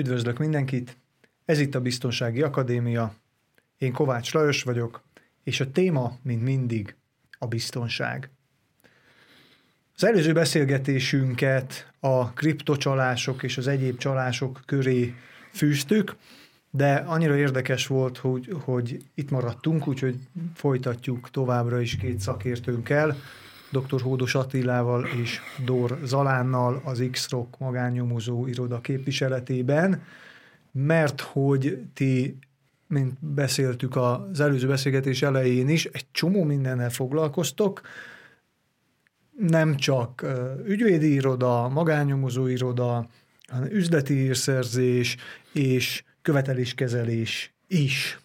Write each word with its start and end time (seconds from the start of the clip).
Üdvözlök 0.00 0.38
mindenkit! 0.38 0.96
Ez 1.44 1.60
itt 1.60 1.74
a 1.74 1.80
Biztonsági 1.80 2.42
Akadémia. 2.42 3.14
Én 3.78 3.92
Kovács 3.92 4.32
Lajos 4.32 4.62
vagyok, 4.62 5.02
és 5.44 5.60
a 5.60 5.70
téma, 5.70 6.16
mint 6.22 6.42
mindig, 6.42 6.96
a 7.38 7.46
biztonság. 7.46 8.30
Az 9.96 10.04
előző 10.04 10.32
beszélgetésünket 10.32 11.92
a 11.98 12.32
kriptocsalások 12.32 13.42
és 13.42 13.58
az 13.58 13.66
egyéb 13.66 13.98
csalások 13.98 14.62
köré 14.66 15.14
fűztük, 15.52 16.16
de 16.70 16.94
annyira 16.94 17.36
érdekes 17.36 17.86
volt, 17.86 18.18
hogy, 18.18 18.56
hogy 18.64 19.04
itt 19.14 19.30
maradtunk, 19.30 19.88
úgyhogy 19.88 20.16
folytatjuk 20.54 21.30
továbbra 21.30 21.80
is 21.80 21.96
két 21.96 22.20
szakértőnkkel, 22.20 23.16
dr. 23.70 24.00
Hódos 24.00 24.34
Attilával 24.34 25.04
és 25.04 25.40
Dor 25.64 25.98
Zalánnal 26.04 26.82
az 26.84 27.04
X-Rock 27.10 27.58
magánnyomozó 27.58 28.46
iroda 28.46 28.80
képviseletében, 28.80 30.02
mert 30.72 31.20
hogy 31.20 31.78
ti, 31.94 32.38
mint 32.86 33.18
beszéltük 33.20 33.96
az 33.96 34.40
előző 34.40 34.66
beszélgetés 34.66 35.22
elején 35.22 35.68
is, 35.68 35.84
egy 35.84 36.06
csomó 36.12 36.44
mindennel 36.44 36.90
foglalkoztok, 36.90 37.80
nem 39.36 39.76
csak 39.76 40.26
ügyvédi 40.64 41.12
iroda, 41.12 41.68
magánnyomozó 41.68 42.46
iroda, 42.46 43.08
hanem 43.48 43.68
üzleti 43.70 44.14
írszerzés 44.14 45.16
és 45.52 46.04
követeléskezelés 46.22 47.54
is. 47.66 48.20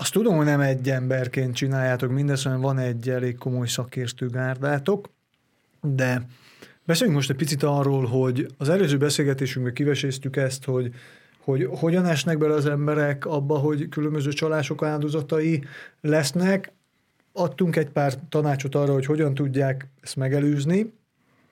Azt 0.00 0.12
tudom, 0.12 0.36
hogy 0.36 0.44
nem 0.44 0.60
egy 0.60 0.90
emberként 0.90 1.54
csináljátok 1.54 2.10
mindezt, 2.10 2.44
hanem 2.44 2.60
van 2.60 2.78
egy 2.78 3.08
elég 3.08 3.36
komoly 3.36 3.66
szakértőgárdátok, 3.66 5.08
de 5.80 6.26
beszéljünk 6.84 7.18
most 7.18 7.30
egy 7.30 7.36
picit 7.36 7.62
arról, 7.62 8.06
hogy 8.06 8.46
az 8.58 8.68
előző 8.68 8.96
beszélgetésünkben 8.96 9.74
kiveséztük 9.74 10.36
ezt, 10.36 10.64
hogy 10.64 10.94
hogy 11.48 11.68
hogyan 11.70 12.06
esnek 12.06 12.38
bele 12.38 12.54
az 12.54 12.66
emberek 12.66 13.26
abba, 13.26 13.58
hogy 13.58 13.88
különböző 13.88 14.30
csalások 14.30 14.82
áldozatai 14.82 15.62
lesznek. 16.00 16.72
Adtunk 17.32 17.76
egy 17.76 17.88
pár 17.88 18.14
tanácsot 18.28 18.74
arra, 18.74 18.92
hogy 18.92 19.06
hogyan 19.06 19.34
tudják 19.34 19.86
ezt 20.00 20.16
megelőzni, 20.16 20.92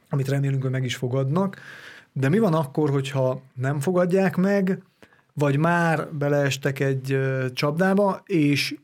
amit 0.09 0.29
remélünk, 0.29 0.63
hogy 0.63 0.71
meg 0.71 0.85
is 0.85 0.97
fogadnak. 0.97 1.61
De 2.13 2.29
mi 2.29 2.39
van 2.39 2.55
akkor, 2.55 2.91
hogyha 2.91 3.43
nem 3.55 3.81
fogadják 3.81 4.37
meg, 4.37 4.83
vagy 5.39 5.57
már 5.57 6.13
beleestek 6.13 6.81
egy 6.81 7.19
csapdába, 7.53 8.23
és 8.27 8.77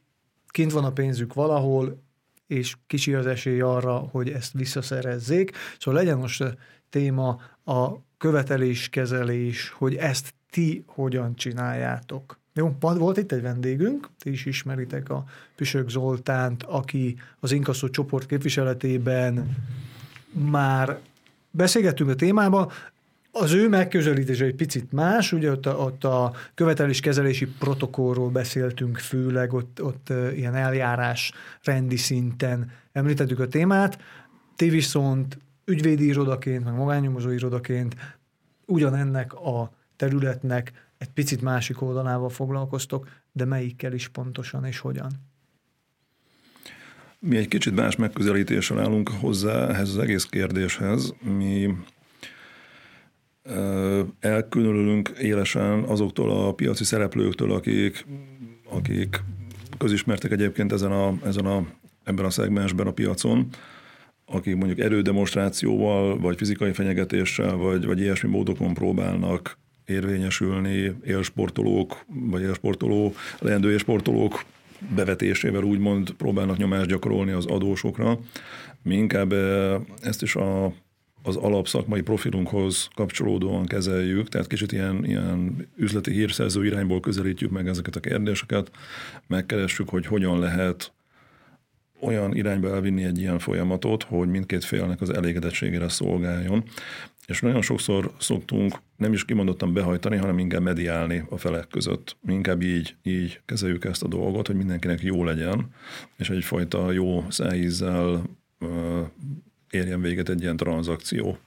kint 0.47 0.73
van 0.73 0.85
a 0.85 0.93
pénzük 0.93 1.35
valahol, 1.35 2.03
és 2.47 2.77
kicsi 2.87 3.15
az 3.15 3.27
esély 3.27 3.61
arra, 3.61 3.93
hogy 3.93 4.29
ezt 4.29 4.53
visszaszerezzék. 4.53 5.57
Szóval 5.79 6.03
legyen 6.03 6.19
most 6.19 6.41
a 6.41 6.55
téma 6.91 7.41
a 7.65 7.89
követeléskezelés, 8.19 9.71
hogy 9.71 9.95
ezt 9.95 10.35
ti 10.51 10.85
hogyan 10.87 11.35
csináljátok. 11.35 12.41
Jó, 12.55 12.77
volt 12.81 13.17
itt 13.17 13.33
egy 13.33 13.43
vendégünk, 13.43 14.09
ti 14.19 14.31
is 14.31 14.47
ismeritek 14.47 15.11
a 15.11 15.25
Püsök 15.57 15.89
Zoltánt, 15.89 16.63
aki 16.63 17.17
az 17.41 17.53
Inkasszó 17.53 17.89
csoport 17.89 18.27
képviseletében 18.27 19.57
már 20.33 20.99
beszélgettünk 21.51 22.11
a 22.11 22.15
témába, 22.15 22.73
az 23.33 23.53
ő 23.53 23.69
megközelítése 23.69 24.45
egy 24.45 24.55
picit 24.55 24.93
más, 24.93 25.33
ugye 25.33 25.51
ott 25.51 25.67
a, 25.67 25.77
ott 25.77 26.05
a 26.05 26.35
követeléskezelési 26.55 27.47
protokollról 27.47 28.31
beszéltünk 28.31 28.99
főleg, 28.99 29.53
ott, 29.53 29.83
ott 29.83 30.13
ilyen 30.35 30.55
eljárás 30.55 31.33
rendi 31.63 31.97
szinten 31.97 32.71
említettük 32.93 33.41
a 33.41 33.49
témát, 33.49 33.99
ti 34.57 34.69
viszont 34.69 35.39
ügyvédi 35.65 36.07
irodaként, 36.07 36.65
meg 36.65 36.75
magánnyomozó 36.75 37.31
irodaként 37.31 37.97
ugyanennek 38.67 39.35
a 39.35 39.73
területnek 39.97 40.73
egy 40.99 41.11
picit 41.11 41.43
másik 41.43 41.83
oldalával 41.83 42.29
foglalkoztok, 42.29 43.09
de 43.33 43.45
melyikkel 43.45 43.93
is 43.93 44.09
pontosan 44.09 44.65
és 44.65 44.79
hogyan? 44.79 45.11
Mi 47.19 47.37
egy 47.37 47.49
kicsit 47.49 47.75
más 47.75 47.97
megközelítéssel 47.97 48.79
állunk 48.79 49.09
hozzá 49.09 49.69
ehhez 49.69 49.89
az 49.89 49.99
egész 49.99 50.25
kérdéshez. 50.25 51.15
Mi 51.21 51.75
elkülönülünk 54.21 55.13
élesen 55.21 55.83
azoktól 55.83 56.31
a 56.31 56.53
piaci 56.53 56.85
szereplőktől, 56.85 57.53
akik, 57.53 58.07
akik 58.71 59.23
közismertek 59.79 60.31
egyébként 60.31 60.73
ezen 60.73 60.93
a, 60.93 61.15
ezen 61.25 61.47
a, 61.47 61.67
ebben 62.05 62.25
a 62.25 62.31
szegmensben 62.31 62.87
a 62.87 62.93
piacon, 62.93 63.49
akik 64.27 64.57
mondjuk 64.57 64.79
erődemonstrációval, 64.79 66.19
vagy 66.19 66.37
fizikai 66.37 66.73
fenyegetéssel, 66.73 67.57
vagy, 67.57 67.87
vagy 67.87 68.01
ilyesmi 68.01 68.29
módokon 68.29 68.75
próbálnak 68.75 69.59
érvényesülni 69.87 70.95
élsportolók, 71.05 72.05
vagy 72.07 72.43
élsportoló, 72.43 73.15
leendő 73.39 73.71
élsportolók 73.71 74.45
bevetésével 74.95 75.63
úgymond 75.63 76.11
próbálnak 76.11 76.57
nyomást 76.57 76.89
gyakorolni 76.89 77.31
az 77.31 77.47
adósokra. 77.47 78.19
Mi 78.83 78.95
inkább 78.95 79.33
ezt 80.01 80.23
is 80.23 80.37
a 80.37 80.73
az 81.23 81.37
alapszakmai 81.37 82.01
profilunkhoz 82.01 82.89
kapcsolódóan 82.95 83.67
kezeljük, 83.67 84.29
tehát 84.29 84.47
kicsit 84.47 84.73
ilyen, 84.73 85.05
ilyen 85.05 85.69
üzleti 85.77 86.13
hírszerző 86.13 86.67
irányból 86.67 87.01
közelítjük 87.01 87.51
meg 87.51 87.69
ezeket 87.69 87.97
a 87.97 88.01
kérdéseket, 88.01 88.71
megkeressük, 89.27 89.89
hogy 89.89 90.07
hogyan 90.07 90.39
lehet 90.39 90.93
olyan 92.01 92.35
irányba 92.35 92.69
elvinni 92.69 93.05
egy 93.05 93.19
ilyen 93.19 93.39
folyamatot, 93.39 94.03
hogy 94.03 94.29
mindkét 94.29 94.65
félnek 94.65 95.01
az 95.01 95.11
elégedettségére 95.11 95.89
szolgáljon. 95.89 96.65
És 97.27 97.41
nagyon 97.41 97.63
sokszor 97.63 98.13
szoktunk 98.19 98.75
nem 98.97 99.13
is 99.13 99.25
kimondottan 99.25 99.73
behajtani, 99.73 100.17
hanem 100.17 100.39
inkább 100.39 100.63
mediálni 100.63 101.25
a 101.29 101.37
felek 101.37 101.69
között. 101.69 102.17
Mi 102.21 102.33
inkább 102.33 102.63
így, 102.63 102.97
így 103.03 103.41
kezeljük 103.45 103.85
ezt 103.85 104.03
a 104.03 104.09
dolgot, 104.09 104.47
hogy 104.47 104.57
mindenkinek 104.57 105.03
jó 105.03 105.25
legyen, 105.25 105.67
és 106.17 106.31
egyfajta 106.31 106.93
jó 106.93 107.25
szájízzel 107.29 108.23
érjen 109.73 110.01
véget 110.01 110.29
egy 110.29 110.41
ilyen 110.41 110.57
tranzakció. 110.57 111.39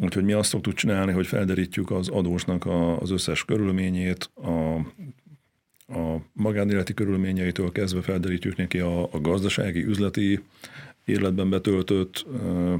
Úgyhogy 0.00 0.24
mi 0.24 0.32
azt 0.32 0.48
szoktuk 0.48 0.74
csinálni, 0.74 1.12
hogy 1.12 1.26
felderítjük 1.26 1.90
az 1.90 2.08
adósnak 2.08 2.64
a, 2.64 3.00
az 3.00 3.10
összes 3.10 3.44
körülményét, 3.44 4.30
a, 4.34 4.74
a 5.92 6.22
magánéleti 6.32 6.94
körülményeitől 6.94 7.72
kezdve 7.72 8.02
felderítjük 8.02 8.56
neki 8.56 8.78
a, 8.78 9.02
a 9.02 9.20
gazdasági, 9.20 9.84
üzleti 9.84 10.40
életben 11.04 11.50
betöltött 11.50 12.26
ö, 12.32 12.74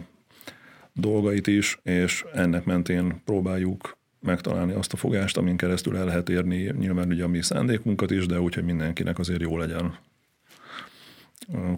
dolgait 0.92 1.46
is, 1.46 1.78
és 1.82 2.24
ennek 2.34 2.64
mentén 2.64 3.20
próbáljuk 3.24 3.98
megtalálni 4.20 4.72
azt 4.72 4.92
a 4.92 4.96
fogást, 4.96 5.36
amin 5.36 5.56
keresztül 5.56 5.96
el 5.96 6.04
lehet 6.04 6.28
érni 6.28 6.74
nyilván 6.78 7.08
ugye 7.08 7.24
a 7.24 7.28
mi 7.28 7.42
szándékunkat 7.42 8.10
is, 8.10 8.26
de 8.26 8.40
úgy, 8.40 8.54
hogy 8.54 8.64
mindenkinek 8.64 9.18
azért 9.18 9.40
jó 9.40 9.58
legyen. 9.58 9.98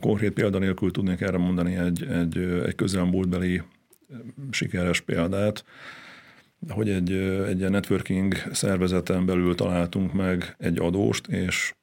Konkrét 0.00 0.33
példa 0.33 0.59
nélkül 0.59 0.91
tudnék 0.91 1.21
erre 1.21 1.39
mondani 1.39 1.77
egy, 1.77 2.05
egy, 2.05 2.37
egy 2.39 2.75
közelmúltbeli 2.75 3.62
sikeres 4.50 5.00
példát, 5.00 5.65
hogy 6.69 6.91
egy, 6.91 7.12
egy 7.47 7.71
networking 7.71 8.34
szervezeten 8.53 9.27
belül 9.27 9.55
találtunk 9.55 10.12
meg 10.12 10.55
egy 10.59 10.78
adóst, 10.78 11.27
és 11.27 11.75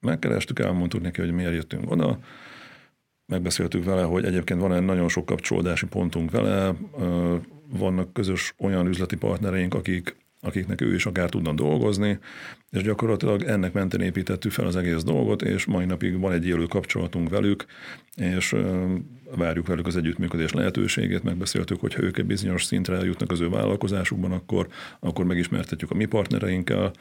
megkerestük, 0.00 0.58
elmondtuk 0.58 1.02
neki, 1.02 1.20
hogy 1.20 1.32
miért 1.32 1.54
jöttünk 1.54 1.90
oda, 1.90 2.18
megbeszéltük 3.26 3.84
vele, 3.84 4.02
hogy 4.02 4.24
egyébként 4.24 4.60
van 4.60 4.72
egy 4.72 4.84
nagyon 4.84 5.08
sok 5.08 5.26
kapcsolódási 5.26 5.86
pontunk 5.86 6.30
vele, 6.30 6.74
vannak 7.68 8.12
közös 8.12 8.54
olyan 8.58 8.86
üzleti 8.86 9.16
partnereink, 9.16 9.74
akik 9.74 10.16
akiknek 10.40 10.80
ő 10.80 10.94
is 10.94 11.06
akár 11.06 11.28
tudna 11.28 11.52
dolgozni, 11.52 12.18
és 12.70 12.82
gyakorlatilag 12.82 13.42
ennek 13.42 13.72
mentén 13.72 14.00
építettük 14.00 14.52
fel 14.52 14.66
az 14.66 14.76
egész 14.76 15.02
dolgot, 15.02 15.42
és 15.42 15.64
mai 15.64 15.84
napig 15.84 16.20
van 16.20 16.32
egy 16.32 16.46
élő 16.46 16.66
kapcsolatunk 16.66 17.28
velük, 17.28 17.64
és 18.16 18.54
várjuk 19.36 19.66
velük 19.66 19.86
az 19.86 19.96
együttműködés 19.96 20.52
lehetőségét, 20.52 21.22
megbeszéltük, 21.22 21.80
hogy 21.80 21.94
ha 21.94 22.02
ők 22.02 22.18
egy 22.18 22.26
bizonyos 22.26 22.64
szintre 22.64 22.96
eljutnak 22.96 23.30
az 23.30 23.40
ő 23.40 23.48
vállalkozásukban, 23.48 24.32
akkor, 24.32 24.68
akkor 25.00 25.24
megismertetjük 25.24 25.90
a 25.90 25.94
mi 25.94 26.04
partnereinkkel, 26.04 26.92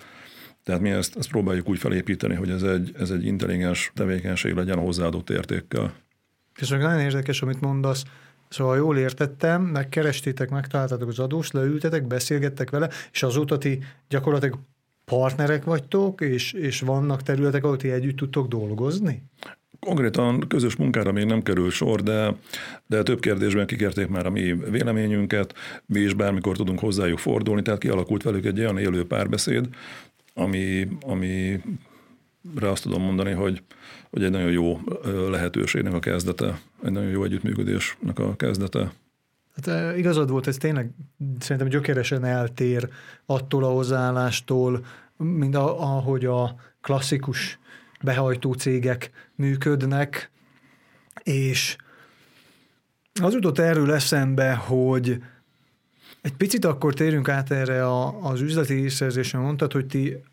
tehát 0.63 0.81
mi 0.81 0.89
ezt, 0.89 1.18
ezt 1.18 1.30
próbáljuk 1.30 1.69
úgy 1.69 1.80
felépíteni, 1.80 2.35
hogy 2.35 2.50
ez 2.50 2.63
egy, 2.63 2.92
ez 3.00 3.09
egy 3.09 3.25
intelligens 3.25 3.92
tevékenység 3.95 4.53
legyen 4.53 4.80
hozzáadott 4.80 5.30
értékkel. 5.30 5.94
És 6.59 6.69
nagyon 6.69 7.00
érdekes, 7.00 7.42
amit 7.42 7.62
mondasz, 7.62 8.03
Szóval 8.50 8.78
jól 8.78 8.98
értettem, 8.98 9.62
megkerestétek, 9.62 10.50
megtaláltatok 10.50 11.10
az 11.10 11.19
adós, 11.19 11.51
leültetek, 11.51 12.07
beszélgettek 12.07 12.69
vele, 12.69 12.90
és 13.12 13.24
azóta 13.24 13.57
ti 13.57 13.80
gyakorlatilag 14.07 14.60
partnerek 15.06 15.63
vagytok, 15.63 16.22
és, 16.22 16.54
és 16.54 16.80
vannak 16.80 17.22
területek, 17.22 17.63
ahol 17.63 17.78
ti 17.78 17.92
együtt 17.92 18.18
tudtok 18.18 18.48
dolgozni? 18.48 19.24
Konkrétan 19.80 20.48
közös 20.48 20.75
munkára 20.75 21.12
még 21.12 21.25
nem 21.25 21.42
kerül 21.42 21.69
sor, 21.69 22.01
de, 22.01 22.36
de 22.88 23.04
több 23.04 23.19
kérdésben 23.19 23.66
kikérték 23.66 24.07
már 24.07 24.25
a 24.25 24.30
mi 24.30 24.54
véleményünket, 24.54 25.54
mi 25.86 26.00
is 26.00 26.13
bármikor 26.13 26.57
tudunk 26.57 26.80
hozzájuk 26.80 27.19
fordulni, 27.19 27.62
tehát 27.62 27.80
kialakult 27.80 28.24
velük 28.24 28.45
egy 28.45 28.60
olyan 28.60 28.78
élő 28.78 29.07
párbeszéd, 29.07 29.68
ami, 30.34 30.88
amire 31.02 31.62
azt 32.62 32.83
tudom 32.83 33.01
mondani, 33.01 33.31
hogy 33.31 33.63
hogy 34.09 34.24
egy 34.24 34.31
nagyon 34.31 34.51
jó 34.51 34.80
lehetőségnek 35.30 35.94
a 35.94 36.00
kezdete, 36.00 36.59
egy 36.83 36.91
nagyon 36.91 37.09
jó 37.09 37.24
együttműködésnek 37.24 38.19
a 38.19 38.36
kezdete. 38.36 38.91
Hát 39.56 39.97
igazad 39.97 40.30
volt, 40.30 40.47
ez 40.47 40.57
tényleg 40.57 40.91
szerintem 41.39 41.68
gyökeresen 41.68 42.24
eltér 42.24 42.89
attól 43.25 43.63
a 43.63 43.69
hozzáállástól, 43.69 44.86
mint 45.18 45.56
a, 45.56 45.81
ahogy 45.81 46.25
a 46.25 46.56
klasszikus 46.81 47.59
behajtó 48.01 48.53
cégek 48.53 49.12
működnek, 49.35 50.31
és 51.24 51.75
az 53.21 53.33
jutott 53.33 53.59
erről 53.59 53.94
eszembe, 53.94 54.53
hogy 54.53 55.24
egy 56.21 56.33
picit 56.33 56.65
akkor 56.65 56.94
térjünk 56.94 57.30
át 57.30 57.51
erre 57.51 57.85
a, 57.88 58.21
az 58.30 58.42
üzleti 58.42 58.75
hírszerzésre. 58.75 59.39
Mondtad, 59.39 59.71
hogy 59.71 59.85
ti 59.85 60.24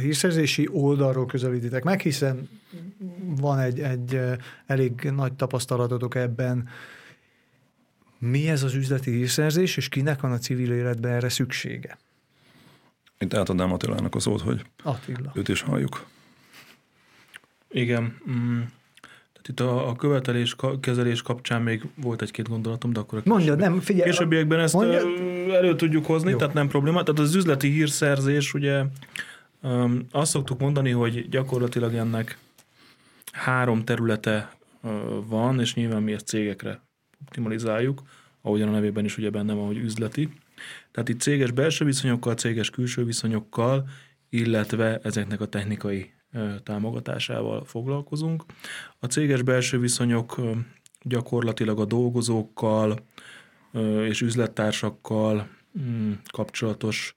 hírszerzési 0.00 0.68
oldalról 0.72 1.26
közelítitek 1.26 1.84
meg, 1.84 2.00
hiszen 2.00 2.48
van 3.40 3.58
egy, 3.58 3.80
egy 3.80 4.20
elég 4.66 5.10
nagy 5.14 5.32
tapasztalatotok 5.32 6.14
ebben. 6.14 6.68
Mi 8.18 8.48
ez 8.48 8.62
az 8.62 8.74
üzleti 8.74 9.10
hírszerzés, 9.10 9.76
és 9.76 9.88
kinek 9.88 10.20
van 10.20 10.32
a 10.32 10.38
civil 10.38 10.72
életben 10.72 11.12
erre 11.12 11.28
szüksége? 11.28 11.98
Itt 13.18 13.34
átadnám 13.34 13.72
Attilának 13.72 14.14
a 14.14 14.20
szót, 14.20 14.40
hogy 14.40 14.64
Attila. 14.82 15.32
őt 15.34 15.48
is 15.48 15.60
halljuk. 15.60 16.06
Igen. 17.70 18.16
Mm. 18.30 18.60
Tehát 19.32 19.48
itt 19.48 19.60
a, 19.60 19.88
a 19.88 19.96
követelés 19.96 20.56
kezelés 20.80 21.22
kapcsán 21.22 21.62
még 21.62 21.82
volt 21.94 22.22
egy-két 22.22 22.48
gondolatom, 22.48 22.92
de 22.92 23.00
akkor 23.00 23.18
a 23.18 23.22
Mondja, 23.24 23.54
nem, 23.54 23.80
figyelj. 23.80 24.10
Későbbiekben 24.10 24.60
ezt 24.60 24.74
mondja, 24.74 25.00
elő 25.54 25.76
tudjuk 25.76 26.06
hozni, 26.06 26.30
jó. 26.30 26.36
tehát 26.36 26.54
nem 26.54 26.68
probléma. 26.68 27.02
Tehát 27.02 27.20
az 27.20 27.34
üzleti 27.34 27.70
hírszerzés, 27.70 28.54
ugye 28.54 28.84
um, 29.64 30.06
azt 30.10 30.30
szoktuk 30.30 30.60
mondani, 30.60 30.90
hogy 30.90 31.28
gyakorlatilag 31.28 31.94
ennek 31.94 32.38
három 33.32 33.84
területe 33.84 34.56
uh, 34.82 34.92
van, 35.26 35.60
és 35.60 35.74
nyilván 35.74 36.02
mi 36.02 36.12
ezt 36.12 36.26
cégekre 36.26 36.80
optimalizáljuk, 37.22 38.02
ahogyan 38.42 38.68
a 38.68 38.72
nevében 38.72 39.04
is 39.04 39.18
ugye 39.18 39.30
benne 39.30 39.52
van, 39.52 39.66
hogy 39.66 39.76
üzleti. 39.76 40.32
Tehát 40.90 41.08
itt 41.08 41.20
céges 41.20 41.50
belső 41.50 41.84
viszonyokkal, 41.84 42.34
céges 42.34 42.70
külső 42.70 43.04
viszonyokkal, 43.04 43.88
illetve 44.28 44.98
ezeknek 44.98 45.40
a 45.40 45.46
technikai 45.46 46.12
támogatásával 46.62 47.64
foglalkozunk. 47.64 48.44
A 48.98 49.06
céges 49.06 49.42
belső 49.42 49.78
viszonyok 49.78 50.40
gyakorlatilag 51.02 51.78
a 51.78 51.84
dolgozókkal 51.84 53.06
és 54.08 54.20
üzlettársakkal 54.20 55.48
mm, 55.78 56.12
kapcsolatos 56.32 57.16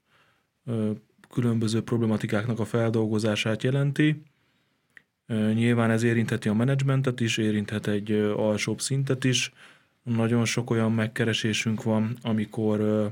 különböző 1.30 1.82
problematikáknak 1.82 2.60
a 2.60 2.66
feldolgozását 2.66 3.64
jelenti. 3.64 4.22
Nyilván 5.54 5.90
ez 5.90 6.04
érintheti 6.04 6.50
a 6.50 6.54
menedzsmentet 6.54 7.20
is, 7.20 7.38
érinthet 7.38 7.88
egy 7.88 8.12
alsóbb 8.36 8.82
szintet 8.82 9.24
is. 9.24 9.54
Nagyon 10.04 10.46
sok 10.46 10.70
olyan 10.70 10.92
megkeresésünk 10.92 11.84
van, 11.84 12.18
amikor 12.22 13.12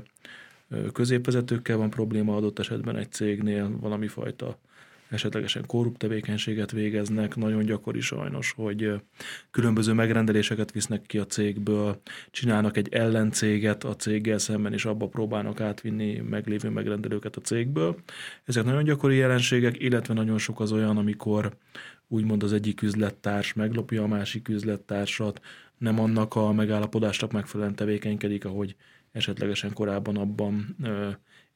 középvezetőkkel 0.92 1.76
van 1.76 1.90
probléma 1.90 2.36
adott 2.36 2.58
esetben 2.58 2.96
egy 2.96 3.12
cégnél, 3.12 3.78
valami 3.80 4.06
fajta 4.06 4.58
esetlegesen 5.10 5.66
korrupt 5.66 5.98
tevékenységet 5.98 6.70
végeznek, 6.70 7.36
nagyon 7.36 7.64
gyakori 7.64 8.00
sajnos, 8.00 8.52
hogy 8.56 8.92
különböző 9.50 9.92
megrendeléseket 9.92 10.72
visznek 10.72 11.02
ki 11.02 11.18
a 11.18 11.26
cégből, 11.26 12.00
csinálnak 12.30 12.76
egy 12.76 12.88
ellencéget 12.92 13.84
a 13.84 13.96
céggel 13.96 14.38
szemben, 14.38 14.72
és 14.72 14.84
abba 14.84 15.08
próbálnak 15.08 15.60
átvinni 15.60 16.16
meglévő 16.16 16.68
megrendelőket 16.68 17.36
a 17.36 17.40
cégből. 17.40 17.96
Ezek 18.44 18.64
nagyon 18.64 18.84
gyakori 18.84 19.16
jelenségek, 19.16 19.82
illetve 19.82 20.14
nagyon 20.14 20.38
sok 20.38 20.60
az 20.60 20.72
olyan, 20.72 20.96
amikor 20.96 21.56
úgymond 22.08 22.42
az 22.42 22.52
egyik 22.52 22.82
üzlettárs 22.82 23.52
meglopja 23.52 24.02
a 24.02 24.06
másik 24.06 24.48
üzlettársat, 24.48 25.40
nem 25.78 26.00
annak 26.00 26.34
a 26.34 26.52
megállapodásnak 26.52 27.32
megfelelően 27.32 27.76
tevékenykedik, 27.76 28.44
ahogy 28.44 28.76
esetlegesen 29.12 29.72
korábban 29.72 30.16
abban 30.16 30.76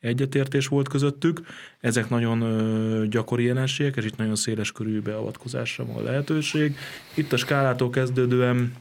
egyetértés 0.00 0.66
volt 0.66 0.88
közöttük. 0.88 1.40
Ezek 1.80 2.08
nagyon 2.08 3.08
gyakori 3.08 3.44
jelenségek, 3.44 3.96
és 3.96 4.04
itt 4.04 4.16
nagyon 4.16 4.36
széles 4.36 4.72
körű 4.72 5.00
beavatkozásra 5.00 5.84
van 5.84 6.02
lehetőség. 6.02 6.76
Itt 7.14 7.32
a 7.32 7.36
skálától 7.36 7.90
kezdődően 7.90 8.72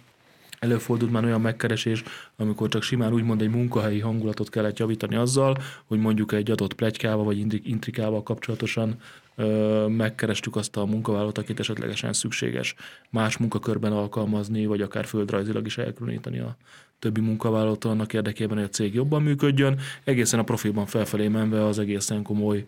előfordult 0.59 1.11
már 1.11 1.23
olyan 1.23 1.41
megkeresés, 1.41 2.03
amikor 2.37 2.69
csak 2.69 2.83
simán 2.83 3.13
úgymond 3.13 3.41
egy 3.41 3.49
munkahelyi 3.49 3.99
hangulatot 3.99 4.49
kellett 4.49 4.77
javítani 4.77 5.15
azzal, 5.15 5.57
hogy 5.85 5.99
mondjuk 5.99 6.31
egy 6.31 6.51
adott 6.51 6.73
plegykával 6.73 7.23
vagy 7.23 7.67
intrikával 7.69 8.23
kapcsolatosan 8.23 8.95
ö, 9.35 9.87
megkerestük 9.87 10.55
azt 10.55 10.77
a 10.77 10.85
munkavállalót, 10.85 11.37
akit 11.37 11.59
esetlegesen 11.59 12.13
szükséges 12.13 12.75
más 13.09 13.37
munkakörben 13.37 13.91
alkalmazni, 13.91 14.65
vagy 14.65 14.81
akár 14.81 15.05
földrajzilag 15.05 15.65
is 15.65 15.77
elkülöníteni 15.77 16.39
a 16.39 16.55
többi 16.99 17.21
munkavállalót 17.21 17.85
annak 17.85 18.13
érdekében, 18.13 18.57
hogy 18.57 18.65
a 18.65 18.69
cég 18.69 18.93
jobban 18.93 19.21
működjön, 19.21 19.79
egészen 20.03 20.39
a 20.39 20.43
profilban 20.43 20.85
felfelé 20.85 21.27
menve 21.27 21.65
az 21.65 21.79
egészen 21.79 22.23
komoly 22.23 22.65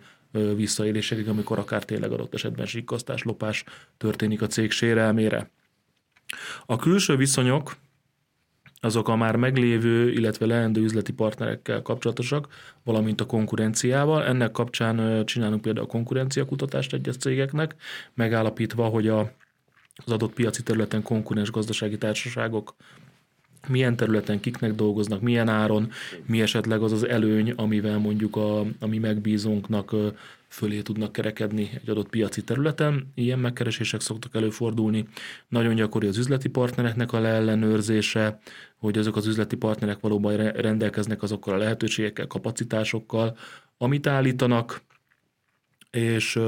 visszaélésekig, 0.56 1.28
amikor 1.28 1.60
akár 1.60 1.86
tényleg 1.86 2.12
adott 2.12 2.34
esetben 2.34 2.66
sikkasztás, 2.66 3.24
lopás 3.24 3.64
történik 3.98 4.42
a 4.42 4.48
cég 4.48 4.72
sérelmére. 4.72 5.50
A 6.66 6.76
külső 6.76 7.16
viszonyok, 7.16 7.76
azok 8.84 9.08
a 9.08 9.16
már 9.16 9.36
meglévő, 9.36 10.12
illetve 10.12 10.46
leendő 10.46 10.82
üzleti 10.82 11.14
partnerekkel 11.14 11.82
kapcsolatosak, 11.82 12.48
valamint 12.84 13.22
a 13.22 13.26
konkurenciával. 13.26 14.24
Ennek 14.26 14.52
kapcsán 14.52 15.26
csinálunk 15.26 15.62
például 15.62 15.88
konkurenciakutatást 15.88 16.94
egyes 16.94 17.18
cégeknek, 17.18 17.76
megállapítva, 18.14 18.86
hogy 18.86 19.08
a, 19.08 19.20
az 19.96 20.12
adott 20.12 20.34
piaci 20.34 20.64
területen 20.64 21.02
konkurens 21.02 21.52
gazdasági 21.52 21.98
társaságok 21.98 22.76
milyen 23.68 23.96
területen 23.96 24.40
kiknek 24.40 24.76
dolgoznak, 24.76 25.22
milyen 25.22 25.50
áron, 25.50 25.92
mi 26.26 26.42
esetleg 26.42 26.82
az 26.82 26.92
az 26.92 27.08
előny, 27.08 27.52
amivel 27.56 27.98
mondjuk 27.98 28.36
a, 28.36 28.60
a 28.60 28.88
mi 28.88 28.98
megbízónknak 28.98 29.96
fölé 30.52 30.82
tudnak 30.82 31.12
kerekedni 31.12 31.70
egy 31.74 31.90
adott 31.90 32.10
piaci 32.10 32.44
területen. 32.44 33.12
Ilyen 33.16 33.40
megkeresések 33.40 34.02
szoktak 34.02 34.36
előfordulni. 34.36 35.08
Nagyon 35.48 35.76
gyakori 35.76 36.08
az 36.08 36.18
üzleti 36.18 36.50
partnereknek 36.50 37.14
a 37.14 37.20
leellenőrzése, 37.20 38.40
hogy 38.78 38.98
azok 38.98 39.16
az 39.16 39.28
üzleti 39.28 39.56
partnerek 39.56 40.00
valóban 40.00 40.38
rendelkeznek 40.52 41.24
azokkal 41.24 41.54
a 41.54 41.58
lehetőségekkel, 41.58 42.28
kapacitásokkal, 42.28 43.38
amit 43.78 44.08
állítanak, 44.08 44.82
és 45.92 46.40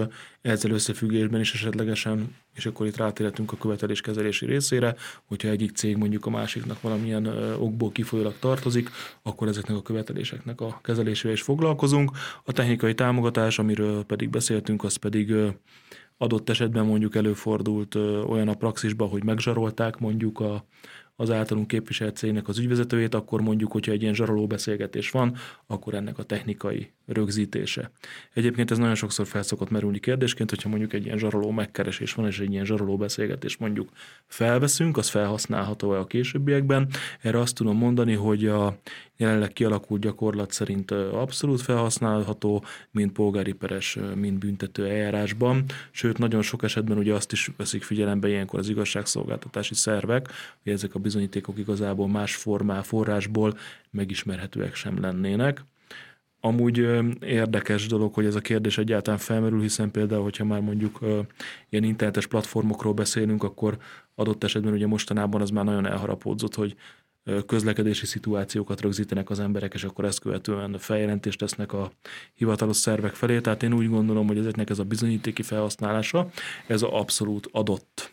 ezzel 0.42 0.72
összefüggésben 0.72 1.40
is 1.40 1.54
esetlegesen, 1.54 2.36
és 2.56 2.66
akkor 2.66 2.86
itt 2.86 2.98
rátérhetünk 2.98 3.52
a 3.52 3.58
követeléskezelési 3.58 4.46
részére, 4.46 4.96
hogyha 5.26 5.48
egyik 5.48 5.76
cég 5.76 5.98
mondjuk 5.98 6.26
a 6.26 6.30
másiknak 6.30 6.82
valamilyen 6.82 7.28
okból 7.60 7.92
kifolyólag 7.92 8.34
tartozik, 8.40 8.90
akkor 9.22 9.48
ezeknek 9.48 9.78
a 9.78 9.82
követeléseknek 9.82 10.62
a 10.62 10.80
kezelésével 10.84 11.34
is 11.34 11.42
foglalkozunk. 11.42 12.12
A 12.44 12.52
technikai 12.52 12.94
támogatás, 12.94 13.60
amiről 13.60 14.04
pedig 14.04 14.30
beszéltünk, 14.30 14.84
az 14.84 14.96
pedig 14.96 15.34
adott 16.18 16.50
esetben 16.50 16.86
mondjuk 16.86 17.16
előfordult 17.16 17.96
olyan 17.96 18.48
a 18.48 18.54
praxisban, 18.54 19.10
hogy 19.10 19.24
megzsarolták 19.24 19.98
mondjuk 19.98 20.40
a, 20.40 20.66
az 21.16 21.32
általunk 21.32 21.68
képviselt 21.68 22.16
cégnek 22.16 22.48
az 22.48 22.58
ügyvezetőjét, 22.60 23.16
akkor 23.16 23.42
mondjuk, 23.42 23.72
hogyha 23.72 23.92
egy 23.92 24.02
ilyen 24.02 24.14
zsaroló 24.14 24.48
beszélgetés 24.48 25.12
van, 25.12 25.36
akkor 25.68 25.94
ennek 25.94 26.18
a 26.18 26.24
technikai 26.24 26.92
rögzítése. 27.06 27.92
Egyébként 28.34 28.72
ez 28.72 28.78
nagyon 28.78 28.96
sokszor 28.96 29.28
felszokott 29.28 29.70
merülni 29.70 30.00
kérdésként, 30.00 30.50
hogyha 30.50 30.70
mondjuk 30.70 30.94
egy 30.94 31.06
ilyen 31.06 31.18
zsaroló 31.18 31.52
megkeresés 31.52 32.14
van, 32.14 32.26
és 32.26 32.40
egy 32.40 32.52
ilyen 32.52 32.66
zsaroló 32.66 32.98
beszélgetés 32.98 33.58
mondjuk 33.58 33.90
felveszünk, 34.28 34.98
az 34.98 35.10
felhasználható-e 35.10 36.00
a 36.00 36.06
későbbiekben. 36.06 36.88
Erre 37.22 37.40
azt 37.40 37.56
tudom 37.56 37.78
mondani, 37.78 38.14
hogy 38.14 38.48
a 38.48 38.78
jelenleg 39.18 39.54
kialakult 39.54 40.02
gyakorlat 40.02 40.52
szerint 40.52 40.92
abszolút 40.92 41.62
felhasználható, 41.62 42.64
mind 42.92 43.12
polgári 43.12 43.54
peres, 43.54 43.98
mind 44.16 44.38
büntető 44.38 44.88
eljárásban. 44.88 45.66
Sőt, 45.92 46.18
nagyon 46.18 46.42
sok 46.42 46.64
esetben 46.64 46.98
ugye 46.98 47.14
azt 47.14 47.32
is 47.32 47.52
veszik 47.58 47.84
figyelembe 47.84 48.28
ilyenkor 48.28 48.60
az 48.60 48.70
igazságszolgáltatási 48.70 49.74
szervek, 49.74 50.28
hogy 50.64 50.72
ezek 50.72 50.96
a 50.96 51.00
bizonyítékok 51.00 51.58
igazából 51.58 52.08
más 52.08 52.36
formál, 52.36 52.84
forrásból 52.84 53.58
megismerhetőek 53.92 54.76
sem 54.76 55.02
lennének. 55.02 55.64
Amúgy 56.46 56.78
érdekes 57.22 57.88
dolog, 57.88 58.14
hogy 58.14 58.26
ez 58.26 58.36
a 58.36 58.40
kérdés 58.40 58.78
egyáltalán 58.78 59.20
felmerül, 59.20 59.62
hiszen 59.62 59.92
például, 59.92 60.24
hogyha 60.24 60.46
már 60.46 60.62
mondjuk 60.62 61.00
ilyen 61.70 61.84
internetes 61.84 62.28
platformokról 62.28 62.94
beszélünk, 62.94 63.44
akkor 63.44 63.78
adott 64.16 64.44
esetben 64.44 64.74
ugye 64.74 64.88
mostanában 64.88 65.42
az 65.42 65.50
már 65.50 65.66
nagyon 65.66 65.86
elharapódzott, 65.86 66.56
hogy 66.56 66.76
közlekedési 67.46 68.06
szituációkat 68.06 68.82
rögzítenek 68.82 69.30
az 69.30 69.40
emberek, 69.40 69.74
és 69.74 69.84
akkor 69.84 70.06
ezt 70.06 70.20
követően 70.20 70.78
feljelentést 70.78 71.40
tesznek 71.40 71.74
a 71.74 71.92
hivatalos 72.34 72.78
szervek 72.78 73.14
felé. 73.14 73.40
Tehát 73.40 73.64
én 73.64 73.74
úgy 73.74 73.90
gondolom, 73.90 74.28
hogy 74.28 74.38
ezeknek 74.38 74.70
ez 74.70 74.80
a 74.80 74.84
bizonyítéki 74.84 75.42
felhasználása, 75.42 76.30
ez 76.68 76.82
a 76.82 77.00
abszolút 77.00 77.50
adott. 77.52 78.12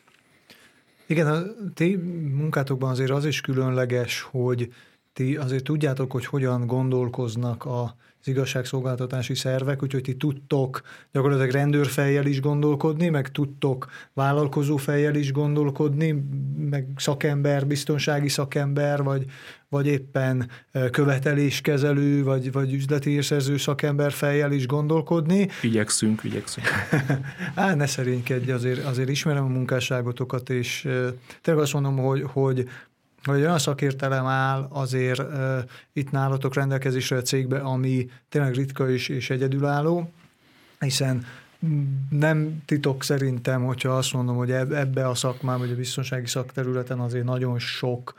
Igen, 1.06 1.26
a 1.26 1.42
ti 1.74 1.96
munkátokban 2.34 2.90
azért 2.90 3.10
az 3.10 3.24
is 3.24 3.40
különleges, 3.40 4.20
hogy 4.20 4.72
ti 5.12 5.36
azért 5.36 5.64
tudjátok, 5.64 6.12
hogy 6.12 6.26
hogyan 6.26 6.66
gondolkoznak 6.66 7.64
a 7.64 7.96
az 8.20 8.28
igazságszolgáltatási 8.28 9.34
szervek, 9.34 9.82
úgyhogy 9.82 10.02
ti 10.02 10.14
tudtok 10.14 10.80
gyakorlatilag 11.12 11.50
rendőrfejjel 11.50 12.26
is 12.26 12.40
gondolkodni, 12.40 13.08
meg 13.08 13.30
tudtok 13.30 13.90
vállalkozófejjel 14.12 15.14
is 15.14 15.32
gondolkodni, 15.32 16.24
meg 16.70 16.86
szakember, 16.96 17.66
biztonsági 17.66 18.28
szakember, 18.28 19.02
vagy, 19.02 19.24
vagy 19.68 19.86
éppen 19.86 20.50
követeléskezelő, 20.90 22.24
vagy, 22.24 22.52
vagy 22.52 22.74
üzleti 22.74 23.10
érszerző 23.10 23.56
szakember 23.56 24.12
fejjel 24.12 24.52
is 24.52 24.66
gondolkodni. 24.66 25.48
Igyekszünk, 25.62 26.24
igyekszünk. 26.24 26.66
Á, 27.54 27.74
ne 27.74 27.86
szerénykedj, 27.86 28.50
azért, 28.50 28.84
azért 28.84 29.08
ismerem 29.08 29.44
a 29.44 29.48
munkásságotokat, 29.48 30.50
és 30.50 30.88
tényleg 31.42 31.62
azt 31.62 31.72
mondom, 31.72 31.96
hogy, 31.96 32.22
hogy 32.26 32.68
hogy 33.24 33.40
olyan 33.40 33.58
szakértelem 33.58 34.26
áll 34.26 34.66
azért 34.70 35.18
uh, 35.18 35.58
itt 35.92 36.10
nálatok 36.10 36.54
rendelkezésre 36.54 37.16
a 37.16 37.22
cégbe, 37.22 37.58
ami 37.58 38.08
tényleg 38.28 38.54
ritka 38.54 38.90
és, 38.90 39.08
és 39.08 39.30
egyedülálló, 39.30 40.10
hiszen 40.78 41.24
nem 42.10 42.62
titok 42.64 43.02
szerintem, 43.02 43.64
hogyha 43.64 43.96
azt 43.96 44.12
mondom, 44.12 44.36
hogy 44.36 44.50
ebbe 44.50 45.08
a 45.08 45.14
szakmában, 45.14 45.60
vagy 45.60 45.70
a 45.70 45.76
biztonsági 45.76 46.26
szakterületen 46.26 47.00
azért 47.00 47.24
nagyon 47.24 47.58
sok 47.58 48.14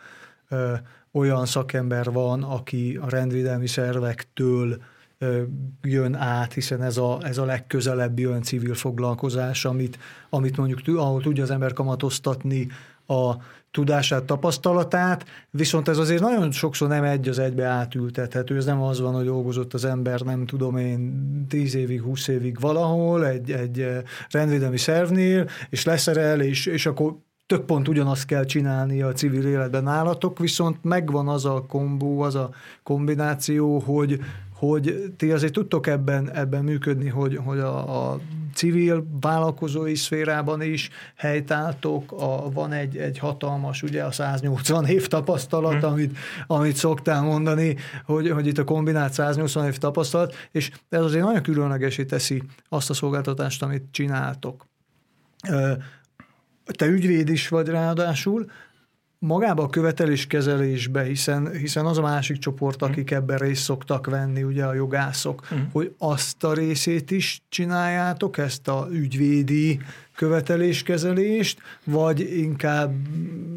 ö, 0.50 0.74
olyan 1.12 1.46
szakember 1.46 2.12
van, 2.12 2.44
aki 2.44 3.00
a 3.02 3.10
rendvédelmi 3.10 3.68
szervektől 3.68 4.82
ö, 5.18 5.42
jön 5.82 6.16
át, 6.16 6.54
hiszen 6.54 6.82
ez 6.82 6.98
a, 6.98 7.20
ez 7.24 7.38
a 7.38 7.46
legközelebbi 7.46 8.28
olyan 8.28 8.42
civil 8.42 8.74
foglalkozás, 8.74 9.66
amit, 9.66 10.00
amit 10.30 10.58
mondjuk, 10.58 10.98
ahol 10.98 11.22
tudja 11.22 11.44
az 11.44 11.52
ember 11.52 11.74
kamatoztatni 11.74 12.68
a 13.08 13.36
tudását, 13.72 14.24
tapasztalatát, 14.24 15.26
viszont 15.50 15.88
ez 15.88 15.98
azért 15.98 16.22
nagyon 16.22 16.52
sokszor 16.52 16.88
nem 16.88 17.04
egy 17.04 17.30
az 17.30 17.40
egybe 17.40 17.66
átültethető. 17.66 18.56
Ez 18.56 18.66
nem 18.66 18.82
az 18.82 19.00
van, 19.00 19.14
hogy 19.14 19.26
dolgozott 19.26 19.74
az 19.74 19.86
ember, 19.86 20.20
nem 20.20 20.46
tudom 20.46 20.78
én, 20.78 21.46
10 21.50 21.76
évig, 21.76 22.02
20 22.02 22.28
évig 22.28 22.60
valahol, 22.60 23.28
egy, 23.28 23.52
egy 23.52 23.80
eh, 23.80 24.02
rendvédelmi 24.30 24.78
szervnél, 24.78 25.48
és 25.70 25.86
leszerel, 25.86 26.42
és, 26.42 26.66
és 26.66 26.86
akkor 26.86 27.16
tök 27.46 27.66
pont 27.66 27.88
ugyanazt 27.88 28.26
kell 28.26 28.46
csinálni 28.46 29.02
a 29.02 29.12
civil 29.12 29.46
életben 29.46 29.84
nálatok, 29.84 30.40
viszont 30.40 30.78
megvan 30.84 31.28
az 31.28 31.46
a 31.46 31.66
kombó, 31.68 32.22
az 32.22 32.36
a 32.36 32.50
kombináció, 32.84 33.80
hogy, 33.80 34.20
hogy 34.54 35.14
ti 35.18 35.32
azért 35.32 35.54
tudtok 35.54 35.88
ebben, 35.88 36.32
ebben 36.32 36.64
működni, 36.64 37.08
hogy, 37.08 37.40
hogy 37.44 37.60
a, 37.60 38.12
a 38.12 38.20
civil 38.54 39.06
vállalkozói 39.22 39.96
szférában 39.96 40.62
is 40.62 40.90
helytáltok, 41.16 42.12
a, 42.12 42.52
van 42.52 42.72
egy, 42.72 42.98
egy 42.98 43.18
hatalmas, 43.18 43.84
ugye 43.84 44.04
a 44.04 44.12
180 44.12 44.86
év 44.86 45.08
tapasztalat, 45.08 45.80
hmm. 45.80 45.92
amit, 45.92 46.18
amit 46.48 46.76
szoktál 46.76 47.22
mondani, 47.22 47.76
hogy, 48.06 48.30
hogy 48.30 48.48
itt 48.48 48.58
a 48.58 48.64
kombinált 48.64 49.14
180 49.14 49.66
év 49.66 49.78
tapasztalat, 49.78 50.36
és 50.52 50.72
ez 50.90 51.02
azért 51.02 51.26
nagyon 51.26 51.42
különlegesé 51.42 52.06
teszi 52.06 52.44
azt 52.70 52.90
a 52.90 52.94
szolgáltatást, 52.94 53.64
amit 53.64 53.84
csináltok. 53.92 54.66
Te 56.66 56.86
ügyvéd 56.86 57.30
is 57.30 57.48
vagy 57.48 57.68
ráadásul, 57.68 58.46
magába 59.24 59.64
a 59.64 59.70
követeléskezelésbe, 59.70 61.04
hiszen, 61.04 61.52
hiszen 61.52 61.86
az 61.86 61.98
a 61.98 62.02
másik 62.02 62.38
csoport, 62.38 62.82
mhm. 62.82 62.92
akik 62.92 63.12
ebben 63.12 63.38
részt 63.38 63.64
szoktak 63.64 64.08
venni, 64.08 64.44
ugye 64.44 64.66
a 64.66 64.74
jogászok, 64.74 65.48
mm. 65.54 65.58
hogy 65.72 65.94
azt 65.98 66.44
a 66.44 66.54
részét 66.54 67.12
is 67.12 67.42
csináljátok, 67.50 68.38
ezt 68.38 68.68
a 68.68 68.88
ügyvédi 68.92 69.80
követeléskezelést, 70.16 71.60
vagy 71.84 72.38
inkább 72.38 72.96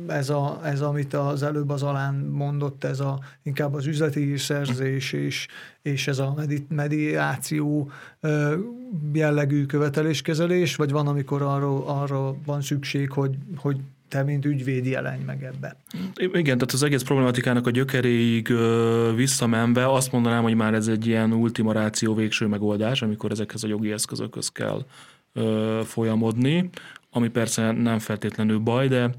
ez, 0.06 0.30
a, 0.30 0.60
ez 0.64 0.80
amit 0.80 1.14
az 1.14 1.42
előbb 1.42 1.70
az 1.70 1.82
alán 1.82 2.14
mondott, 2.14 2.84
ez 2.84 3.00
a, 3.00 3.20
inkább 3.42 3.74
az 3.74 3.86
üzleti 3.86 4.36
szerzés 4.36 5.12
és, 5.12 5.46
és 5.82 6.08
ez 6.08 6.18
a 6.18 6.34
medi, 6.36 6.66
mediáció 6.68 7.90
jellegű 9.12 9.66
követeléskezelés, 9.66 10.76
vagy 10.76 10.90
van, 10.90 11.06
amikor 11.06 11.42
arra, 11.42 12.00
arra 12.00 12.34
van 12.44 12.60
szükség, 12.60 13.10
hogy, 13.10 13.36
hogy 13.56 13.76
te, 14.14 14.22
mint 14.22 14.44
ügyvéd 14.44 14.86
jelenj 14.86 15.22
meg 15.26 15.42
ebbe. 15.42 15.76
Igen, 16.16 16.58
tehát 16.58 16.72
az 16.72 16.82
egész 16.82 17.02
problematikának 17.02 17.66
a 17.66 17.70
gyökeréig 17.70 18.48
visszamenve 19.14 19.92
azt 19.92 20.12
mondanám, 20.12 20.42
hogy 20.42 20.54
már 20.54 20.74
ez 20.74 20.88
egy 20.88 21.06
ilyen 21.06 21.32
ultima 21.32 21.72
ráció 21.72 22.14
végső 22.14 22.46
megoldás, 22.46 23.02
amikor 23.02 23.30
ezekhez 23.30 23.64
a 23.64 23.68
jogi 23.68 23.92
eszközökhöz 23.92 24.48
kell 24.48 24.86
folyamodni, 25.84 26.70
ami 27.10 27.28
persze 27.28 27.72
nem 27.72 27.98
feltétlenül 27.98 28.58
baj, 28.58 28.88
de 28.88 29.10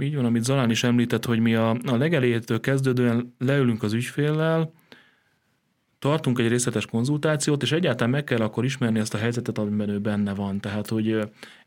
így 0.00 0.14
van, 0.14 0.24
amit 0.24 0.44
Zalán 0.44 0.70
is 0.70 0.84
említett, 0.84 1.24
hogy 1.24 1.38
mi 1.38 1.54
a, 1.54 1.70
a 1.70 1.96
legelétől 1.96 2.60
kezdődően 2.60 3.34
leülünk 3.38 3.82
az 3.82 3.92
ügyféllel, 3.92 4.72
tartunk 6.02 6.38
egy 6.38 6.48
részletes 6.48 6.86
konzultációt, 6.86 7.62
és 7.62 7.72
egyáltalán 7.72 8.10
meg 8.10 8.24
kell 8.24 8.40
akkor 8.40 8.64
ismerni 8.64 8.98
ezt 8.98 9.14
a 9.14 9.18
helyzetet, 9.18 9.58
amiben 9.58 9.88
ő 9.88 9.98
benne 9.98 10.34
van. 10.34 10.60
Tehát, 10.60 10.88
hogy 10.88 11.18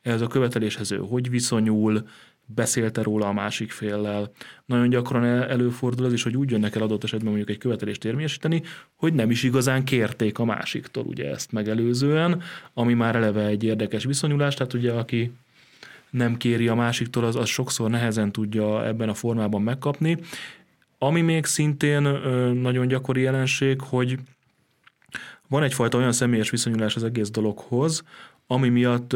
ez 0.01 0.22
a 0.22 0.27
követeléshez 0.27 0.92
ő 0.92 0.98
hogy 0.98 1.30
viszonyul, 1.30 2.08
beszélte 2.46 3.04
róla 3.04 3.27
a 3.27 3.34
másik 3.34 3.72
féllel. 3.72 4.32
Nagyon 4.65 4.89
gyakran 4.89 5.25
előfordul 5.25 6.06
az 6.06 6.13
is, 6.13 6.24
hogy 6.24 6.38
úgy 6.38 6.51
jönnek 6.51 6.75
el 6.75 6.82
adott 6.82 7.04
esetben 7.04 7.27
mondjuk 7.27 7.50
egy 7.50 7.58
követelést 7.58 8.06
érvényesíteni, 8.06 8.62
hogy 8.96 9.13
nem 9.13 9.32
is 9.32 9.44
igazán 9.44 9.84
kérték 9.84 10.39
a 10.39 10.46
másiktól 10.46 11.04
ugye 11.06 11.30
ezt 11.30 11.51
megelőzően, 11.51 12.42
ami 12.74 12.94
már 12.94 13.15
eleve 13.15 13.46
egy 13.46 13.63
érdekes 13.63 14.04
viszonyulás, 14.04 14.54
tehát 14.54 14.74
ugye 14.74 14.92
aki 14.92 15.32
nem 16.10 16.38
kéri 16.38 16.68
a 16.68 16.75
másiktól, 16.75 17.24
az, 17.24 17.36
az 17.36 17.50
sokszor 17.50 17.89
nehezen 17.89 18.32
tudja 18.32 18.86
ebben 18.86 19.10
a 19.10 19.13
formában 19.13 19.62
megkapni. 19.62 20.18
Ami 21.06 21.22
még 21.22 21.46
szintén 21.46 22.02
nagyon 22.62 22.88
gyakori 22.88 23.22
jelenség, 23.22 23.82
hogy 23.82 24.18
van 25.48 25.64
egyfajta 25.64 25.98
olyan 25.98 26.12
személyes 26.12 26.50
viszonyulás 26.50 26.96
az 26.96 27.04
egész 27.04 27.30
dologhoz, 27.30 28.04
ami 28.48 28.70
miatt 28.70 29.12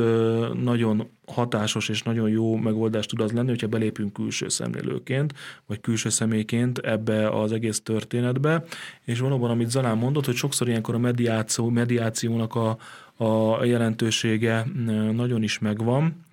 nagyon 0.63 1.09
hatásos 1.27 1.89
és 1.89 2.03
nagyon 2.03 2.29
jó 2.29 2.55
megoldás 2.55 3.05
tud 3.05 3.21
az 3.21 3.31
lenni, 3.31 3.49
hogyha 3.49 3.67
belépünk 3.67 4.13
külső 4.13 4.49
szemlélőként, 4.49 5.33
vagy 5.65 5.81
külső 5.81 6.09
személyként 6.09 6.77
ebbe 6.77 7.29
az 7.29 7.51
egész 7.51 7.81
történetbe, 7.81 8.63
és 9.05 9.19
valóban, 9.19 9.49
amit 9.49 9.69
Zalán 9.69 9.97
mondott, 9.97 10.25
hogy 10.25 10.35
sokszor 10.35 10.67
ilyenkor 10.67 10.95
a 10.95 10.99
mediáció, 10.99 11.69
mediációnak 11.69 12.55
a, 12.55 12.77
a 13.25 13.63
jelentősége 13.63 14.65
nagyon 15.13 15.43
is 15.43 15.59
megvan, 15.59 16.25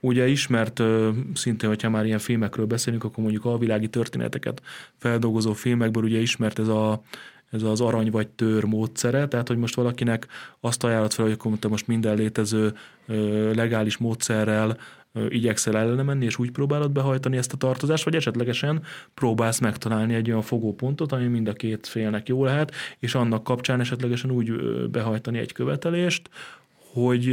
Ugye 0.00 0.28
ismert 0.28 0.82
szintén, 1.34 1.68
hogyha 1.68 1.90
már 1.90 2.04
ilyen 2.06 2.18
filmekről 2.18 2.66
beszélünk, 2.66 3.04
akkor 3.04 3.22
mondjuk 3.22 3.44
a 3.44 3.58
világi 3.58 3.88
történeteket 3.88 4.62
feldolgozó 4.96 5.52
filmekből 5.52 6.02
ugye 6.02 6.18
ismert 6.18 6.58
ez 6.58 6.68
a 6.68 7.02
ez 7.50 7.62
az 7.62 7.80
arany 7.80 8.10
vagy 8.10 8.28
tör 8.28 8.64
módszere, 8.64 9.28
tehát 9.28 9.48
hogy 9.48 9.56
most 9.56 9.74
valakinek 9.74 10.26
azt 10.60 10.84
ajánlott 10.84 11.12
fel, 11.12 11.24
hogy 11.24 11.34
akkor 11.38 11.70
most 11.70 11.86
minden 11.86 12.16
létező 12.16 12.74
legális 13.54 13.96
módszerrel 13.96 14.76
igyekszel 15.28 15.76
ellene 15.76 16.02
menni, 16.02 16.24
és 16.24 16.38
úgy 16.38 16.50
próbálod 16.50 16.90
behajtani 16.90 17.36
ezt 17.36 17.52
a 17.52 17.56
tartozást, 17.56 18.04
vagy 18.04 18.14
esetlegesen 18.14 18.82
próbálsz 19.14 19.58
megtalálni 19.58 20.14
egy 20.14 20.28
olyan 20.28 20.42
fogópontot, 20.42 21.12
ami 21.12 21.26
mind 21.26 21.48
a 21.48 21.52
két 21.52 21.86
félnek 21.86 22.28
jó 22.28 22.44
lehet, 22.44 22.74
és 22.98 23.14
annak 23.14 23.44
kapcsán 23.44 23.80
esetlegesen 23.80 24.30
úgy 24.30 24.50
behajtani 24.90 25.38
egy 25.38 25.52
követelést, 25.52 26.30
hogy 27.04 27.24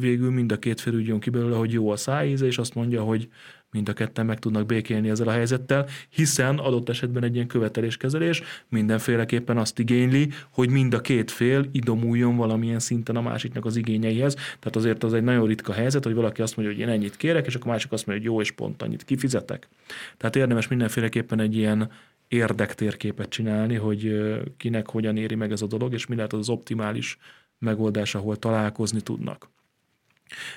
végül 0.00 0.30
mind 0.30 0.52
a 0.52 0.58
két 0.58 0.80
fél 0.80 1.18
ki 1.18 1.30
belőle, 1.30 1.56
hogy 1.56 1.72
jó 1.72 1.90
a 1.90 1.96
szájíze, 1.96 2.46
és 2.46 2.58
azt 2.58 2.74
mondja, 2.74 3.02
hogy 3.02 3.28
mind 3.70 3.88
a 3.88 3.92
ketten 3.92 4.26
meg 4.26 4.38
tudnak 4.38 4.66
békélni 4.66 5.08
ezzel 5.08 5.28
a 5.28 5.30
helyzettel, 5.30 5.86
hiszen 6.08 6.58
adott 6.58 6.88
esetben 6.88 7.24
egy 7.24 7.34
ilyen 7.34 7.46
követeléskezelés 7.46 8.42
mindenféleképpen 8.68 9.56
azt 9.56 9.78
igényli, 9.78 10.28
hogy 10.50 10.70
mind 10.70 10.94
a 10.94 11.00
két 11.00 11.30
fél 11.30 11.68
idomuljon 11.72 12.36
valamilyen 12.36 12.78
szinten 12.78 13.16
a 13.16 13.20
másiknak 13.20 13.64
az 13.64 13.76
igényeihez. 13.76 14.34
Tehát 14.34 14.76
azért 14.76 15.04
az 15.04 15.14
egy 15.14 15.22
nagyon 15.22 15.46
ritka 15.46 15.72
helyzet, 15.72 16.04
hogy 16.04 16.14
valaki 16.14 16.42
azt 16.42 16.56
mondja, 16.56 16.74
hogy 16.74 16.84
én 16.84 16.88
ennyit 16.88 17.16
kérek, 17.16 17.46
és 17.46 17.54
akkor 17.54 17.70
másik 17.70 17.92
azt 17.92 18.06
mondja, 18.06 18.24
hogy 18.24 18.34
jó, 18.34 18.40
és 18.40 18.50
pont 18.50 18.82
annyit 18.82 19.04
kifizetek. 19.04 19.68
Tehát 20.16 20.36
érdemes 20.36 20.68
mindenféleképpen 20.68 21.40
egy 21.40 21.56
ilyen 21.56 21.90
érdektérképet 22.28 23.28
csinálni, 23.28 23.74
hogy 23.74 24.32
kinek 24.56 24.90
hogyan 24.90 25.16
éri 25.16 25.34
meg 25.34 25.52
ez 25.52 25.62
a 25.62 25.66
dolog, 25.66 25.92
és 25.92 26.06
mi 26.06 26.14
lehet 26.14 26.32
az, 26.32 26.38
az 26.38 26.48
optimális 26.48 27.18
megoldás, 27.58 28.14
ahol 28.14 28.36
találkozni 28.36 29.00
tudnak. 29.00 29.50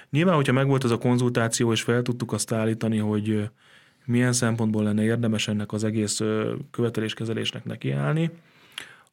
Nyilván, 0.09 0.35
hogyha 0.35 0.53
megvolt 0.53 0.83
ez 0.83 0.91
a 0.91 0.97
konzultáció, 0.97 1.71
és 1.71 1.81
fel 1.81 2.01
tudtuk 2.01 2.31
azt 2.33 2.51
állítani, 2.51 2.97
hogy 2.97 3.49
milyen 4.05 4.33
szempontból 4.33 4.83
lenne 4.83 5.03
érdemes 5.03 5.47
ennek 5.47 5.71
az 5.71 5.83
egész 5.83 6.21
követeléskezelésnek 6.71 7.65
nekiállni, 7.65 8.31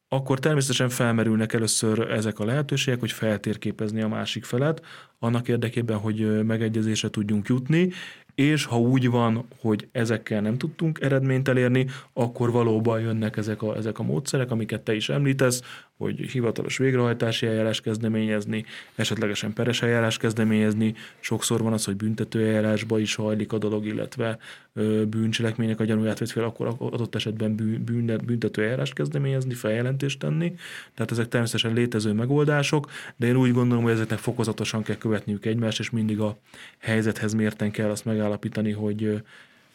akkor 0.07 0.39
természetesen 0.39 0.89
felmerülnek 0.89 1.53
először 1.53 2.11
ezek 2.11 2.39
a 2.39 2.45
lehetőségek, 2.45 2.99
hogy 2.99 3.11
feltérképezni 3.11 4.01
a 4.01 4.07
másik 4.07 4.43
felet, 4.43 4.81
annak 5.25 5.47
érdekében, 5.47 5.97
hogy 5.97 6.45
megegyezésre 6.45 7.09
tudjunk 7.09 7.47
jutni, 7.47 7.89
és 8.35 8.65
ha 8.65 8.79
úgy 8.79 9.09
van, 9.09 9.45
hogy 9.59 9.87
ezekkel 9.91 10.41
nem 10.41 10.57
tudtunk 10.57 10.99
eredményt 11.01 11.47
elérni, 11.47 11.87
akkor 12.13 12.51
valóban 12.51 12.99
jönnek 12.99 13.37
ezek 13.37 13.61
a, 13.61 13.75
ezek 13.75 13.99
a 13.99 14.03
módszerek, 14.03 14.51
amiket 14.51 14.81
te 14.81 14.95
is 14.95 15.09
említesz, 15.09 15.61
hogy 15.97 16.19
hivatalos 16.19 16.77
végrehajtási 16.77 17.45
eljárás 17.45 17.81
kezdeményezni, 17.81 18.65
esetlegesen 18.95 19.53
peres 19.53 19.81
eljárás 19.81 20.17
kezdeményezni. 20.17 20.93
Sokszor 21.19 21.61
van 21.61 21.73
az, 21.73 21.85
hogy 21.85 21.95
büntető 21.95 22.45
eljárásba 22.45 22.99
is 22.99 23.15
hajlik 23.15 23.53
a 23.53 23.57
dolog, 23.57 23.85
illetve 23.85 24.37
bűncselekménynek 25.07 25.79
a 25.79 25.83
gyanúját 25.83 26.19
vett 26.19 26.29
fel, 26.29 26.43
akkor 26.43 26.75
adott 26.79 27.15
esetben 27.15 27.55
büntető 28.25 28.63
eljárás 28.63 28.93
kezdeményezni, 28.93 29.53
feljelentést 29.53 30.19
tenni. 30.19 30.55
Tehát 30.93 31.11
ezek 31.11 31.27
természetesen 31.27 31.73
létező 31.73 32.13
megoldások, 32.13 32.91
de 33.15 33.27
én 33.27 33.35
úgy 33.35 33.53
gondolom, 33.53 33.83
hogy 33.83 33.93
ezeknek 33.93 34.19
fokozatosan 34.19 34.83
kell 34.83 34.97
követniük 35.15 35.45
egymást, 35.45 35.79
és 35.79 35.89
mindig 35.89 36.19
a 36.19 36.37
helyzethez 36.77 37.33
mérten 37.33 37.71
kell 37.71 37.89
azt 37.89 38.05
megállapítani, 38.05 38.71
hogy 38.71 39.21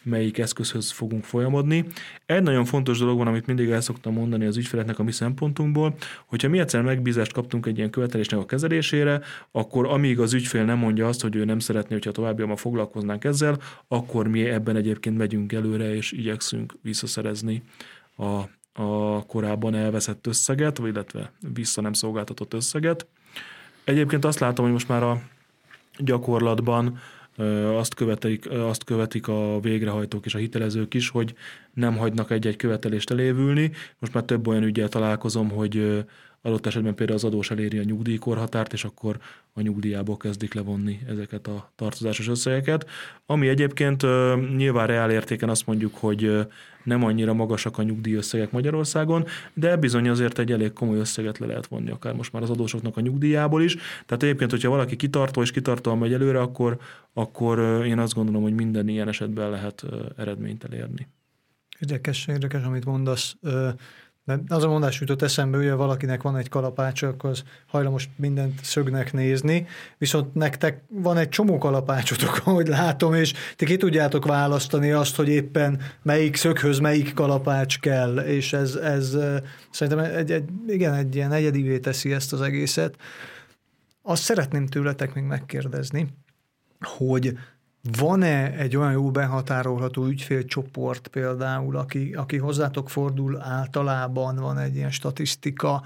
melyik 0.03 0.37
eszközhöz 0.37 0.91
fogunk 0.91 1.23
folyamodni. 1.23 1.85
Egy 2.25 2.43
nagyon 2.43 2.65
fontos 2.65 2.99
dolog 2.99 3.17
van, 3.17 3.27
amit 3.27 3.45
mindig 3.45 3.69
el 3.69 3.81
szoktam 3.81 4.13
mondani 4.13 4.45
az 4.45 4.57
ügyfeleknek 4.57 4.99
a 4.99 5.03
mi 5.03 5.11
szempontunkból, 5.11 5.95
hogyha 6.25 6.49
mi 6.49 6.59
egyszer 6.59 6.81
megbízást 6.81 7.33
kaptunk 7.33 7.65
egy 7.65 7.77
ilyen 7.77 7.89
követelésnek 7.89 8.39
a 8.39 8.45
kezelésére, 8.45 9.21
akkor 9.51 9.85
amíg 9.85 10.19
az 10.19 10.33
ügyfél 10.33 10.63
nem 10.65 10.77
mondja 10.77 11.07
azt, 11.07 11.21
hogy 11.21 11.35
ő 11.35 11.45
nem 11.45 11.59
szeretné, 11.59 11.93
hogyha 11.93 12.11
továbbiakban 12.11 12.57
foglalkoznánk 12.57 13.23
ezzel, 13.23 13.59
akkor 13.87 14.27
mi 14.27 14.49
ebben 14.49 14.75
egyébként 14.75 15.17
megyünk 15.17 15.53
előre, 15.53 15.95
és 15.95 16.11
igyekszünk 16.11 16.73
visszaszerezni 16.81 17.63
a, 18.15 18.41
a 18.81 19.25
korábban 19.25 19.75
elveszett 19.75 20.27
összeget, 20.27 20.79
illetve 20.79 21.31
vissza 21.53 21.81
nem 21.81 21.93
szolgáltatott 21.93 22.53
összeget. 22.53 23.07
Egyébként 23.91 24.25
azt 24.25 24.39
látom, 24.39 24.65
hogy 24.65 24.73
most 24.73 24.87
már 24.87 25.03
a 25.03 25.21
gyakorlatban 25.97 26.99
azt 27.75 27.93
követik, 27.93 28.49
azt 28.51 28.83
követik 28.83 29.27
a 29.27 29.59
végrehajtók 29.59 30.25
és 30.25 30.35
a 30.35 30.37
hitelezők 30.37 30.93
is, 30.93 31.09
hogy 31.09 31.33
nem 31.73 31.97
hagynak 31.97 32.31
egy-egy 32.31 32.55
követelést 32.55 33.11
elévülni. 33.11 33.71
Most 33.99 34.13
már 34.13 34.23
több 34.23 34.47
olyan 34.47 34.63
ügyel 34.63 34.87
találkozom, 34.87 35.49
hogy 35.49 36.05
adott 36.41 36.65
esetben 36.65 36.95
például 36.95 37.17
az 37.17 37.23
adós 37.23 37.51
eléri 37.51 37.77
a 37.77 37.83
nyugdíjkorhatárt, 37.83 38.73
és 38.73 38.83
akkor 38.83 39.17
a 39.53 39.61
nyugdíjából 39.61 40.17
kezdik 40.17 40.53
levonni 40.53 40.99
ezeket 41.07 41.47
a 41.47 41.71
tartozásos 41.75 42.27
összegeket. 42.27 42.89
Ami 43.25 43.47
egyébként 43.47 44.01
nyilván 44.55 44.87
reál 44.87 45.11
értéken 45.11 45.49
azt 45.49 45.65
mondjuk, 45.65 45.95
hogy 45.95 46.47
nem 46.83 47.03
annyira 47.03 47.33
magasak 47.33 47.77
a 47.77 47.83
nyugdíjösszegek 47.83 48.51
Magyarországon, 48.51 49.25
de 49.53 49.77
bizony 49.77 50.09
azért 50.09 50.39
egy 50.39 50.51
elég 50.51 50.73
komoly 50.73 50.97
összeget 50.97 51.37
le 51.37 51.45
lehet 51.45 51.67
vonni, 51.67 51.89
akár 51.89 52.13
most 52.13 52.33
már 52.33 52.41
az 52.41 52.49
adósoknak 52.49 52.97
a 52.97 53.01
nyugdíjából 53.01 53.63
is. 53.63 53.75
Tehát 54.05 54.23
egyébként, 54.23 54.51
hogyha 54.51 54.69
valaki 54.69 54.95
kitartó 54.95 55.41
és 55.41 55.51
kitartóan 55.51 55.97
megy 55.97 56.13
előre, 56.13 56.39
akkor, 56.41 56.77
akkor 57.13 57.85
én 57.85 57.99
azt 57.99 58.13
gondolom, 58.13 58.41
hogy 58.41 58.53
minden 58.53 58.87
ilyen 58.87 59.07
esetben 59.07 59.49
lehet 59.49 59.85
eredményt 60.17 60.63
elérni. 60.63 61.07
Érdekes, 61.79 62.27
érdekes, 62.27 62.63
amit 62.63 62.85
mondasz. 62.85 63.35
Mert 64.23 64.41
az 64.51 64.63
a 64.63 64.67
mondás 64.67 64.99
jutott 64.99 65.21
eszembe, 65.21 65.57
hogy 65.57 65.69
valakinek 65.69 66.21
van 66.21 66.37
egy 66.37 66.49
kalapácsa, 66.49 67.07
akkor 67.07 67.29
az 67.29 67.43
hajlamos 67.67 68.09
mindent 68.15 68.63
szögnek 68.63 69.13
nézni, 69.13 69.67
viszont 69.97 70.33
nektek 70.33 70.83
van 70.87 71.17
egy 71.17 71.29
csomó 71.29 71.57
kalapácsotok, 71.57 72.41
ahogy 72.45 72.67
látom, 72.67 73.13
és 73.13 73.33
ti 73.55 73.65
ki 73.65 73.77
tudjátok 73.77 74.25
választani 74.25 74.91
azt, 74.91 75.15
hogy 75.15 75.29
éppen 75.29 75.81
melyik 76.01 76.35
szöghöz 76.35 76.79
melyik 76.79 77.13
kalapács 77.13 77.79
kell, 77.79 78.17
és 78.17 78.53
ez, 78.53 78.75
ez 78.75 79.17
szerintem 79.71 80.13
egy, 80.15 80.31
egy, 80.31 80.49
igen, 80.67 80.93
egy 80.93 81.15
ilyen 81.15 81.31
egyedivé 81.31 81.79
teszi 81.79 82.13
ezt 82.13 82.33
az 82.33 82.41
egészet. 82.41 82.95
Azt 84.01 84.23
szeretném 84.23 84.67
tőletek 84.67 85.13
még 85.13 85.23
megkérdezni, 85.23 86.07
hogy 86.79 87.33
van-e 87.81 88.51
egy 88.51 88.75
olyan 88.75 88.91
jó 88.91 89.11
behatárolható 89.11 90.05
ügyfélcsoport 90.05 91.07
például, 91.07 91.75
aki, 91.77 92.13
aki 92.13 92.37
hozzátok 92.37 92.89
fordul 92.89 93.41
általában, 93.41 94.35
van 94.35 94.57
egy 94.57 94.75
ilyen 94.75 94.91
statisztika, 94.91 95.83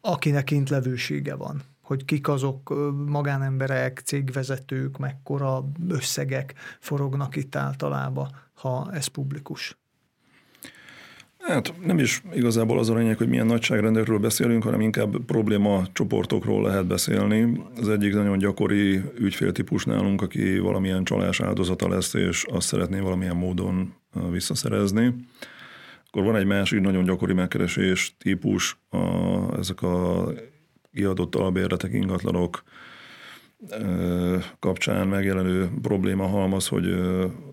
akinek 0.00 0.44
kintlevősége 0.44 1.34
van? 1.34 1.62
Hogy 1.82 2.04
kik 2.04 2.28
azok 2.28 2.74
magánemberek, 3.06 4.02
cégvezetők, 4.04 4.98
mekkora 4.98 5.64
összegek 5.88 6.54
forognak 6.80 7.36
itt 7.36 7.56
általában, 7.56 8.28
ha 8.54 8.88
ez 8.92 9.06
publikus? 9.06 9.76
Hát 11.42 11.74
nem 11.84 11.98
is 11.98 12.22
igazából 12.34 12.78
az 12.78 12.88
a 12.88 12.94
lényeg, 12.94 13.16
hogy 13.16 13.28
milyen 13.28 13.46
nagyságrendekről 13.46 14.18
beszélünk, 14.18 14.62
hanem 14.62 14.80
inkább 14.80 15.16
probléma 15.26 15.82
csoportokról 15.92 16.62
lehet 16.62 16.86
beszélni. 16.86 17.62
Az 17.80 17.88
egyik 17.88 18.14
nagyon 18.14 18.38
gyakori 18.38 19.02
ügyféltípus 19.18 19.84
nálunk, 19.84 20.22
aki 20.22 20.58
valamilyen 20.58 21.04
csalás 21.04 21.40
áldozata 21.40 21.88
lesz, 21.88 22.14
és 22.14 22.44
azt 22.50 22.66
szeretné 22.66 23.00
valamilyen 23.00 23.36
módon 23.36 23.94
visszaszerezni. 24.30 25.14
Akkor 26.06 26.22
van 26.24 26.36
egy 26.36 26.46
másik 26.46 26.80
nagyon 26.80 27.04
gyakori 27.04 27.32
megkeresés 27.32 28.16
típus, 28.18 28.78
a, 28.90 28.98
ezek 29.58 29.82
a 29.82 30.26
kiadott 30.94 31.34
albérletek, 31.34 31.92
ingatlanok, 31.92 32.62
kapcsán 34.58 35.08
megjelenő 35.08 35.70
probléma 35.82 36.26
halmaz, 36.26 36.68
hogy 36.68 36.84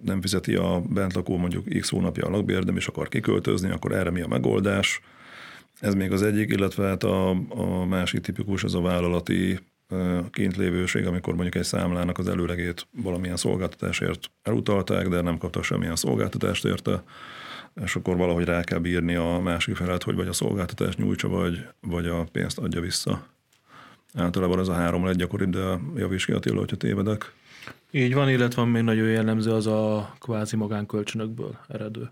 nem 0.02 0.22
fizeti 0.22 0.56
a 0.56 0.82
bentlakó 0.90 1.38
mondjuk 1.38 1.68
x 1.80 1.90
hónapja 1.90 2.26
a 2.26 2.30
lakbért, 2.30 2.66
nem 2.66 2.78
is 2.78 2.88
akar 2.88 3.10
kiköltözni, 3.10 3.70
akkor 3.70 3.92
erre 3.92 4.12
mi 4.12 4.22
a 4.22 4.28
megoldás? 4.28 5.02
Ez 5.80 5.94
még 5.94 6.12
az 6.12 6.22
egyik, 6.22 6.50
illetve 6.50 6.88
hát 6.88 7.04
a, 7.04 7.30
a 7.50 7.86
másik 7.86 8.22
tipikus 8.22 8.64
az 8.64 8.76
a 8.76 8.82
vállalati 8.82 9.60
kintlévőség, 10.32 11.06
amikor 11.06 11.34
mondjuk 11.34 11.56
egy 11.56 11.64
számlának 11.64 12.18
az 12.18 12.28
előlegét 12.28 12.88
valamilyen 12.92 13.36
szolgáltatásért 13.36 14.32
elutalták, 14.44 15.08
de 15.08 15.22
nem 15.22 15.38
kaptak 15.38 15.64
semmilyen 15.64 15.96
szolgáltatást 15.96 16.66
érte, 16.66 17.04
és 17.84 17.96
akkor 17.96 18.18
valahogy 18.18 18.46
rá 18.46 18.64
kell 18.64 18.80
bírni 18.80 19.16
a 19.16 19.40
másik 19.44 19.76
felet, 19.76 20.04
hogy 20.04 20.16
vagy 20.16 20.28
a 20.28 20.34
szolgáltatást 20.34 20.98
nyújtsa, 20.98 21.28
vagy, 21.28 21.68
vagy 21.82 22.06
a 22.06 22.24
pénzt 22.32 22.58
adja 22.58 22.82
vissza. 22.82 23.28
Általában 24.14 24.60
az 24.60 24.70
a 24.70 24.74
három 24.74 25.06
leggyakoribb, 25.06 25.50
de 25.50 25.80
javíts 25.96 26.26
ki 26.26 26.32
Attila, 26.32 26.60
hogyha 26.60 26.76
tévedek. 26.76 27.34
Így 27.92 28.14
van, 28.14 28.30
illetve 28.30 28.66
még 28.66 28.84
nagyon 28.84 29.10
jellemző 29.10 29.52
az 29.52 29.68
a 29.68 30.14
kvázi 30.20 30.56
magánkölcsönökből 30.56 31.58
eredő, 31.68 32.12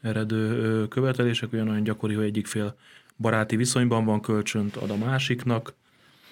eredő 0.00 0.88
követelések, 0.88 1.52
olyan 1.52 1.68
olyan 1.68 1.82
gyakori, 1.82 2.14
hogy 2.14 2.24
egyik 2.24 2.46
fél 2.46 2.76
baráti 3.16 3.56
viszonyban 3.56 4.04
van 4.04 4.20
kölcsönt 4.20 4.76
ad 4.76 4.90
a 4.90 4.96
másiknak, 4.96 5.74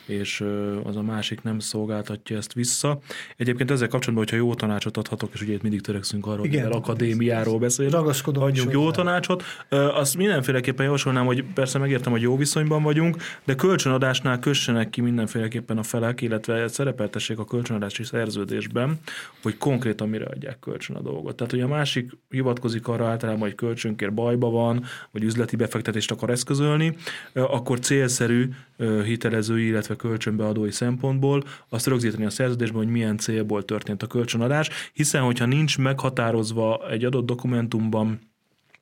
és 0.08 0.44
az 0.84 0.96
a 0.96 1.02
másik 1.02 1.42
nem 1.42 1.58
szolgáltatja 1.58 2.36
ezt 2.36 2.52
vissza. 2.52 2.98
Egyébként 3.36 3.70
ezzel 3.70 3.88
kapcsolatban, 3.88 4.24
hogyha 4.28 4.44
jó 4.46 4.54
tanácsot 4.54 4.96
adhatok, 4.96 5.30
és 5.32 5.42
ugye 5.42 5.52
itt 5.52 5.62
mindig 5.62 5.80
törekszünk 5.80 6.26
arról, 6.26 6.38
hogy 6.38 6.60
hogy 6.60 6.72
akadémiáról 6.72 7.58
beszélünk, 7.58 7.94
Ragaszkodom 7.94 8.42
adjunk 8.42 8.72
jó 8.72 8.90
tanácsot, 8.90 9.42
azt 9.68 10.16
mindenféleképpen 10.16 10.84
javasolnám, 10.84 11.26
hogy 11.26 11.44
persze 11.54 11.78
megértem, 11.78 12.12
hogy 12.12 12.22
jó 12.22 12.36
viszonyban 12.36 12.82
vagyunk, 12.82 13.16
de 13.44 13.54
kölcsönadásnál 13.54 14.38
kössenek 14.38 14.90
ki 14.90 15.00
mindenféleképpen 15.00 15.78
a 15.78 15.82
felek, 15.82 16.20
illetve 16.20 16.68
szerepeltessék 16.68 17.38
a 17.38 17.44
kölcsönadási 17.44 18.04
szerződésben, 18.04 19.00
hogy 19.42 19.56
konkrétan 19.56 20.08
mire 20.08 20.24
adják 20.24 20.58
kölcsön 20.58 20.96
a 20.96 21.00
dolgot. 21.00 21.36
Tehát, 21.36 21.52
hogy 21.52 21.60
a 21.60 21.68
másik 21.68 22.12
hivatkozik 22.28 22.88
arra 22.88 23.06
általában, 23.06 23.40
hogy 23.40 23.54
kölcsönkér 23.54 24.14
bajba 24.14 24.50
van, 24.50 24.84
vagy 25.10 25.22
üzleti 25.22 25.56
befektetést 25.56 26.10
akar 26.10 26.30
eszközölni, 26.30 26.96
akkor 27.32 27.78
célszerű 27.78 28.48
hitelezői, 29.04 29.66
illetve 29.66 29.96
kölcsönbeadói 29.96 30.70
szempontból 30.70 31.44
azt 31.68 31.86
rögzíteni 31.86 32.24
a 32.24 32.30
szerződésben, 32.30 32.82
hogy 32.82 32.92
milyen 32.92 33.16
célból 33.16 33.64
történt 33.64 34.02
a 34.02 34.06
kölcsönadás, 34.06 34.70
hiszen 34.92 35.22
hogyha 35.22 35.46
nincs 35.46 35.78
meghatározva 35.78 36.90
egy 36.90 37.04
adott 37.04 37.26
dokumentumban 37.26 38.20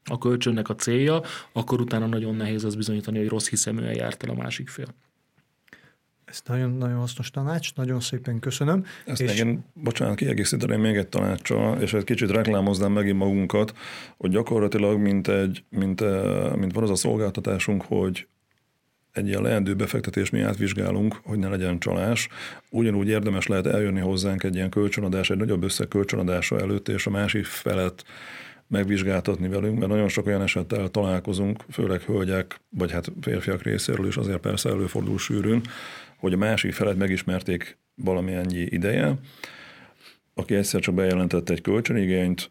a 0.05 0.19
kölcsönnek 0.19 0.69
a 0.69 0.75
célja, 0.75 1.23
akkor 1.53 1.81
utána 1.81 2.07
nagyon 2.07 2.35
nehéz 2.35 2.65
az 2.65 2.75
bizonyítani, 2.75 3.19
hogy 3.19 3.29
rossz 3.29 3.49
hiszeműen 3.49 3.95
járt 3.95 4.23
el 4.23 4.31
a 4.31 4.35
másik 4.35 4.69
fél. 4.69 4.95
Ez 6.25 6.43
nagyon-nagyon 6.47 6.99
hasznos 6.99 7.31
tanács, 7.31 7.75
nagyon 7.75 8.01
szépen 8.01 8.39
köszönöm. 8.39 8.85
Ezt 9.05 9.21
és... 9.21 9.41
én, 9.41 9.65
bocsánat, 9.75 10.17
kiegészíteném 10.17 10.81
még 10.81 10.97
egy 10.97 11.09
tanácssal, 11.09 11.81
és 11.81 11.93
egy 11.93 12.05
kicsit 12.05 12.31
reklámoznám 12.31 12.93
megint 12.93 13.19
magunkat, 13.19 13.75
hogy 14.17 14.31
gyakorlatilag 14.31 14.99
mint, 14.99 15.29
egy, 15.29 15.65
mint, 15.69 16.01
mint 16.57 16.73
van 16.73 16.83
az 16.83 16.91
a 16.91 16.95
szolgáltatásunk, 16.95 17.83
hogy 17.83 18.27
egy 19.17 19.29
ilyen 19.29 19.43
leendő 19.43 19.75
befektetés 19.75 20.31
mi 20.31 20.41
átvizsgálunk, 20.41 21.21
hogy 21.23 21.39
ne 21.39 21.49
legyen 21.49 21.79
csalás. 21.79 22.29
Ugyanúgy 22.71 23.09
érdemes 23.09 23.47
lehet 23.47 23.67
eljönni 23.67 24.01
hozzánk 24.01 24.43
egy 24.43 24.55
ilyen 24.55 24.71
kölcsönadás, 24.71 25.31
egy 25.31 25.37
nagyobb 25.37 25.63
összeg 25.63 25.89
kölcsönadása 25.89 26.61
előtt, 26.61 26.89
és 26.89 27.07
a 27.07 27.11
másik 27.11 27.45
felet 27.45 28.05
megvizsgáltatni 28.69 29.49
velünk, 29.49 29.79
mert 29.79 29.91
nagyon 29.91 30.09
sok 30.09 30.27
olyan 30.27 30.43
esettel 30.43 30.89
találkozunk, 30.89 31.65
főleg 31.71 32.01
hölgyek, 32.01 32.61
vagy 32.69 32.93
hát 32.93 33.13
férfiak 33.21 33.63
részéről 33.63 34.07
is 34.07 34.17
azért 34.17 34.41
persze 34.41 34.69
előfordul 34.69 35.19
sűrűn, 35.19 35.61
hogy 36.17 36.33
a 36.33 36.37
másik 36.37 36.73
felet 36.73 36.97
megismerték 36.97 37.79
valamilyen 37.95 38.47
ideje, 38.51 39.15
aki 40.35 40.55
egyszer 40.55 40.81
csak 40.81 40.95
bejelentett 40.95 41.51
egy 41.51 41.61
kölcsönigényt 41.61 42.51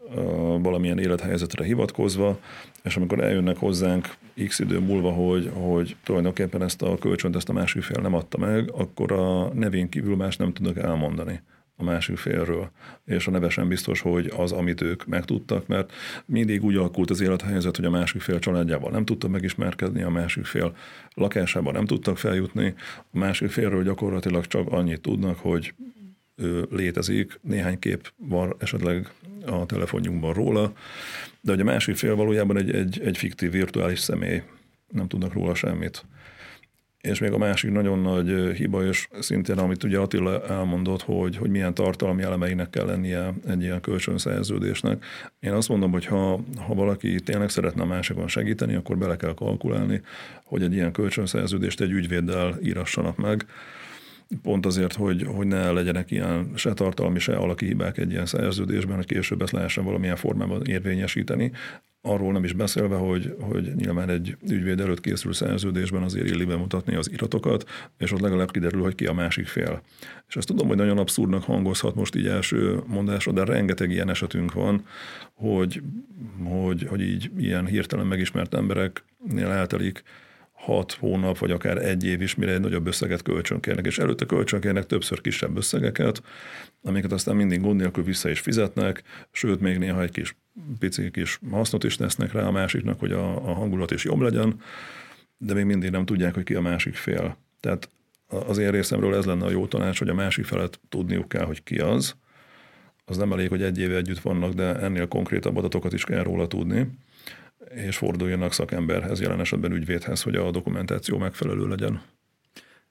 valamilyen 0.62 1.00
élethelyzetre 1.00 1.64
hivatkozva, 1.64 2.40
és 2.86 2.96
amikor 2.98 3.24
eljönnek 3.24 3.58
hozzánk 3.58 4.16
x 4.48 4.60
idő 4.60 4.80
múlva, 4.80 5.12
hogy, 5.12 5.52
hogy 5.54 5.96
tulajdonképpen 6.04 6.62
ezt 6.62 6.82
a 6.82 6.98
kölcsönt, 6.98 7.36
ezt 7.36 7.50
a 7.50 7.54
másik 7.54 7.82
fél 7.82 8.02
nem 8.02 8.14
adta 8.14 8.38
meg, 8.38 8.72
akkor 8.72 9.12
a 9.12 9.54
nevén 9.54 9.90
kívül 9.90 10.16
más 10.16 10.38
nem 10.38 10.54
tudnak 10.54 10.78
elmondani 10.78 11.42
a 11.78 11.84
másik 11.84 12.18
félről, 12.18 12.72
és 13.06 13.28
a 13.28 13.32
neve 13.32 13.50
sem 13.50 13.68
biztos, 13.68 14.02
hogy 14.02 14.32
az, 14.38 14.52
amit 14.52 14.82
ők 14.82 15.06
megtudtak, 15.06 15.68
mert 15.68 15.92
mindig 16.26 16.64
úgy 16.64 16.76
alakult 16.76 17.10
az 17.10 17.22
élethelyzet, 17.22 17.76
hogy 17.76 17.86
a 17.86 17.90
másik 17.90 18.22
fél 18.22 18.40
családjával 18.40 18.92
nem 18.92 19.06
tudtak 19.06 19.30
megismerkedni, 19.30 20.02
a 20.02 20.10
másik 20.10 20.46
fél 20.46 20.76
lakásában 21.14 21.74
nem 21.74 21.86
tudtak 21.86 22.18
feljutni, 22.18 22.74
a 22.98 23.18
másik 23.18 23.50
félről 23.50 23.84
gyakorlatilag 23.84 24.46
csak 24.48 24.72
annyit 24.72 25.02
tudnak, 25.02 25.38
hogy 25.38 25.74
ő 26.36 26.68
létezik, 26.72 27.40
néhány 27.42 27.80
kép 27.80 28.12
van 28.18 28.56
esetleg 28.58 29.12
a 29.46 29.66
telefonjunkban 29.66 30.34
róla, 30.34 30.74
de 31.46 31.52
hogy 31.52 31.60
a 31.62 31.64
másik 31.64 31.96
fél 31.96 32.16
valójában 32.16 32.58
egy, 32.58 32.72
egy, 32.72 33.02
egy 33.04 33.18
fiktív 33.18 33.52
virtuális 33.52 34.00
személy, 34.00 34.42
nem 34.88 35.08
tudnak 35.08 35.34
róla 35.34 35.56
semmit. 35.56 36.06
És 37.02 37.20
még 37.20 37.32
a 37.32 37.38
másik 37.38 37.72
nagyon 37.72 38.00
nagy 38.00 38.56
hiba, 38.56 38.86
és 38.86 39.08
szintén 39.20 39.58
amit 39.58 39.84
ugye 39.84 40.00
Attila 40.00 40.48
elmondott, 40.48 41.02
hogy, 41.02 41.38
hogy 41.38 41.50
milyen 41.50 41.74
tartalmi 41.74 42.24
elemeinek 42.24 42.70
kell 42.70 42.86
lennie 42.86 43.34
egy 43.48 43.62
ilyen 43.62 43.82
kölcsönszerződésnek. 43.82 45.06
Én 45.40 45.52
azt 45.52 45.70
mondom, 45.70 45.92
hogy 45.92 46.06
ha, 46.06 46.40
ha 46.58 46.74
valaki 46.74 47.20
tényleg 47.20 47.50
szeretne 47.50 47.82
a 47.82 47.86
másikon 47.86 48.28
segíteni, 48.28 48.76
akkor 48.76 48.98
bele 48.98 49.16
kell 49.16 49.34
kalkulálni, 49.34 50.02
hogy 50.44 50.64
egy 50.64 50.74
ilyen 50.74 50.92
kölcsönszerződést 50.92 51.82
egy 51.82 51.92
ügyvéddel 51.92 52.58
írassanak 52.64 53.18
meg, 53.18 53.46
pont 54.42 54.66
azért, 54.66 54.94
hogy, 54.94 55.24
hogy 55.36 55.48
ne 55.48 55.72
legyenek 55.72 56.12
ilyen 56.12 56.52
se 56.56 56.74
tartalmi, 56.74 57.20
se 57.20 57.36
alaki 57.36 57.66
hibák 57.66 57.98
egy 57.98 58.12
ilyen 58.12 58.26
szerződésben, 58.26 58.96
hogy 58.96 59.06
később 59.06 59.42
ezt 59.42 59.52
lehessen 59.52 59.84
valamilyen 59.84 60.16
formában 60.16 60.66
érvényesíteni. 60.66 61.52
Arról 62.02 62.32
nem 62.32 62.44
is 62.44 62.54
beszélve, 62.54 62.96
hogy, 62.96 63.36
hogy 63.40 63.76
nyilván 63.76 64.10
egy 64.10 64.38
ügyvéd 64.50 64.80
előtt 64.80 65.02
készül 65.02 65.34
szerződésben 65.34 66.04
azért 66.04 66.30
illi 66.30 66.46
bemutatni 66.46 66.96
az 66.96 67.12
iratokat, 67.12 67.70
és 67.98 68.12
ott 68.12 68.20
legalább 68.20 68.52
kiderül, 68.52 68.82
hogy 68.82 68.96
ki 68.96 69.06
a 69.06 69.14
másik 69.14 69.48
fél. 69.48 69.82
És 70.28 70.36
ezt 70.36 70.48
tudom, 70.48 70.68
hogy 70.68 70.78
nagyon 70.78 70.98
abszurdnak 70.98 71.44
hangozhat 71.44 71.96
most 71.96 72.16
így 72.16 72.28
első 72.28 72.80
mondásra, 72.88 73.32
de 73.32 73.44
rengeteg 73.44 73.92
ilyen 73.92 74.10
esetünk 74.10 74.54
van, 74.54 74.86
hogy, 75.34 75.82
hogy, 76.44 76.88
hogy 76.88 77.02
így 77.02 77.32
ilyen 77.38 77.66
hirtelen 77.66 78.08
megismert 78.08 78.54
embereknél 78.54 79.48
eltelik 79.48 80.04
hat 80.66 80.92
hónap, 80.92 81.38
vagy 81.38 81.52
akár 81.52 81.78
egy 81.78 82.06
év 82.06 82.22
is, 82.22 82.36
mire 82.36 82.54
egy 82.54 82.60
nagyobb 82.60 82.88
összeget 82.88 83.22
kölcsönkérnek, 83.22 83.86
és 83.86 83.98
előtte 83.98 84.26
kölcsönkérnek 84.26 84.86
többször 84.86 85.22
kisebb 85.22 85.58
összegeket, 85.58 86.22
amiket 86.84 87.12
aztán 87.12 87.36
mindig 87.36 87.62
gond 87.62 87.80
nélkül 87.80 88.04
vissza 88.04 88.30
is 88.30 88.40
fizetnek, 88.40 89.04
sőt, 89.32 89.60
még 89.60 89.78
néha 89.78 90.02
egy 90.02 90.12
kis 90.12 90.36
pici 90.80 91.12
kis 91.12 91.40
hasznot 91.52 91.84
is 91.84 91.96
tesznek 91.96 92.32
rá 92.32 92.46
a 92.48 92.52
másiknak, 92.52 93.00
hogy 93.00 93.12
a, 93.12 93.50
a 93.50 93.54
hangulat 93.54 93.92
is 93.92 94.04
jobb 94.04 94.20
legyen, 94.20 94.62
de 95.38 95.54
még 95.54 95.66
mindig 95.66 95.90
nem 95.90 96.06
tudják, 96.06 96.34
hogy 96.34 96.44
ki 96.44 96.54
a 96.54 96.62
másik 96.62 96.96
fél. 96.96 97.38
Tehát 97.60 97.90
az 98.28 98.58
én 98.58 98.72
részemről 98.72 99.16
ez 99.16 99.26
lenne 99.26 99.46
a 99.46 99.52
jó 99.52 99.68
tanács, 99.68 100.00
hogy 100.00 100.10
a 100.10 100.14
másik 100.14 100.46
felet 100.46 100.80
tudniuk 100.90 101.28
kell, 101.28 101.46
hogy 101.46 101.64
ki 101.64 101.80
az. 101.80 102.16
Az 103.06 103.18
nem 103.18 103.32
elég, 103.32 103.50
hogy 103.50 103.64
egy 103.64 103.80
éve 103.80 103.96
együtt 103.96 104.20
vannak, 104.20 104.54
de 104.54 104.80
ennél 104.80 105.08
konkrétabb 105.08 105.58
adatokat 105.58 105.94
is 105.94 106.04
kell 106.04 106.24
róla 106.24 106.48
tudni 106.48 106.88
és 107.76 107.98
forduljanak 107.98 108.54
szakemberhez, 108.54 109.22
jelen 109.22 109.40
esetben 109.40 109.72
ügyvédhez, 109.72 110.22
hogy 110.22 110.36
a 110.36 110.52
dokumentáció 110.52 111.18
megfelelő 111.18 111.68
legyen. 111.68 112.02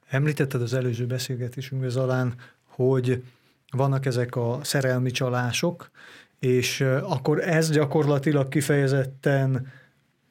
Említetted 0.09 0.62
az 0.62 0.75
előző 0.75 1.07
beszélgetésünkben, 1.07 1.90
Zalán, 1.90 2.35
hogy 2.64 3.23
vannak 3.70 4.07
ezek 4.07 4.37
a 4.37 4.59
szerelmi 4.62 5.11
csalások, 5.11 5.90
és 6.38 6.81
akkor 7.03 7.40
ez 7.40 7.70
gyakorlatilag 7.70 8.49
kifejezetten 8.49 9.73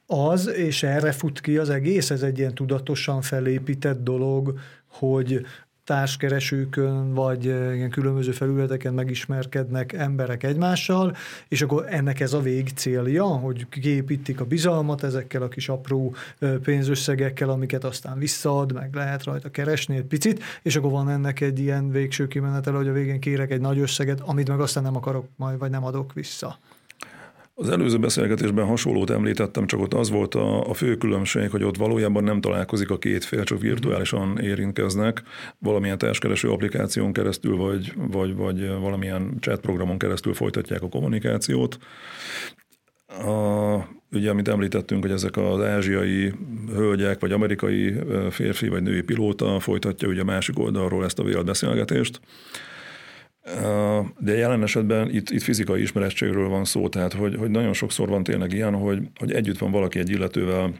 az, 0.06 0.48
és 0.48 0.84
erre 0.84 1.12
fut 1.12 1.42
ki 1.42 1.58
az 1.58 1.70
egész, 1.70 2.10
ez 2.10 2.22
egy 2.22 2.38
ilyen 2.38 2.54
tudatosan 2.54 3.22
felépített 3.22 4.04
dolog, 4.04 4.60
hogy 4.88 5.46
társkeresőkön, 5.84 7.14
vagy 7.14 7.46
ilyen 7.46 7.90
különböző 7.90 8.32
felületeken 8.32 8.94
megismerkednek 8.94 9.94
emberek 9.94 10.44
egymással, 10.44 11.16
és 11.48 11.62
akkor 11.62 11.86
ennek 11.90 12.20
ez 12.20 12.34
a 12.34 12.40
vég 12.40 12.70
célja, 12.76 13.26
hogy 13.26 13.70
kiépítik 13.70 14.40
a 14.40 14.46
bizalmat 14.46 15.04
ezekkel 15.04 15.42
a 15.42 15.48
kis 15.48 15.70
apró 15.70 16.16
pénzösszegekkel, 16.64 17.50
amiket 17.50 17.84
aztán 17.84 18.20
visszaad, 18.20 18.74
meg 18.74 18.94
lehet 18.94 19.24
rajta 19.24 19.50
keresni 19.50 19.96
egy 19.96 20.06
picit, 20.06 20.44
és 20.62 20.76
akkor 20.76 20.92
van 20.92 21.10
ennek 21.10 21.42
egy 21.42 21.60
ilyen 21.60 21.92
végső 21.92 22.28
kimenetel, 22.28 22.74
hogy 22.74 22.88
a 22.88 22.94
végén 22.94 23.20
kérek 23.20 23.52
egy 23.52 23.62
nagy 23.62 23.80
összeget, 23.80 24.20
amit 24.20 24.50
meg 24.50 24.60
aztán 24.60 24.84
nem 24.84 24.96
akarok 24.96 25.28
majd, 25.36 25.58
vagy 25.58 25.70
nem 25.70 25.86
adok 25.86 26.14
vissza. 26.14 26.60
Az 27.56 27.70
előző 27.70 27.98
beszélgetésben 27.98 28.66
hasonlót 28.66 29.10
említettem, 29.10 29.66
csak 29.66 29.80
ott 29.80 29.94
az 29.94 30.10
volt 30.10 30.36
a, 30.36 30.70
a 30.70 30.74
fő 30.74 30.96
különbség, 30.96 31.50
hogy 31.50 31.64
ott 31.64 31.78
valójában 31.78 32.24
nem 32.24 32.42
találkozik 32.42 32.90
a 32.90 32.98
két 32.98 33.24
fél, 33.24 33.44
csak 33.44 33.60
virtuálisan 33.60 34.40
érintkeznek, 34.40 35.24
valamilyen 35.60 35.98
társkereső 35.98 36.50
applikáción 36.50 37.14
keresztül, 37.14 37.58
vagy, 37.58 37.94
vagy, 37.96 38.36
vagy 38.36 38.68
valamilyen 38.68 39.38
chat 39.40 39.60
programon 39.60 39.98
keresztül 39.98 40.34
folytatják 40.34 40.82
a 40.82 40.90
kommunikációt. 40.90 41.78
A, 43.08 43.76
ugye, 44.12 44.30
amit 44.30 44.48
említettünk, 44.48 45.02
hogy 45.02 45.12
ezek 45.12 45.38
az 45.38 45.62
ázsiai 45.62 46.34
hölgyek, 46.76 47.20
vagy 47.20 47.32
amerikai 47.32 47.94
férfi, 48.30 48.68
vagy 48.68 48.84
női 48.84 49.02
pilóta 49.02 49.60
folytatja 49.60 50.08
ugye 50.08 50.22
a 50.22 50.26
másik 50.26 50.60
oldalról 50.60 51.04
ezt 51.04 51.20
a 51.20 51.24
vélt 51.24 51.46
beszélgetést. 51.46 52.20
De 54.20 54.36
jelen 54.36 54.64
esetben 54.64 55.10
itt, 55.10 55.30
itt 55.30 55.42
fizikai 55.42 55.82
ismerettségről 55.82 56.48
van 56.48 56.66
szó, 56.66 56.90
tehát 56.90 57.14
hogy, 57.14 57.36
hogy 57.36 57.52
nagyon 57.52 57.74
sokszor 57.74 58.10
van 58.10 58.24
tényleg 58.24 58.54
ilyen, 58.54 58.76
hogy, 58.76 59.08
hogy 59.20 59.32
együtt 59.32 59.58
van 59.58 59.72
valaki 59.72 60.00
egy 60.00 60.10
illetővel 60.10 60.74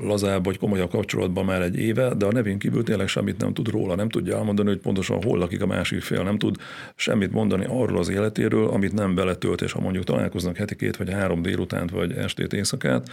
lazább 0.00 0.44
vagy 0.44 0.58
komolyabb 0.58 0.90
kapcsolatban 0.90 1.44
már 1.44 1.62
egy 1.62 1.78
éve, 1.78 2.14
de 2.14 2.26
a 2.26 2.32
nevén 2.32 2.58
kívül 2.58 2.82
tényleg 2.82 3.08
semmit 3.08 3.40
nem 3.40 3.54
tud 3.54 3.68
róla, 3.68 3.94
nem 3.94 4.08
tudja 4.08 4.36
elmondani, 4.36 4.68
hogy 4.68 4.78
pontosan 4.78 5.22
hol 5.22 5.38
lakik 5.38 5.62
a 5.62 5.66
másik 5.66 6.02
fél, 6.02 6.22
nem 6.22 6.38
tud 6.38 6.56
semmit 6.94 7.32
mondani 7.32 7.64
arról 7.68 7.98
az 7.98 8.08
életéről, 8.08 8.68
amit 8.68 8.92
nem 8.92 9.14
beletölt, 9.14 9.62
és 9.62 9.72
ha 9.72 9.80
mondjuk 9.80 10.04
találkoznak 10.04 10.56
heti 10.56 10.76
két 10.76 10.96
vagy 10.96 11.10
három 11.10 11.42
délutánt, 11.42 11.90
vagy 11.90 12.12
estét, 12.12 12.52
éjszakát, 12.52 13.10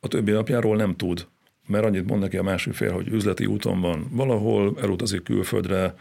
a 0.00 0.08
többi 0.08 0.30
napjáról 0.30 0.76
nem 0.76 0.96
tud. 0.96 1.26
Mert 1.66 1.84
annyit 1.84 2.08
mond 2.08 2.20
neki 2.20 2.36
a 2.36 2.42
másik 2.42 2.72
fél, 2.72 2.92
hogy 2.92 3.08
üzleti 3.08 3.46
úton 3.46 3.80
van 3.80 4.06
valahol, 4.10 4.76
elutazik 4.80 5.22
külföldre, 5.22 5.94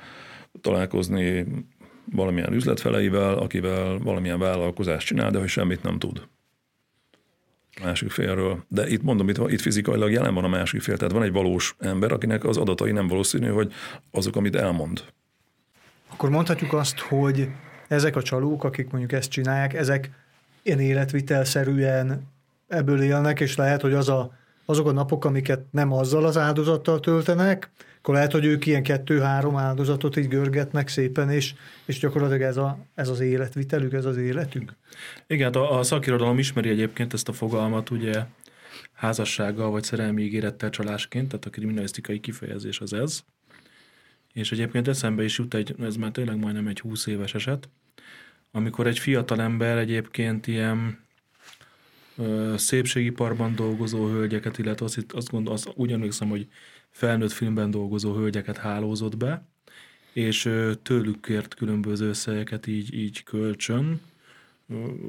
találkozni 0.62 1.46
valamilyen 2.06 2.54
üzletfeleivel, 2.54 3.34
akivel 3.34 3.98
valamilyen 3.98 4.40
vállalkozást 4.40 5.08
csinál, 5.08 5.32
de 5.32 5.40
hogy 5.40 5.48
semmit 5.48 5.84
nem 5.84 6.00
tud 6.00 6.28
másik 7.84 8.12
félről. 8.12 8.64
De 8.68 8.88
itt 8.88 9.02
mondom, 9.04 9.30
itt, 9.30 9.38
itt 9.52 9.62
fizikailag 9.62 10.12
jelen 10.12 10.34
van 10.34 10.44
a 10.44 10.48
másik 10.48 10.82
fél, 10.82 10.98
tehát 10.98 11.14
van 11.14 11.24
egy 11.24 11.32
valós 11.32 11.76
ember, 11.80 12.12
akinek 12.12 12.44
az 12.44 12.58
adatai 12.58 12.92
nem 12.92 13.08
valószínű, 13.08 13.48
hogy 13.48 13.74
azok, 14.12 14.36
amit 14.36 14.56
elmond. 14.56 15.04
Akkor 16.10 16.30
mondhatjuk 16.30 16.74
azt, 16.74 17.00
hogy 17.00 17.50
ezek 17.88 18.16
a 18.16 18.22
csalók, 18.22 18.64
akik 18.64 18.90
mondjuk 18.90 19.12
ezt 19.12 19.30
csinálják, 19.30 19.74
ezek 19.74 20.10
ilyen 20.64 20.80
életvitelszerűen 20.80 22.28
ebből 22.68 23.02
élnek, 23.02 23.40
és 23.40 23.56
lehet, 23.56 23.82
hogy 23.82 23.94
az 23.94 24.10
a, 24.10 24.32
azok 24.66 24.88
a 24.88 24.92
napok, 24.92 25.26
amiket 25.26 25.62
nem 25.72 25.94
azzal 25.94 26.26
az 26.26 26.38
áldozattal 26.38 27.00
töltenek, 27.00 27.70
akkor 28.02 28.14
lehet, 28.14 28.32
hogy 28.32 28.46
ők 28.46 28.66
ilyen 28.66 28.84
kettő-három 28.84 29.56
áldozatot 29.56 30.18
így 30.18 30.28
görgetnek 30.28 30.88
szépen, 30.88 31.30
és, 31.30 31.54
és 31.86 32.00
gyakorlatilag 32.00 32.42
ez, 32.42 32.58
a, 32.58 32.78
ez 32.96 33.10
az 33.10 33.20
életvitelük, 33.20 33.94
ez 33.94 34.06
az 34.06 34.18
életük. 34.18 34.74
Igen, 35.28 35.46
hát 35.46 35.56
a, 35.56 35.80
a 35.80 35.84
szakirodalom 35.84 36.40
ismeri 36.40 36.70
egyébként 36.70 37.14
ezt 37.14 37.30
a 37.30 37.34
fogalmat, 37.34 37.90
ugye 37.90 38.24
házassággal 38.94 39.72
vagy 39.72 39.84
szerelmi 39.84 40.24
ígérettel 40.24 40.70
csalásként, 40.70 41.28
tehát 41.28 41.46
a 41.46 41.50
kriminalisztikai 41.50 42.20
kifejezés 42.20 42.80
az 42.80 42.94
ez. 42.94 43.20
És 44.34 44.52
egyébként 44.52 44.88
eszembe 44.88 45.24
is 45.24 45.38
jut 45.38 45.54
egy, 45.54 45.76
ez 45.80 45.96
már 45.96 46.12
tényleg 46.12 46.38
majdnem 46.38 46.68
egy 46.68 46.80
20 46.80 47.06
éves 47.06 47.34
eset, 47.34 47.70
amikor 48.52 48.88
egy 48.88 49.00
fiatal 49.00 49.42
ember 49.42 49.78
egyébként 49.78 50.48
ilyen 50.48 51.00
ö, 52.18 52.54
szépségiparban 52.58 53.56
dolgozó 53.56 54.08
hölgyeket, 54.08 54.58
illetve 54.58 54.86
azt, 54.86 55.06
azt, 55.14 55.30
gondol, 55.30 55.54
azt 55.54 55.72
úgy 55.76 55.92
emlékszem, 55.92 56.30
hogy 56.30 56.48
felnőtt 56.92 57.32
filmben 57.32 57.72
dolgozó 57.72 58.14
hölgyeket 58.14 58.58
hálózott 58.58 59.18
be, 59.18 59.46
és 60.14 60.50
tőlük 60.84 61.22
kért 61.22 61.54
különböző 61.54 62.08
összegeket 62.08 62.68
így, 62.68 62.94
így 62.94 63.24
kölcsön, 63.24 64.02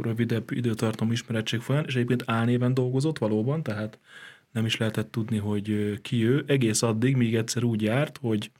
rövidebb 0.00 0.50
időtartam 0.50 1.12
ismerettség 1.12 1.60
folyán, 1.60 1.84
és 1.86 1.94
egyébként 1.94 2.22
álnéven 2.26 2.74
dolgozott 2.74 3.18
valóban, 3.18 3.62
tehát 3.62 3.98
nem 4.52 4.66
is 4.66 4.76
lehetett 4.76 5.10
tudni, 5.10 5.38
hogy 5.38 5.98
ki 6.02 6.24
ő, 6.24 6.44
egész 6.46 6.82
addig, 6.82 7.16
míg 7.16 7.34
egyszer 7.34 7.64
úgy 7.64 7.82
járt, 7.82 8.18
hogy 8.20 8.50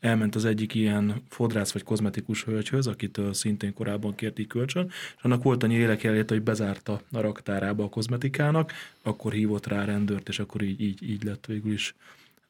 elment 0.00 0.34
az 0.34 0.44
egyik 0.44 0.74
ilyen 0.74 1.22
fodrász 1.28 1.72
vagy 1.72 1.82
kozmetikus 1.82 2.44
hölgyhöz, 2.44 2.86
akitől 2.86 3.34
szintén 3.34 3.74
korábban 3.74 4.14
kért 4.14 4.46
kölcsön, 4.46 4.86
és 4.88 5.22
annak 5.22 5.42
volt 5.42 5.62
annyi 5.62 5.74
élek 5.74 6.28
hogy 6.28 6.42
bezárta 6.42 7.00
a 7.12 7.20
raktárába 7.20 7.84
a 7.84 7.88
kozmetikának, 7.88 8.72
akkor 9.02 9.32
hívott 9.32 9.66
rá 9.66 9.84
rendőrt, 9.84 10.28
és 10.28 10.38
akkor 10.38 10.62
így, 10.62 10.80
így, 10.80 11.10
így 11.10 11.24
lett 11.24 11.46
végül 11.46 11.72
is 11.72 11.94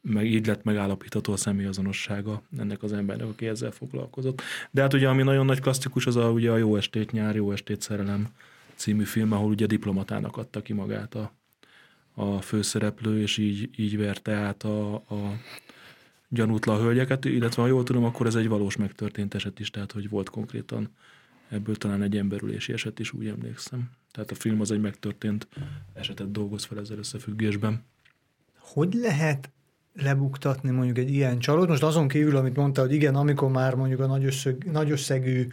meg 0.08 0.26
így 0.26 0.46
lett 0.46 0.64
megállapítható 0.64 1.32
a 1.32 1.36
személyazonossága 1.36 2.42
ennek 2.58 2.82
az 2.82 2.92
embernek, 2.92 3.26
aki 3.26 3.46
ezzel 3.46 3.70
foglalkozott. 3.70 4.42
De 4.70 4.80
hát 4.80 4.94
ugye, 4.94 5.08
ami 5.08 5.22
nagyon 5.22 5.44
nagy 5.44 5.60
klasszikus, 5.60 6.06
az 6.06 6.16
a, 6.16 6.30
ugye 6.30 6.50
a 6.50 6.56
Jó 6.56 6.76
estét 6.76 7.12
nyár, 7.12 7.34
Jó 7.34 7.52
estét 7.52 7.80
szerelem 7.80 8.28
című 8.74 9.04
film, 9.04 9.32
ahol 9.32 9.50
ugye 9.50 9.66
diplomatának 9.66 10.36
adta 10.36 10.62
ki 10.62 10.72
magát 10.72 11.14
a, 11.14 11.32
a 12.14 12.40
főszereplő, 12.40 13.20
és 13.20 13.38
így, 13.38 13.70
így 13.76 13.96
verte 13.96 14.32
át 14.32 14.62
a, 14.62 14.94
a 14.94 15.40
gyanútlan 16.28 16.80
hölgyeket, 16.80 17.24
illetve 17.24 17.62
ha 17.62 17.68
jól 17.68 17.82
tudom, 17.82 18.04
akkor 18.04 18.26
ez 18.26 18.34
egy 18.34 18.48
valós 18.48 18.76
megtörtént 18.76 19.34
eset 19.34 19.60
is, 19.60 19.70
tehát 19.70 19.92
hogy 19.92 20.08
volt 20.08 20.30
konkrétan 20.30 20.90
ebből 21.48 21.76
talán 21.76 22.02
egy 22.02 22.16
emberülési 22.16 22.72
eset 22.72 22.98
is, 22.98 23.12
úgy 23.12 23.26
emlékszem. 23.26 23.90
Tehát 24.12 24.30
a 24.30 24.34
film 24.34 24.60
az 24.60 24.70
egy 24.70 24.80
megtörtént 24.80 25.48
esetet 25.92 26.30
dolgoz 26.30 26.64
fel 26.64 26.78
ezzel 26.78 26.98
összefüggésben. 26.98 27.84
Hogy 28.58 28.94
lehet 28.94 29.50
lebuktatni 30.02 30.70
mondjuk 30.70 30.98
egy 30.98 31.10
ilyen 31.10 31.38
csalót. 31.38 31.68
Most 31.68 31.82
azon 31.82 32.08
kívül, 32.08 32.36
amit 32.36 32.56
mondta, 32.56 32.80
hogy 32.80 32.92
igen, 32.92 33.14
amikor 33.14 33.50
már 33.50 33.74
mondjuk 33.74 34.00
a 34.00 34.06
nagy, 34.06 34.24
összeg, 34.24 34.68
nagy 34.72 34.90
összegű 34.90 35.46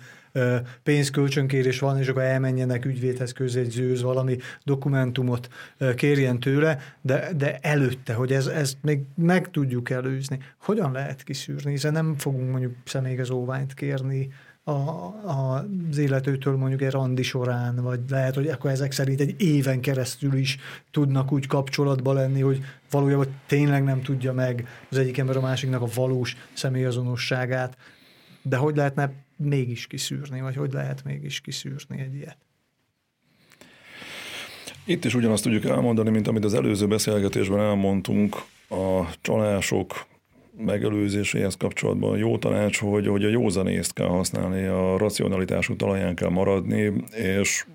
pénzkölcsönkérés 0.84 1.80
van, 1.80 2.00
és 2.00 2.08
akkor 2.08 2.22
elmenjenek 2.22 2.86
ügyvédhez 2.86 3.32
közegyzőz, 3.32 4.02
valami 4.02 4.38
dokumentumot 4.64 5.50
kérjen 5.96 6.40
tőle, 6.40 6.80
de, 7.02 7.30
de 7.38 7.58
előtte, 7.62 8.14
hogy 8.14 8.32
ez, 8.34 8.48
ezt 8.48 8.78
még 8.82 9.00
meg 9.16 9.52
tudjuk 9.52 9.90
előzni. 9.90 10.40
Hogyan 10.58 10.92
lehet 10.92 11.24
kiszűrni, 11.24 11.72
hiszen 11.72 11.92
nem 11.92 12.16
fogunk 12.18 12.50
mondjuk 12.50 12.74
személyigazolványt 12.86 13.74
kérni, 13.74 14.30
a, 14.64 14.72
a, 14.72 15.66
az 15.90 15.98
illetőtől 15.98 16.58
mondjuk 16.58 16.82
egy 16.82 16.92
randi 16.92 17.22
során, 17.22 17.76
vagy 17.76 18.00
lehet, 18.10 18.36
hogy 18.36 18.48
akkor 18.48 18.70
ezek 18.70 18.92
szerint 18.92 19.20
egy 19.20 19.42
éven 19.42 19.80
keresztül 19.82 20.34
is 20.34 20.58
tudnak 20.92 21.32
úgy 21.32 21.48
kapcsolatba 21.48 22.14
lenni, 22.14 22.42
hogy 22.42 22.64
valójában 22.90 23.28
tényleg 23.46 23.84
nem 23.84 24.02
tudja 24.02 24.34
meg 24.34 24.68
az 24.90 24.98
egyik 24.98 25.18
ember 25.18 25.38
a 25.38 25.42
másiknak 25.42 25.82
a 25.82 25.88
valós 25.96 26.36
személyazonosságát, 26.54 27.78
de 28.42 28.58
hogy 28.58 28.76
lehetne 28.76 29.12
mégis 29.36 29.88
kiszűrni, 29.88 30.42
vagy 30.42 30.56
hogy 30.56 30.74
lehet 30.74 31.04
mégis 31.04 31.42
kiszűrni 31.42 32.00
egy 32.00 32.16
ilyet? 32.16 32.38
Itt 34.86 35.06
is 35.06 35.14
ugyanazt 35.14 35.44
tudjuk 35.44 35.66
elmondani, 35.66 36.10
mint 36.10 36.28
amit 36.28 36.46
az 36.46 36.54
előző 36.54 36.88
beszélgetésben 36.88 37.60
elmondtunk, 37.60 38.36
a 38.70 39.04
csalások 39.22 40.06
megelőzéséhez 40.58 41.56
kapcsolatban 41.56 42.18
jó 42.18 42.38
tanács, 42.38 42.80
hogy, 42.80 43.08
hogy 43.08 43.24
a 43.24 43.30
józanészt 43.30 43.94
kell 43.94 44.08
használni, 44.08 44.66
a 44.66 44.98
racionalitású 44.98 45.76
talaján 45.76 46.16
kell 46.16 46.30
maradni, 46.30 46.94
és, 47.12 47.66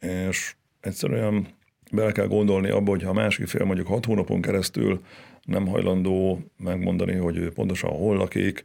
és 0.00 0.54
egyszerűen 0.80 1.46
bele 1.92 2.12
kell 2.12 2.26
gondolni 2.26 2.68
abba, 2.68 2.90
hogy 2.90 3.02
ha 3.02 3.10
a 3.10 3.12
másik 3.12 3.46
fél 3.46 3.64
mondjuk 3.64 3.86
hat 3.86 4.04
hónapon 4.04 4.40
keresztül 4.40 5.00
nem 5.42 5.66
hajlandó 5.66 6.40
megmondani, 6.56 7.14
hogy 7.14 7.36
ő 7.36 7.52
pontosan 7.52 7.90
hol 7.90 8.16
lakik, 8.16 8.64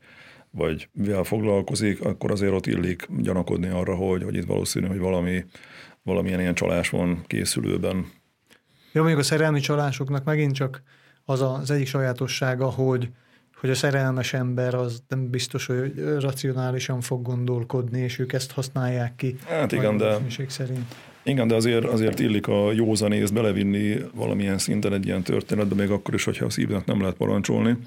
vagy 0.51 0.89
mivel 0.93 1.23
foglalkozik, 1.23 2.01
akkor 2.01 2.31
azért 2.31 2.53
ott 2.53 2.67
illik 2.67 3.07
gyanakodni 3.17 3.67
arra, 3.67 3.95
hogy, 3.95 4.23
hogy 4.23 4.35
itt 4.35 4.45
valószínű, 4.45 4.87
hogy 4.87 4.99
valami, 4.99 5.45
valamilyen 6.03 6.39
ilyen 6.39 6.53
csalás 6.53 6.89
van 6.89 7.23
készülőben. 7.27 7.95
Jó, 8.91 9.01
mondjuk 9.01 9.19
a 9.21 9.23
szerelmi 9.23 9.59
csalásoknak 9.59 10.23
megint 10.23 10.53
csak 10.53 10.83
az 11.25 11.41
az 11.41 11.71
egyik 11.71 11.87
sajátossága, 11.87 12.69
hogy, 12.69 13.09
hogy 13.59 13.69
a 13.69 13.75
szerelmes 13.75 14.33
ember 14.33 14.73
az 14.73 15.03
nem 15.07 15.29
biztos, 15.29 15.65
hogy 15.65 15.93
racionálisan 16.19 17.01
fog 17.01 17.21
gondolkodni, 17.21 17.99
és 17.99 18.19
ők 18.19 18.33
ezt 18.33 18.51
használják 18.51 19.15
ki. 19.15 19.35
Hát 19.47 19.71
igen, 19.71 19.97
de, 19.97 20.17
szerint. 20.47 20.95
igen, 21.23 21.47
de 21.47 21.55
azért, 21.55 21.85
azért 21.85 22.19
illik 22.19 22.47
a 22.47 22.71
józanészt 22.71 23.33
belevinni 23.33 23.97
valamilyen 24.15 24.57
szinten 24.57 24.93
egy 24.93 25.05
ilyen 25.05 25.23
történetbe, 25.23 25.75
még 25.75 25.89
akkor 25.89 26.13
is, 26.13 26.23
hogyha 26.23 26.45
a 26.45 26.49
szívnek 26.49 26.85
nem 26.85 27.01
lehet 27.01 27.15
parancsolni. 27.15 27.77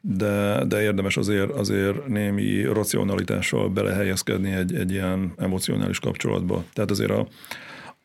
De, 0.00 0.64
de 0.64 0.82
érdemes 0.82 1.16
azért, 1.16 1.50
azért 1.50 2.06
némi 2.06 2.64
racionalitással 2.64 3.68
belehelyezkedni 3.68 4.52
egy, 4.52 4.74
egy 4.74 4.90
ilyen 4.90 5.32
emocionális 5.36 5.98
kapcsolatba. 5.98 6.64
Tehát 6.72 6.90
azért 6.90 7.10
a, 7.10 7.26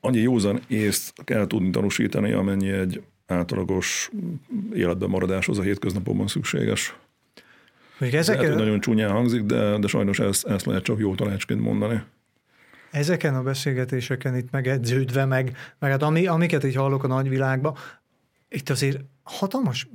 annyi 0.01 0.19
józan 0.19 0.59
észt 0.67 1.13
kell 1.23 1.47
tudni 1.47 1.69
tanúsítani, 1.69 2.31
amennyi 2.31 2.69
egy 2.69 3.01
átlagos 3.27 4.11
életben 4.73 5.09
maradáshoz 5.09 5.57
a 5.57 5.61
hétköznapokban 5.61 6.27
szükséges. 6.27 6.95
Még 7.97 8.13
ezeken... 8.13 8.41
Lehet, 8.41 8.55
hogy 8.55 8.63
nagyon 8.63 8.79
csúnyán 8.79 9.11
hangzik, 9.11 9.41
de, 9.41 9.77
de 9.77 9.87
sajnos 9.87 10.19
ezt, 10.19 10.47
ezt 10.47 10.65
lehet 10.65 10.83
csak 10.83 10.99
jó 10.99 11.15
tanácsként 11.15 11.61
mondani. 11.61 12.01
Ezeken 12.91 13.35
a 13.35 13.41
beszélgetéseken 13.41 14.35
itt 14.35 14.51
megedződve, 14.51 15.25
meg, 15.25 15.57
meg 15.79 15.91
hát 15.91 16.03
ami, 16.03 16.27
amiket 16.27 16.63
így 16.63 16.75
hallok 16.75 17.03
a 17.03 17.07
nagyvilágban, 17.07 17.75
itt 18.49 18.69
azért 18.69 18.99
hatalmas 19.23 19.87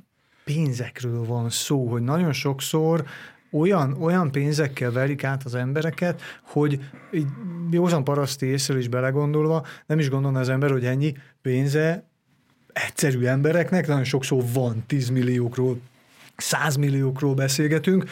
pénzekről 0.45 1.25
van 1.25 1.51
szó, 1.51 1.87
hogy 1.89 2.03
nagyon 2.03 2.33
sokszor 2.33 3.05
olyan, 3.51 4.03
olyan 4.03 4.31
pénzekkel 4.31 4.93
verik 4.93 5.25
át 5.25 5.45
az 5.45 5.55
embereket, 5.55 6.21
hogy 6.43 6.81
így 7.13 7.27
józan 7.71 8.05
paraszti 8.05 8.47
észre 8.47 8.79
is 8.79 8.89
belegondolva, 8.89 9.67
nem 9.87 9.99
is 9.99 10.11
gondolna 10.11 10.41
az 10.41 10.49
ember, 10.49 10.71
hogy 10.71 10.85
ennyi 10.85 11.15
pénze 11.43 12.11
egyszerű 12.73 13.25
embereknek, 13.25 13.87
nagyon 13.87 14.05
sokszor 14.05 14.45
van 14.53 14.85
10 14.87 15.09
milliókról, 15.09 15.81
100 16.37 16.77
milliókról 16.77 17.35
beszélgetünk, 17.35 18.05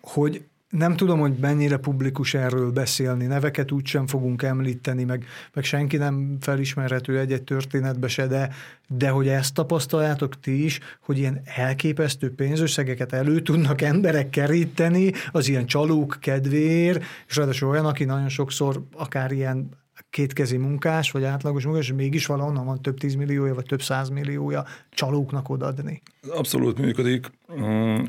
hogy 0.00 0.42
nem 0.68 0.96
tudom, 0.96 1.18
hogy 1.18 1.36
mennyire 1.40 1.76
publikus 1.76 2.34
erről 2.34 2.70
beszélni, 2.70 3.26
neveket 3.26 3.72
úgysem 3.72 4.06
fogunk 4.06 4.42
említeni, 4.42 5.04
meg, 5.04 5.24
meg 5.52 5.64
senki 5.64 5.96
nem 5.96 6.36
felismerhető 6.40 7.18
egy-egy 7.18 7.42
történetbe 7.42 8.08
se, 8.08 8.26
de, 8.26 8.50
de 8.88 9.08
hogy 9.08 9.28
ezt 9.28 9.54
tapasztaljátok 9.54 10.40
ti 10.40 10.64
is, 10.64 10.80
hogy 11.00 11.18
ilyen 11.18 11.40
elképesztő 11.44 12.34
pénzösszegeket 12.34 13.12
elő 13.12 13.40
tudnak 13.40 13.80
emberek 13.80 14.30
keríteni 14.30 15.12
az 15.30 15.48
ilyen 15.48 15.66
csalók 15.66 16.16
kedvéért, 16.20 17.04
és 17.28 17.36
ráadásul 17.36 17.68
olyan, 17.68 17.86
aki 17.86 18.04
nagyon 18.04 18.28
sokszor 18.28 18.82
akár 18.96 19.32
ilyen 19.32 19.68
kétkezi 20.10 20.56
munkás, 20.56 21.10
vagy 21.10 21.24
átlagos 21.24 21.64
munkás, 21.64 21.84
és 21.88 21.92
mégis 21.94 22.26
valahonnan 22.26 22.64
van 22.64 22.82
több 22.82 22.98
tízmilliója, 22.98 23.54
vagy 23.54 23.66
több 23.66 23.82
százmilliója 23.82 24.64
csalóknak 24.90 25.48
odadni. 25.48 26.02
Abszolút 26.28 26.78
működik. 26.78 27.30
Mm, 27.60 28.02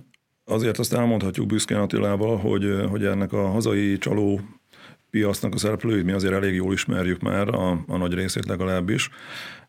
azért 0.45 0.77
azt 0.77 0.93
elmondhatjuk 0.93 1.47
büszkén 1.47 1.77
Attilával, 1.77 2.37
hogy, 2.37 2.85
hogy 2.89 3.05
ennek 3.05 3.33
a 3.33 3.47
hazai 3.49 3.97
csaló 3.97 4.41
piacnak 5.09 5.53
a 5.53 5.57
szereplőit 5.57 6.05
mi 6.05 6.11
azért 6.11 6.33
elég 6.33 6.53
jól 6.53 6.73
ismerjük 6.73 7.21
már, 7.21 7.47
a, 7.47 7.83
a 7.87 7.97
nagy 7.97 8.13
részét 8.13 8.45
legalábbis, 8.45 9.09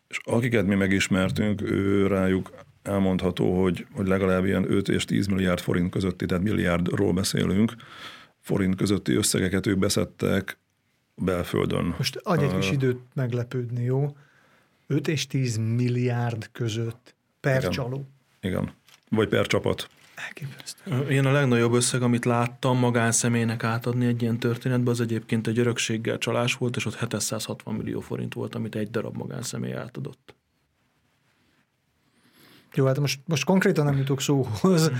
és 0.07 0.19
akiket 0.23 0.65
mi 0.65 0.75
megismertünk, 0.75 1.61
ő 1.61 2.07
rájuk 2.07 2.51
elmondható, 2.83 3.61
hogy, 3.61 3.85
hogy 3.93 4.07
legalább 4.07 4.45
ilyen 4.45 4.71
5 4.71 4.89
és 4.89 5.05
10 5.05 5.27
milliárd 5.27 5.59
forint 5.59 5.91
közötti, 5.91 6.25
tehát 6.25 6.43
milliárdról 6.43 7.13
beszélünk, 7.13 7.73
forint 8.39 8.75
közötti 8.75 9.13
összegeket 9.13 9.67
ők 9.67 9.77
beszedtek 9.77 10.59
belföldön. 11.21 11.93
Most 11.97 12.15
adj 12.15 12.43
egy 12.43 12.55
kis 12.55 12.71
időt 12.71 12.99
meglepődni, 13.13 13.83
jó? 13.83 14.15
5 14.87 15.07
és 15.07 15.27
10 15.27 15.57
milliárd 15.57 16.49
között 16.51 17.15
per 17.39 17.57
Igen. 17.57 17.71
csaló. 17.71 18.07
Igen. 18.41 18.71
Vagy 19.09 19.27
per 19.27 19.47
csapat. 19.47 19.89
Elképesztő. 20.15 21.07
Én 21.09 21.25
a 21.25 21.31
legnagyobb 21.31 21.73
összeg, 21.73 22.01
amit 22.01 22.25
láttam 22.25 22.77
magánszemélynek 22.77 23.63
átadni 23.63 24.05
egy 24.05 24.21
ilyen 24.21 24.37
történetbe, 24.37 24.91
az 24.91 25.01
egyébként 25.01 25.47
egy 25.47 25.59
örökséggel 25.59 26.17
csalás 26.17 26.55
volt, 26.55 26.75
és 26.75 26.85
ott 26.85 26.99
760 26.99 27.75
millió 27.75 27.99
forint 27.99 28.33
volt, 28.33 28.55
amit 28.55 28.75
egy 28.75 28.89
darab 28.89 29.15
magánszemély 29.15 29.73
átadott. 29.73 30.35
Jó, 32.75 32.85
hát 32.85 32.99
most, 32.99 33.19
most 33.25 33.43
konkrétan 33.43 33.85
nem 33.85 33.97
jutok 33.97 34.21
szóhoz. 34.21 34.91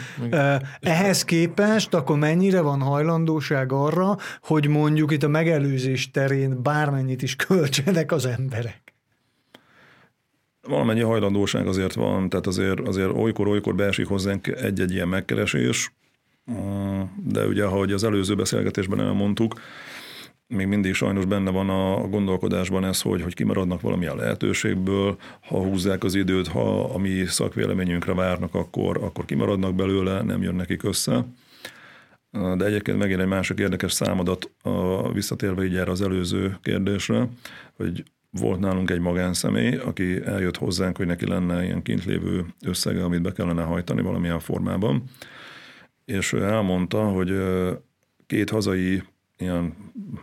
Ehhez 0.80 1.26
képest 1.26 1.94
akkor 1.94 2.18
mennyire 2.18 2.62
van 2.62 2.82
hajlandóság 2.82 3.72
arra, 3.72 4.18
hogy 4.42 4.68
mondjuk 4.68 5.12
itt 5.12 5.24
a 5.24 5.28
megelőzés 5.28 6.12
terén 6.12 6.64
bármennyit 6.64 7.22
is 7.22 7.36
költsenek 7.36 8.12
az 8.12 8.26
emberek? 8.26 8.94
Valamennyi 10.68 11.02
hajlandóság 11.02 11.68
azért 11.68 11.94
van, 11.94 12.30
tehát 12.30 12.48
azért, 12.48 12.88
azért 12.88 13.16
olykor-olykor 13.16 13.76
beesik 13.76 14.08
hozzánk 14.08 14.48
egy-egy 14.48 14.92
ilyen 14.92 15.08
megkeresés, 15.08 15.94
de 17.24 17.46
ugye, 17.48 17.64
ahogy 17.64 17.92
az 17.92 18.04
előző 18.04 18.36
beszélgetésben 18.36 19.00
elmondtuk, 19.00 19.60
még 20.52 20.68
mindig 20.68 20.94
sajnos 20.94 21.26
benne 21.26 21.52
van 21.52 21.70
a 21.70 22.08
gondolkodásban 22.08 22.86
ez, 22.86 23.02
hogy, 23.02 23.22
hogy 23.22 23.34
kimaradnak 23.34 23.82
valamilyen 23.82 24.16
lehetőségből, 24.16 25.18
ha 25.42 25.64
húzzák 25.64 26.04
az 26.04 26.16
időt, 26.16 26.48
ha 26.48 26.84
a 26.84 26.98
mi 26.98 27.26
szakvéleményünkre 27.26 28.14
várnak, 28.14 28.56
akkor, 28.56 28.98
akkor 28.98 29.26
kimaradnak 29.26 29.76
belőle, 29.76 30.22
nem 30.22 30.42
jön 30.42 30.56
nekik 30.56 30.84
össze. 30.84 31.26
De 32.32 32.66
egyébként 32.66 32.98
megint 32.98 33.20
egy 33.20 33.28
másik 33.28 33.60
érdekes 33.60 33.92
számadat, 33.92 34.52
a, 34.64 35.12
visszatérve 35.12 35.64
így 35.64 35.76
erre 35.76 35.92
az 35.92 36.02
előző 36.02 36.58
kérdésre, 36.62 37.28
hogy 37.74 38.04
volt 38.30 38.60
nálunk 38.60 38.90
egy 38.90 39.00
magánszemély, 39.00 39.76
aki 39.76 40.26
eljött 40.26 40.58
hozzánk, 40.58 40.98
hogy 40.98 41.06
neki 41.06 41.28
lenne 41.28 41.64
ilyen 41.64 41.82
kint 41.82 42.06
lévő 42.06 42.46
összege, 42.66 43.04
amit 43.04 43.22
be 43.22 43.32
kellene 43.32 43.64
hajtani 43.64 44.02
valamilyen 44.02 44.40
formában, 44.40 45.04
és 46.06 46.34
ő 46.34 46.44
elmondta, 46.44 47.04
hogy 47.04 47.42
két 48.28 48.50
hazai 48.50 49.04
ilyen 49.42 49.76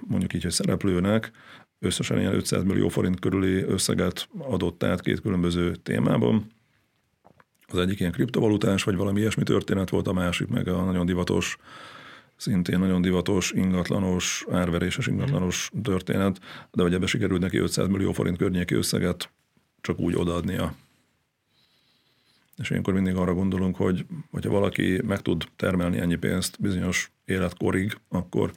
mondjuk 0.06 0.34
így, 0.34 0.42
hogy 0.42 0.52
szereplőnek 0.52 1.30
összesen 1.78 2.18
ilyen 2.18 2.34
500 2.34 2.64
millió 2.64 2.88
forint 2.88 3.20
körüli 3.20 3.62
összeget 3.62 4.28
adott 4.38 4.82
át 4.82 5.00
két 5.00 5.20
különböző 5.20 5.74
témában, 5.74 6.46
Az 7.70 7.78
egyik 7.78 8.00
ilyen 8.00 8.12
kriptovalutás, 8.12 8.82
vagy 8.82 8.96
valami 8.96 9.20
ilyesmi 9.20 9.42
történet 9.42 9.90
volt, 9.90 10.06
a 10.06 10.12
másik 10.12 10.48
meg 10.48 10.68
a 10.68 10.84
nagyon 10.84 11.06
divatos, 11.06 11.56
szintén 12.36 12.78
nagyon 12.78 13.02
divatos, 13.02 13.50
ingatlanos, 13.50 14.46
árveréses 14.50 15.06
ingatlanos 15.06 15.70
történet, 15.82 16.40
de 16.70 16.82
hogy 16.82 16.94
ebbe 16.94 17.06
sikerült 17.06 17.40
neki 17.40 17.56
500 17.58 17.88
millió 17.88 18.12
forint 18.12 18.36
környéki 18.36 18.74
összeget 18.74 19.30
csak 19.80 19.98
úgy 19.98 20.14
odaadnia. 20.14 20.74
És 22.56 22.70
ilyenkor 22.70 22.94
mindig 22.94 23.14
arra 23.14 23.34
gondolunk, 23.34 23.76
hogy 23.76 24.06
hogyha 24.30 24.50
valaki 24.50 25.00
meg 25.06 25.22
tud 25.22 25.44
termelni 25.56 25.98
ennyi 25.98 26.16
pénzt 26.16 26.60
bizonyos 26.60 27.12
életkorig, 27.24 27.96
akkor 28.08 28.52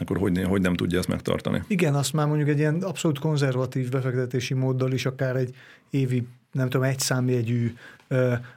akkor 0.00 0.18
hogy, 0.18 0.42
hogy 0.42 0.60
nem 0.60 0.74
tudja 0.74 0.98
ezt 0.98 1.08
megtartani. 1.08 1.62
Igen, 1.66 1.94
azt 1.94 2.12
már 2.12 2.26
mondjuk 2.26 2.48
egy 2.48 2.58
ilyen 2.58 2.82
abszolút 2.82 3.18
konzervatív 3.18 3.90
befektetési 3.90 4.54
móddal 4.54 4.92
is 4.92 5.06
akár 5.06 5.36
egy 5.36 5.54
évi 5.90 6.26
nem 6.52 6.68
tudom, 6.68 6.86
egy 6.86 6.98
számjegyű 6.98 7.72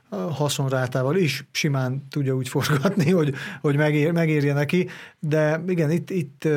haszonrátával 0.10 1.16
is 1.16 1.46
simán 1.52 2.04
tudja 2.10 2.36
úgy 2.36 2.48
forgatni, 2.48 3.12
hogy, 3.12 3.34
hogy 3.62 3.76
megér, 3.76 4.12
megérje 4.12 4.54
neki, 4.54 4.88
de 5.20 5.64
igen, 5.68 5.92
itt, 5.92 6.10
itt 6.10 6.48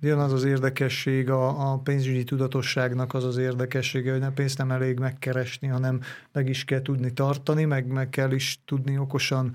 jön 0.00 0.18
az 0.18 0.32
az 0.32 0.44
érdekesség, 0.44 1.30
a, 1.30 1.72
a 1.72 1.78
pénzügyi 1.78 2.24
tudatosságnak 2.24 3.14
az 3.14 3.24
az 3.24 3.36
érdekessége, 3.36 4.10
hogy 4.10 4.20
nem 4.20 4.34
pénzt 4.34 4.58
nem 4.58 4.70
elég 4.70 4.98
megkeresni, 4.98 5.66
hanem 5.66 6.00
meg 6.32 6.48
is 6.48 6.64
kell 6.64 6.82
tudni 6.82 7.12
tartani, 7.12 7.64
meg, 7.64 7.86
meg 7.86 8.10
kell 8.10 8.32
is 8.32 8.58
tudni 8.64 8.98
okosan 8.98 9.54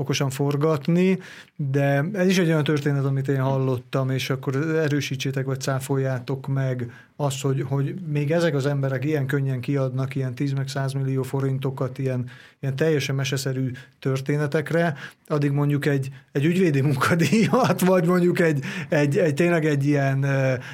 okosan 0.00 0.30
forgatni, 0.30 1.18
de 1.56 2.04
ez 2.12 2.26
is 2.26 2.38
egy 2.38 2.48
olyan 2.48 2.64
történet, 2.64 3.04
amit 3.04 3.28
én 3.28 3.40
hallottam, 3.40 4.10
és 4.10 4.30
akkor 4.30 4.56
erősítsétek, 4.56 5.44
vagy 5.44 5.60
cáfoljátok 5.60 6.46
meg 6.46 6.92
azt, 7.16 7.42
hogy, 7.42 7.64
hogy 7.68 7.94
még 8.06 8.30
ezek 8.30 8.54
az 8.54 8.66
emberek 8.66 9.04
ilyen 9.04 9.26
könnyen 9.26 9.60
kiadnak 9.60 10.14
ilyen 10.14 10.34
10 10.34 10.52
meg 10.52 10.68
100 10.68 10.92
millió 10.92 11.22
forintokat 11.22 11.98
ilyen, 11.98 12.28
ilyen 12.60 12.76
teljesen 12.76 13.14
meseszerű 13.14 13.70
történetekre, 13.98 14.94
addig 15.26 15.50
mondjuk 15.50 15.86
egy, 15.86 16.08
egy 16.32 16.44
ügyvédi 16.44 16.80
munkadíjat, 16.80 17.80
vagy 17.80 18.06
mondjuk 18.06 18.40
egy, 18.40 18.64
egy, 18.88 19.18
egy 19.18 19.34
tényleg 19.34 19.64
egy 19.64 19.86
ilyen 19.86 20.26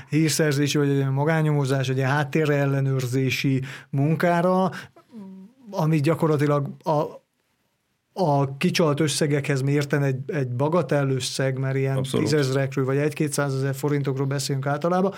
hírszerzési, 0.08 0.78
vagy 0.78 0.88
egy 0.88 0.96
ilyen 0.96 1.12
magányomozás, 1.12 1.88
egy 1.88 1.96
ilyen 1.96 2.10
háttérre 2.10 2.54
ellenőrzési 2.54 3.62
munkára, 3.90 4.70
ami 5.70 6.00
gyakorlatilag 6.00 6.68
a, 6.82 7.24
a 8.18 8.56
kicsalt 8.56 9.00
összegekhez 9.00 9.62
mérten 9.62 10.02
egy, 10.02 10.16
egy 10.26 10.48
bagatell 10.48 11.10
összeg, 11.10 11.58
mert 11.58 11.76
ilyen 11.76 11.96
Abszolút. 11.96 12.26
tízezrekről 12.26 12.84
vagy 12.84 12.96
egy-kétszázezer 12.96 13.74
forintokról 13.74 14.26
beszélünk 14.26 14.66
általában, 14.66 15.12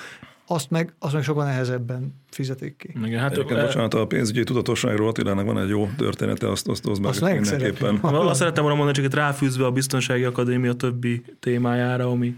azt 0.47 0.71
meg, 0.71 0.95
azt 0.99 1.13
meg 1.13 1.23
sokan 1.23 1.47
nehezebben 1.47 2.15
fizetik 2.31 2.77
ki. 2.77 2.93
Igen, 3.05 3.21
hát 3.21 3.33
Egyébként, 3.33 3.61
e... 3.61 3.63
bocsánat, 3.65 3.95
a 3.95 4.07
pénzügyi 4.07 4.45
tudatosságról 4.45 5.09
Attilának 5.09 5.47
van 5.47 5.59
egy 5.59 5.69
jó 5.69 5.89
története, 5.97 6.51
azt 6.51 6.69
azt 6.69 6.87
azt, 6.87 7.05
azt 7.05 7.21
meg 7.21 7.41
mindenképpen. 7.41 7.97
Azt 8.03 8.39
szerettem 8.39 8.63
volna 8.63 8.79
mondani, 8.79 8.97
csak 8.97 9.07
itt 9.07 9.19
ráfűzve 9.19 9.65
a 9.65 9.71
Biztonsági 9.71 10.25
Akadémia 10.25 10.73
többi 10.73 11.23
témájára, 11.41 12.07
ami 12.07 12.37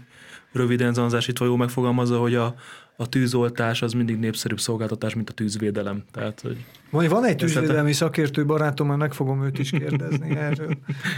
röviden 0.51 0.93
zanzásítva 0.93 1.45
jó 1.45 1.55
megfogalmazza, 1.55 2.17
hogy 2.17 2.35
a, 2.35 2.55
a 2.95 3.09
tűzoltás 3.09 3.81
az 3.81 3.93
mindig 3.93 4.17
népszerűbb 4.17 4.59
szolgáltatás, 4.59 5.15
mint 5.15 5.29
a 5.29 5.33
tűzvédelem. 5.33 6.03
Tehát, 6.11 6.41
hogy 6.41 6.65
Majd 6.89 7.09
van 7.09 7.25
egy 7.25 7.35
tűzvédelmi 7.35 7.93
szakértő 7.93 8.45
barátom, 8.45 8.87
mert 8.87 8.99
meg 8.99 9.13
fogom 9.13 9.43
őt 9.43 9.59
is 9.59 9.69
kérdezni 9.69 10.35
erről. 10.47 10.77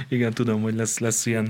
Igen, 0.09 0.33
tudom, 0.33 0.61
hogy 0.61 0.75
lesz, 0.75 0.99
lesz, 0.99 1.25
ilyen, 1.25 1.49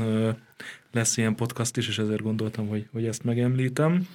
lesz 0.91 1.17
ilyen 1.17 1.35
podcast 1.35 1.77
is, 1.77 1.87
és 1.87 1.99
ezért 1.99 2.21
gondoltam, 2.21 2.67
hogy, 2.67 2.87
hogy 2.91 3.05
ezt 3.05 3.23
megemlítem. 3.23 4.07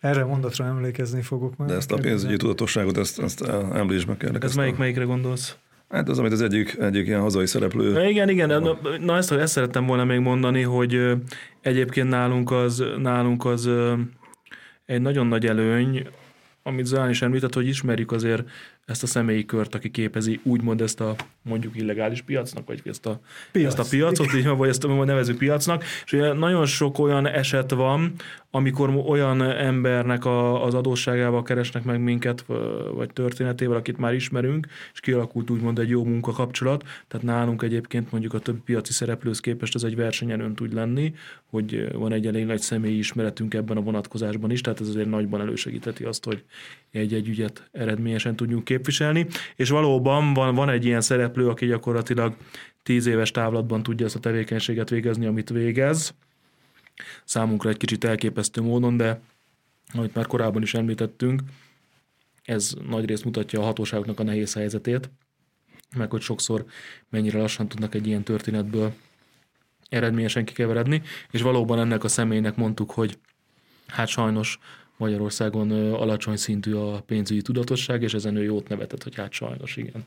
Erre 0.00 0.22
a 0.22 0.26
mondatra 0.26 0.64
emlékezni 0.64 1.22
fogok 1.22 1.56
majd. 1.56 1.70
De 1.70 1.76
ezt 1.76 1.92
a 1.92 1.96
pénzügyi 1.96 2.36
tudatosságot, 2.36 2.96
ezt, 2.96 3.18
ezt 3.18 3.42
említsd 3.72 4.08
meg 4.08 4.16
kell. 4.16 4.36
Ez 4.40 4.54
melyik, 4.54 4.76
melyikre 4.76 5.04
gondolsz? 5.04 5.56
Hát 5.88 6.08
az, 6.08 6.18
amit 6.18 6.32
az 6.32 6.42
egyik, 6.42 6.76
egyik 6.80 7.06
ilyen 7.06 7.20
hazai 7.20 7.46
szereplő... 7.46 8.08
Igen, 8.08 8.28
igen, 8.28 8.62
na, 8.62 8.78
na 9.00 9.16
ezt, 9.16 9.32
ezt 9.32 9.52
szerettem 9.52 9.86
volna 9.86 10.04
még 10.04 10.18
mondani, 10.18 10.62
hogy 10.62 11.12
egyébként 11.60 12.08
nálunk 12.08 12.50
az, 12.50 12.84
nálunk 12.98 13.44
az 13.44 13.70
egy 14.86 15.00
nagyon 15.00 15.26
nagy 15.26 15.46
előny, 15.46 16.06
amit 16.62 16.86
Zán 16.86 17.10
is 17.10 17.22
említett, 17.22 17.54
hogy 17.54 17.66
ismerjük 17.66 18.12
azért 18.12 18.42
ezt 18.86 19.02
a 19.02 19.06
személyi 19.06 19.44
kört, 19.44 19.74
aki 19.74 19.90
képezi 19.90 20.40
úgymond 20.42 20.80
ezt 20.80 21.00
a 21.00 21.16
mondjuk 21.42 21.76
illegális 21.76 22.22
piacnak, 22.22 22.66
vagy 22.66 22.80
ezt 22.84 23.06
a, 23.06 23.20
Piac. 23.52 23.66
ezt 23.66 23.78
a 23.78 23.96
piacot, 23.96 24.34
így, 24.34 24.46
vagy 24.46 24.68
ezt 24.68 24.84
a 24.84 25.04
nevező 25.04 25.36
piacnak, 25.36 25.84
és 26.04 26.12
ugye 26.12 26.32
nagyon 26.32 26.66
sok 26.66 26.98
olyan 26.98 27.26
eset 27.26 27.70
van, 27.70 28.12
amikor 28.56 29.02
olyan 29.06 29.42
embernek 29.42 30.24
a, 30.24 30.64
az 30.64 30.74
adósságával 30.74 31.42
keresnek 31.42 31.84
meg 31.84 32.00
minket, 32.00 32.44
vagy 32.94 33.12
történetével, 33.12 33.76
akit 33.76 33.98
már 33.98 34.14
ismerünk, 34.14 34.66
és 34.92 35.00
kialakult 35.00 35.50
úgymond 35.50 35.78
egy 35.78 35.88
jó 35.88 36.04
munkakapcsolat, 36.04 36.82
tehát 37.08 37.26
nálunk 37.26 37.62
egyébként 37.62 38.10
mondjuk 38.10 38.34
a 38.34 38.38
többi 38.38 38.60
piaci 38.64 38.92
szereplőhöz 38.92 39.40
képest 39.40 39.74
ez 39.74 39.82
egy 39.82 39.96
versenyelőn 39.96 40.54
tud 40.54 40.74
lenni, 40.74 41.14
hogy 41.50 41.92
van 41.92 42.12
egy 42.12 42.26
elég 42.26 42.44
nagy 42.46 42.60
személyi 42.60 42.98
ismeretünk 42.98 43.54
ebben 43.54 43.76
a 43.76 43.80
vonatkozásban 43.80 44.50
is, 44.50 44.60
tehát 44.60 44.80
ez 44.80 44.88
azért 44.88 45.08
nagyban 45.08 45.40
elősegíteti 45.40 46.04
azt, 46.04 46.24
hogy 46.24 46.44
egy-egy 46.90 47.28
ügyet 47.28 47.68
eredményesen 47.72 48.36
tudjunk 48.36 48.64
képviselni, 48.64 49.26
és 49.56 49.68
valóban 49.68 50.34
van, 50.34 50.54
van 50.54 50.68
egy 50.68 50.84
ilyen 50.84 51.00
szereplő, 51.00 51.48
aki 51.48 51.66
gyakorlatilag 51.66 52.34
tíz 52.82 53.06
éves 53.06 53.30
távlatban 53.30 53.82
tudja 53.82 54.06
ezt 54.06 54.16
a 54.16 54.20
tevékenységet 54.20 54.90
végezni, 54.90 55.26
amit 55.26 55.50
végez. 55.50 56.14
Számunkra 57.24 57.70
egy 57.70 57.76
kicsit 57.76 58.04
elképesztő 58.04 58.60
módon, 58.60 58.96
de 58.96 59.20
amit 59.92 60.14
már 60.14 60.26
korábban 60.26 60.62
is 60.62 60.74
említettünk, 60.74 61.42
ez 62.42 62.74
nagy 62.88 63.04
részt 63.04 63.24
mutatja 63.24 63.60
a 63.60 63.64
hatóságoknak 63.64 64.20
a 64.20 64.22
nehéz 64.22 64.54
helyzetét, 64.54 65.10
meg 65.96 66.10
hogy 66.10 66.20
sokszor 66.20 66.64
mennyire 67.08 67.38
lassan 67.38 67.68
tudnak 67.68 67.94
egy 67.94 68.06
ilyen 68.06 68.22
történetből 68.22 68.94
eredményesen 69.88 70.44
kikeveredni, 70.44 71.02
és 71.30 71.40
valóban 71.40 71.78
ennek 71.78 72.04
a 72.04 72.08
személynek 72.08 72.56
mondtuk, 72.56 72.90
hogy 72.90 73.18
hát 73.86 74.08
sajnos 74.08 74.58
Magyarországon 74.96 75.70
alacsony 75.92 76.36
szintű 76.36 76.74
a 76.74 77.00
pénzügyi 77.00 77.42
tudatosság, 77.42 78.02
és 78.02 78.14
ezen 78.14 78.36
ő 78.36 78.42
jót 78.42 78.68
nevetett, 78.68 79.02
hogy 79.02 79.14
hát 79.14 79.32
sajnos 79.32 79.76
igen. 79.76 80.06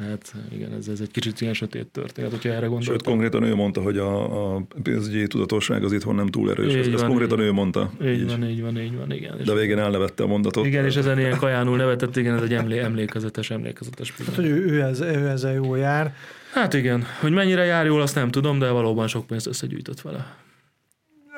Tehát 0.00 0.34
igen, 0.52 0.72
ez, 0.72 0.88
ez 0.88 1.00
egy 1.00 1.10
kicsit 1.10 1.40
ilyen 1.40 1.54
sötét 1.54 1.86
történet, 1.86 2.30
hogyha 2.30 2.48
erre 2.48 2.66
gondoltam. 2.66 2.92
Sőt, 2.92 3.02
konkrétan 3.02 3.42
ő 3.42 3.54
mondta, 3.54 3.82
hogy 3.82 3.98
a, 3.98 4.54
a 4.54 4.62
pénzügyi 4.82 5.26
tudatosság 5.26 5.84
az 5.84 5.92
itthon 5.92 6.14
nem 6.14 6.26
túl 6.26 6.50
erős. 6.50 6.72
Így 6.72 6.78
ezt, 6.78 6.84
van, 6.84 6.94
ezt 6.94 7.06
konkrétan 7.06 7.40
így, 7.40 7.44
ő 7.44 7.52
mondta. 7.52 7.92
Így, 8.02 8.20
így, 8.20 8.26
van, 8.26 8.44
így 8.44 8.62
van, 8.62 8.78
így 8.78 8.96
van, 8.96 9.12
igen. 9.12 9.40
De 9.44 9.54
végén 9.54 9.78
elnevette 9.78 10.22
a 10.22 10.26
mondatot. 10.26 10.66
Igen, 10.66 10.84
és 10.84 10.96
ezen 10.96 11.18
ilyen 11.18 11.36
kajánul 11.36 11.76
nevetett, 11.76 12.16
igen, 12.16 12.34
ez 12.36 12.42
egy 12.42 12.54
emlé, 12.54 12.78
emlékezetes, 12.78 13.50
emlékezetes 13.50 14.12
pillanat. 14.12 14.36
Hát, 14.36 14.44
hogy 14.44 14.54
ő, 14.54 14.64
ő, 14.66 14.82
ez, 14.82 15.00
ő 15.00 15.28
ezzel 15.28 15.52
jó 15.52 15.74
jár. 15.74 16.14
Hát 16.52 16.74
igen, 16.74 17.04
hogy 17.20 17.32
mennyire 17.32 17.64
jár 17.64 17.86
jól, 17.86 18.00
azt 18.00 18.14
nem 18.14 18.30
tudom, 18.30 18.58
de 18.58 18.70
valóban 18.70 19.06
sok 19.08 19.26
pénzt 19.26 19.46
összegyűjtött 19.46 20.00
vele. 20.00 20.36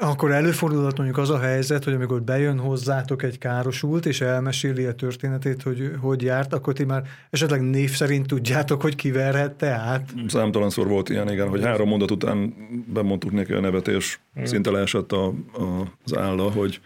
Akkor 0.04 0.30
előfordulhat 0.30 0.96
mondjuk 0.96 1.18
az 1.18 1.30
a 1.30 1.38
helyzet, 1.38 1.84
hogy 1.84 1.92
amikor 1.92 2.22
bejön 2.22 2.58
hozzátok 2.58 3.22
egy 3.22 3.38
károsult, 3.38 4.06
és 4.06 4.20
elmeséli 4.20 4.84
a 4.84 4.94
történetét, 4.94 5.62
hogy 5.62 5.92
hogy 6.00 6.22
járt, 6.22 6.52
akkor 6.52 6.72
ti 6.72 6.84
már 6.84 7.02
esetleg 7.30 7.60
név 7.60 7.90
szerint 7.90 8.26
tudjátok, 8.26 8.82
hogy 8.82 8.96
kiverhette 8.96 9.70
át? 9.70 10.14
Számtalanszor 10.26 10.86
volt 10.88 11.08
ilyen, 11.08 11.30
igen, 11.30 11.48
hogy 11.48 11.62
három 11.62 11.88
mondat 11.88 12.10
után 12.10 12.54
bemondtuk 12.92 13.32
neki 13.32 13.52
a 13.52 13.60
nevet, 13.60 13.88
és 13.88 14.18
mm. 14.40 14.44
szinte 14.44 14.70
leesett 14.70 15.12
a, 15.12 15.26
a, 15.26 15.92
az 16.04 16.16
álla, 16.16 16.50
hogy 16.50 16.80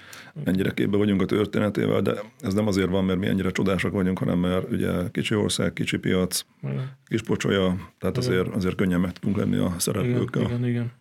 ennyire 0.44 0.70
képbe 0.70 0.96
vagyunk 0.96 1.22
a 1.22 1.26
történetével, 1.26 2.00
de 2.00 2.12
ez 2.40 2.55
nem 2.55 2.66
azért 2.66 2.90
van, 2.90 3.05
mert 3.05 3.18
mi 3.18 3.26
ennyire 3.26 3.50
csodásak 3.50 3.92
vagyunk, 3.92 4.18
hanem 4.18 4.38
mert 4.38 4.70
ugye 4.70 4.90
kicsi 5.12 5.35
ország, 5.35 5.72
kicsi 5.72 5.98
piac, 5.98 6.44
mm. 6.66 6.76
kis 7.07 7.22
pocsolya, 7.22 7.76
tehát 7.98 8.16
azért, 8.16 8.55
azért 8.55 8.74
könnyen 8.74 9.00
meg 9.00 9.12
tudunk 9.12 9.37
lenni 9.37 9.57
a 9.57 9.74
szereplőkkel. 9.79 10.42
Igen, 10.42 10.57
igen, 10.57 10.68
igen. 10.68 10.92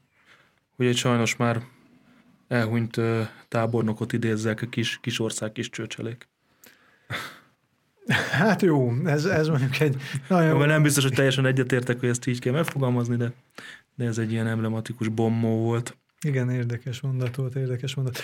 Ugye 0.77 0.93
sajnos 0.93 1.35
már 1.35 1.61
elhunyt 2.47 3.01
tábornokot 3.47 4.13
idézzek, 4.13 4.61
a 4.61 4.65
kis, 4.65 4.99
kis 5.01 5.19
ország, 5.19 5.51
kis 5.51 5.69
csőcselék. 5.69 6.27
Hát 8.31 8.61
jó, 8.61 8.91
ez, 9.05 9.25
ez 9.25 9.47
mondjuk 9.47 9.79
egy 9.79 10.01
nagyon... 10.27 10.59
Jó, 10.59 10.65
nem 10.65 10.83
biztos, 10.83 11.03
hogy 11.03 11.13
teljesen 11.13 11.45
egyetértek, 11.45 11.99
hogy 11.99 12.09
ezt 12.09 12.27
így 12.27 12.39
kell 12.39 12.53
megfogalmazni, 12.53 13.15
de, 13.15 13.31
de 13.95 14.05
ez 14.05 14.17
egy 14.17 14.31
ilyen 14.31 14.47
emblematikus 14.47 15.07
bombó 15.07 15.57
volt. 15.57 15.97
Igen, 16.21 16.49
érdekes 16.49 17.01
mondat 17.01 17.35
volt, 17.35 17.55
érdekes 17.55 17.95
mondat. 17.95 18.21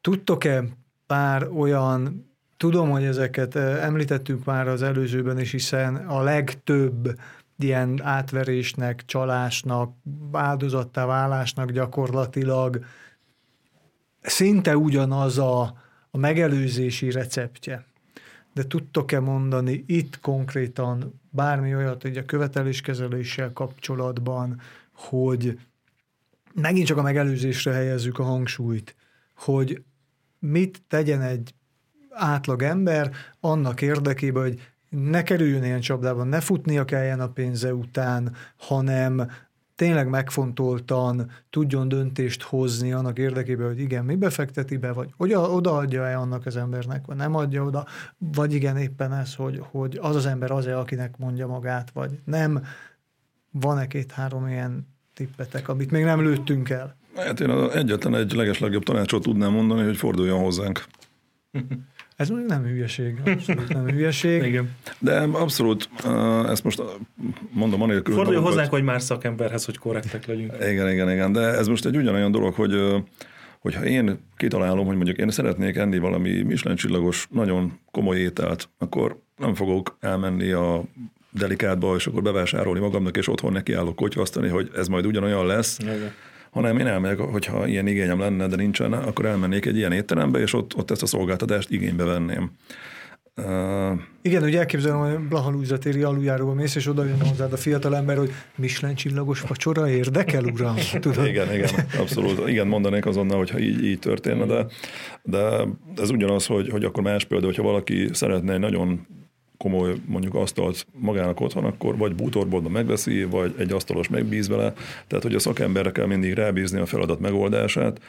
Tudtok-e 0.00 0.64
pár 1.06 1.48
olyan, 1.48 2.30
tudom, 2.56 2.90
hogy 2.90 3.04
ezeket 3.04 3.56
említettük 3.56 4.44
már 4.44 4.68
az 4.68 4.82
előzőben 4.82 5.38
is, 5.38 5.50
hiszen 5.50 5.96
a 5.96 6.22
legtöbb 6.22 7.18
ilyen 7.58 8.00
átverésnek, 8.02 9.04
csalásnak, 9.06 9.94
áldozattá 10.32 11.06
válásnak 11.06 11.70
gyakorlatilag 11.70 12.84
szinte 14.26 14.76
ugyanaz 14.76 15.38
a, 15.38 15.62
a 16.10 16.18
megelőzési 16.18 17.10
receptje. 17.10 17.84
De 18.54 18.64
tudtok-e 18.64 19.20
mondani 19.20 19.84
itt 19.86 20.20
konkrétan 20.20 21.20
bármi 21.30 21.74
olyat, 21.74 22.02
hogy 22.02 22.16
a 22.16 22.24
követeléskezeléssel 22.24 23.52
kapcsolatban, 23.52 24.60
hogy 24.92 25.58
megint 26.54 26.86
csak 26.86 26.98
a 26.98 27.02
megelőzésre 27.02 27.72
helyezzük 27.72 28.18
a 28.18 28.22
hangsúlyt, 28.22 28.96
hogy 29.36 29.82
mit 30.38 30.82
tegyen 30.88 31.22
egy 31.22 31.54
átlag 32.10 32.62
ember 32.62 33.10
annak 33.40 33.82
érdekében, 33.82 34.42
hogy 34.42 34.60
ne 34.88 35.22
kerüljön 35.22 35.64
ilyen 35.64 35.80
csapdában, 35.80 36.26
ne 36.26 36.40
futnia 36.40 36.84
kelljen 36.84 37.20
a 37.20 37.28
pénze 37.28 37.74
után, 37.74 38.34
hanem 38.56 39.30
tényleg 39.76 40.08
megfontoltan 40.08 41.30
tudjon 41.50 41.88
döntést 41.88 42.42
hozni 42.42 42.92
annak 42.92 43.18
érdekében, 43.18 43.66
hogy 43.66 43.80
igen, 43.80 44.04
mi 44.04 44.14
befekteti 44.14 44.76
be, 44.76 44.92
vagy 44.92 45.08
oda, 45.16 45.50
odaadja-e 45.50 46.18
annak 46.18 46.46
az 46.46 46.56
embernek, 46.56 47.06
vagy 47.06 47.16
nem 47.16 47.34
adja 47.34 47.64
oda, 47.64 47.86
vagy 48.18 48.54
igen, 48.54 48.76
éppen 48.76 49.12
ez, 49.12 49.34
hogy, 49.34 49.60
hogy 49.70 49.98
az 50.02 50.16
az 50.16 50.26
ember 50.26 50.50
az-e, 50.50 50.78
akinek 50.78 51.16
mondja 51.16 51.46
magát, 51.46 51.90
vagy 51.90 52.18
nem. 52.24 52.64
Van-e 53.50 53.86
két-három 53.86 54.48
ilyen 54.48 54.86
tippetek, 55.14 55.68
amit 55.68 55.90
még 55.90 56.04
nem 56.04 56.22
lőttünk 56.22 56.70
el? 56.70 56.96
Hát 57.16 57.40
én 57.40 57.50
egyetlen 57.50 58.14
egy 58.14 58.32
legeslegjobb 58.32 58.82
tanácsot 58.82 59.22
tudnám 59.22 59.52
mondani, 59.52 59.82
hogy 59.84 59.96
forduljon 59.96 60.40
hozzánk. 60.40 60.84
Ez 62.16 62.28
még 62.28 62.44
nem 62.46 62.62
hülyeség, 62.62 63.20
abszolút 63.24 63.68
nem 63.68 63.88
hülyeség. 63.88 64.42
Igen. 64.42 64.74
De 64.98 65.20
abszolút, 65.20 65.88
ezt 66.48 66.64
most 66.64 66.82
mondom 67.50 67.82
anélkül. 67.82 68.14
Forduljon 68.14 68.42
hozzánk, 68.42 68.70
hogy 68.70 68.82
már 68.82 69.02
szakemberhez, 69.02 69.64
hogy 69.64 69.78
korrektek 69.78 70.26
legyünk. 70.26 70.52
Igen, 70.60 70.90
igen, 70.90 71.10
igen, 71.10 71.32
de 71.32 71.40
ez 71.40 71.66
most 71.66 71.86
egy 71.86 71.96
ugyanolyan 71.96 72.30
dolog, 72.30 72.54
hogy 72.54 72.72
hogyha 73.58 73.84
én 73.84 74.18
kitalálom, 74.36 74.86
hogy 74.86 74.96
mondjuk 74.96 75.18
én 75.18 75.30
szeretnék 75.30 75.76
enni 75.76 75.98
valami 75.98 76.42
Michelin 76.42 76.76
csillagos, 76.76 77.26
nagyon 77.30 77.78
komoly 77.90 78.16
ételt, 78.16 78.68
akkor 78.78 79.18
nem 79.36 79.54
fogok 79.54 79.96
elmenni 80.00 80.50
a 80.50 80.84
delikátba, 81.30 81.94
és 81.96 82.06
akkor 82.06 82.22
bevásárolni 82.22 82.80
magamnak, 82.80 83.16
és 83.16 83.28
otthon 83.28 83.52
nekiállok 83.52 83.96
kotyvasztani, 83.96 84.48
hogy 84.48 84.70
ez 84.76 84.88
majd 84.88 85.06
ugyanolyan 85.06 85.46
lesz. 85.46 85.78
Igen 85.78 86.12
hanem 86.56 86.78
én 86.78 86.86
elmegyek, 86.86 87.18
hogyha 87.18 87.66
ilyen 87.66 87.86
igényem 87.86 88.18
lenne, 88.18 88.46
de 88.46 88.56
nincsen, 88.56 88.92
akkor 88.92 89.24
elmennék 89.24 89.66
egy 89.66 89.76
ilyen 89.76 89.92
étterembe, 89.92 90.38
és 90.38 90.52
ott, 90.52 90.76
ott 90.76 90.90
ezt 90.90 91.02
a 91.02 91.06
szolgáltatást 91.06 91.70
igénybe 91.70 92.04
venném. 92.04 92.50
Uh, 93.36 94.00
Igen, 94.22 94.42
hogy 94.42 94.54
elképzelem, 94.54 94.98
hogy 94.98 95.18
Blaha 95.18 95.50
Lúza 95.50 95.78
téri 95.78 96.02
aluljáróba 96.02 96.54
mész, 96.54 96.74
és 96.74 96.86
oda 96.86 97.04
jön 97.04 97.20
hozzád 97.20 97.52
a 97.52 97.56
fiatal 97.56 97.96
ember, 97.96 98.16
hogy 98.16 98.30
Michelin 98.56 98.96
csillagos 98.96 99.40
vacsora 99.40 99.88
érdekel, 99.88 100.44
uram? 100.44 100.74
Tudod? 101.00 101.26
Igen, 101.26 101.54
igen, 101.54 101.70
abszolút. 101.98 102.48
Igen, 102.48 102.66
mondanék 102.66 103.06
azonnal, 103.06 103.36
hogyha 103.36 103.58
így, 103.58 103.84
így 103.84 103.98
történne, 103.98 104.44
de, 104.44 104.66
de 105.22 105.66
ez 105.96 106.10
ugyanaz, 106.10 106.46
hogy, 106.46 106.70
hogy 106.70 106.84
akkor 106.84 107.02
más 107.02 107.24
példa, 107.24 107.46
hogyha 107.46 107.62
valaki 107.62 108.08
szeretne 108.12 108.52
egy 108.52 108.60
nagyon 108.60 109.06
komoly 109.58 109.94
mondjuk 110.06 110.34
asztalt 110.34 110.86
magának 110.92 111.40
otthon, 111.40 111.64
akkor 111.64 111.96
vagy 111.96 112.14
bútorboltban 112.14 112.72
megveszi, 112.72 113.24
vagy 113.24 113.54
egy 113.58 113.72
asztalos 113.72 114.08
megbíz 114.08 114.48
vele. 114.48 114.72
Tehát, 115.06 115.24
hogy 115.24 115.34
a 115.34 115.38
szakemberre 115.38 115.92
kell 115.92 116.06
mindig 116.06 116.32
rábízni 116.32 116.80
a 116.80 116.86
feladat 116.86 117.20
megoldását. 117.20 118.00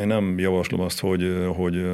Én 0.00 0.06
nem 0.06 0.38
javaslom 0.38 0.80
azt, 0.80 1.00
hogy, 1.00 1.36
hogy 1.56 1.84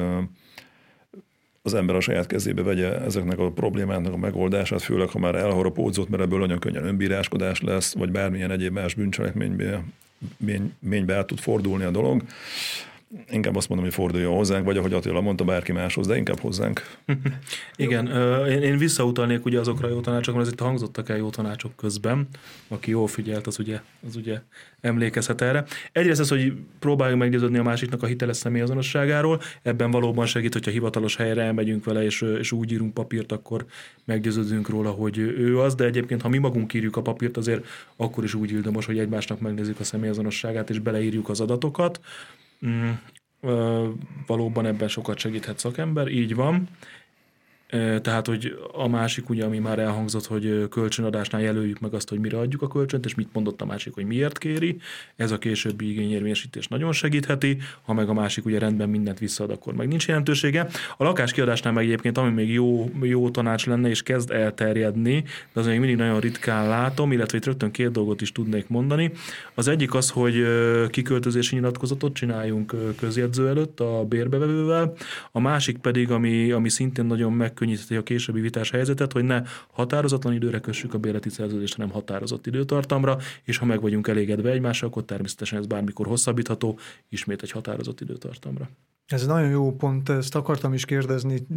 az 1.61 1.73
ember 1.73 1.95
a 1.95 1.99
saját 1.99 2.27
kezébe 2.27 2.61
vegye 2.61 3.01
ezeknek 3.01 3.39
a 3.39 3.51
problémáknak 3.51 4.13
a 4.13 4.17
megoldását, 4.17 4.81
főleg 4.81 5.09
ha 5.09 5.19
már 5.19 5.35
elharapódzott, 5.35 6.09
mert 6.09 6.23
ebből 6.23 6.39
nagyon 6.39 6.59
könnyen 6.59 6.85
önbíráskodás 6.85 7.61
lesz, 7.61 7.93
vagy 7.93 8.11
bármilyen 8.11 8.51
egyéb 8.51 8.73
más 8.73 8.93
bűncselekménybe 8.93 9.83
ménybe 10.79 11.13
el 11.13 11.25
tud 11.25 11.39
fordulni 11.39 11.83
a 11.83 11.91
dolog 11.91 12.23
inkább 13.29 13.55
azt 13.55 13.69
mondom, 13.69 13.87
hogy 13.87 13.95
forduljon 13.95 14.35
hozzánk, 14.35 14.65
vagy 14.65 14.77
ahogy 14.77 14.93
Attila 14.93 15.21
mondta, 15.21 15.43
bárki 15.43 15.71
máshoz, 15.71 16.07
de 16.07 16.17
inkább 16.17 16.39
hozzánk. 16.39 16.81
Igen, 17.75 18.07
én, 18.47 18.61
én 18.61 18.77
visszautalnék 18.77 19.45
ugye 19.45 19.59
azokra 19.59 19.87
a 19.87 19.89
jó 19.89 19.99
tanácsokra, 19.99 20.39
mert 20.39 20.51
itt 20.51 20.59
hangzottak 20.59 21.09
el 21.09 21.17
jó 21.17 21.29
tanácsok 21.29 21.75
közben, 21.75 22.27
aki 22.67 22.91
jól 22.91 23.07
figyelt, 23.07 23.47
az 23.47 23.59
ugye, 23.59 23.81
az 24.07 24.15
ugye 24.15 24.41
emlékezhet 24.81 25.41
erre. 25.41 25.65
Egyrészt 25.91 26.19
az, 26.19 26.29
hogy 26.29 26.53
próbáljunk 26.79 27.21
meggyőződni 27.21 27.57
a 27.57 27.63
másiknak 27.63 28.03
a 28.03 28.05
hiteles 28.05 28.37
személyazonosságáról, 28.37 29.41
ebben 29.61 29.91
valóban 29.91 30.25
segít, 30.25 30.53
hogyha 30.53 30.71
hivatalos 30.71 31.15
helyre 31.15 31.41
elmegyünk 31.41 31.85
vele, 31.85 32.03
és, 32.03 32.21
és 32.21 32.51
úgy 32.51 32.71
írunk 32.71 32.93
papírt, 32.93 33.31
akkor 33.31 33.65
meggyőződünk 34.05 34.69
róla, 34.69 34.91
hogy 34.91 35.17
ő 35.17 35.59
az, 35.59 35.75
de 35.75 35.85
egyébként, 35.85 36.21
ha 36.21 36.29
mi 36.29 36.37
magunk 36.37 36.73
írjuk 36.73 36.95
a 36.95 37.01
papírt, 37.01 37.37
azért 37.37 37.65
akkor 37.95 38.23
is 38.23 38.33
úgy 38.33 38.51
ildomos, 38.51 38.85
hogy 38.85 38.99
egymásnak 38.99 39.39
megnézzük 39.39 39.79
a 39.79 39.83
személyazonosságát, 39.83 40.69
és 40.69 40.79
beleírjuk 40.79 41.29
az 41.29 41.39
adatokat. 41.39 41.99
Mm, 42.67 42.91
valóban 44.25 44.65
ebben 44.65 44.87
sokat 44.87 45.17
segíthet 45.17 45.59
szakember, 45.59 46.07
így 46.07 46.35
van. 46.35 46.69
Tehát, 48.01 48.27
hogy 48.27 48.59
a 48.73 48.87
másik, 48.87 49.29
ugye, 49.29 49.45
ami 49.45 49.59
már 49.59 49.79
elhangzott, 49.79 50.25
hogy 50.25 50.67
kölcsönadásnál 50.69 51.41
jelöljük 51.41 51.79
meg 51.79 51.93
azt, 51.93 52.09
hogy 52.09 52.19
mire 52.19 52.37
adjuk 52.37 52.61
a 52.61 52.67
kölcsönt, 52.67 53.05
és 53.05 53.15
mit 53.15 53.29
mondott 53.33 53.61
a 53.61 53.65
másik, 53.65 53.93
hogy 53.93 54.05
miért 54.05 54.37
kéri. 54.37 54.77
Ez 55.15 55.31
a 55.31 55.37
későbbi 55.37 55.89
igényérvényesítés 55.89 56.67
nagyon 56.67 56.91
segítheti, 56.91 57.57
ha 57.81 57.93
meg 57.93 58.09
a 58.09 58.13
másik 58.13 58.45
ugye 58.45 58.59
rendben 58.59 58.89
mindent 58.89 59.19
visszaad, 59.19 59.49
akkor 59.49 59.73
meg 59.73 59.87
nincs 59.87 60.07
jelentősége. 60.07 60.67
A 60.97 61.03
lakáskiadásnál 61.03 61.73
meg 61.73 61.85
egyébként, 61.85 62.17
ami 62.17 62.29
még 62.29 62.53
jó, 62.53 62.89
jó 63.01 63.29
tanács 63.29 63.65
lenne, 63.65 63.89
és 63.89 64.03
kezd 64.03 64.31
elterjedni, 64.31 65.23
de 65.53 65.59
az 65.59 65.65
még 65.65 65.79
mindig 65.79 65.97
nagyon 65.97 66.19
ritkán 66.19 66.67
látom, 66.67 67.11
illetve 67.11 67.37
itt 67.37 67.45
rögtön 67.45 67.71
két 67.71 67.91
dolgot 67.91 68.21
is 68.21 68.31
tudnék 68.31 68.67
mondani. 68.67 69.11
Az 69.53 69.67
egyik 69.67 69.93
az, 69.93 70.09
hogy 70.09 70.45
kiköltözési 70.89 71.55
nyilatkozatot 71.55 72.13
csináljunk 72.13 72.75
közjegyző 72.97 73.47
előtt 73.47 73.79
a 73.79 74.05
bérbevevővel, 74.09 74.93
a 75.31 75.39
másik 75.39 75.77
pedig, 75.77 76.11
ami, 76.11 76.51
ami 76.51 76.69
szintén 76.69 77.05
nagyon 77.05 77.33
meg 77.33 77.53
megkönnyítheti 77.59 77.95
a 77.95 78.03
későbbi 78.03 78.41
vitás 78.41 78.69
helyzetet, 78.71 79.11
hogy 79.11 79.23
ne 79.23 79.41
határozatlan 79.71 80.33
időre 80.33 80.59
kössük 80.59 80.93
a 80.93 80.97
bérleti 80.97 81.29
szerződést, 81.29 81.75
hanem 81.75 81.91
határozott 81.91 82.47
időtartamra, 82.47 83.17
és 83.43 83.57
ha 83.57 83.65
meg 83.65 83.81
vagyunk 83.81 84.07
elégedve 84.07 84.49
egymással, 84.49 84.89
akkor 84.89 85.03
természetesen 85.03 85.59
ez 85.59 85.65
bármikor 85.65 86.07
hosszabbítható, 86.07 86.79
ismét 87.09 87.41
egy 87.41 87.51
határozott 87.51 88.01
időtartamra. 88.01 88.69
Ez 89.05 89.25
nagyon 89.25 89.49
jó 89.49 89.75
pont, 89.75 90.09
ezt 90.09 90.35
akartam 90.35 90.73
is 90.73 90.85
kérdezni, 90.85 91.47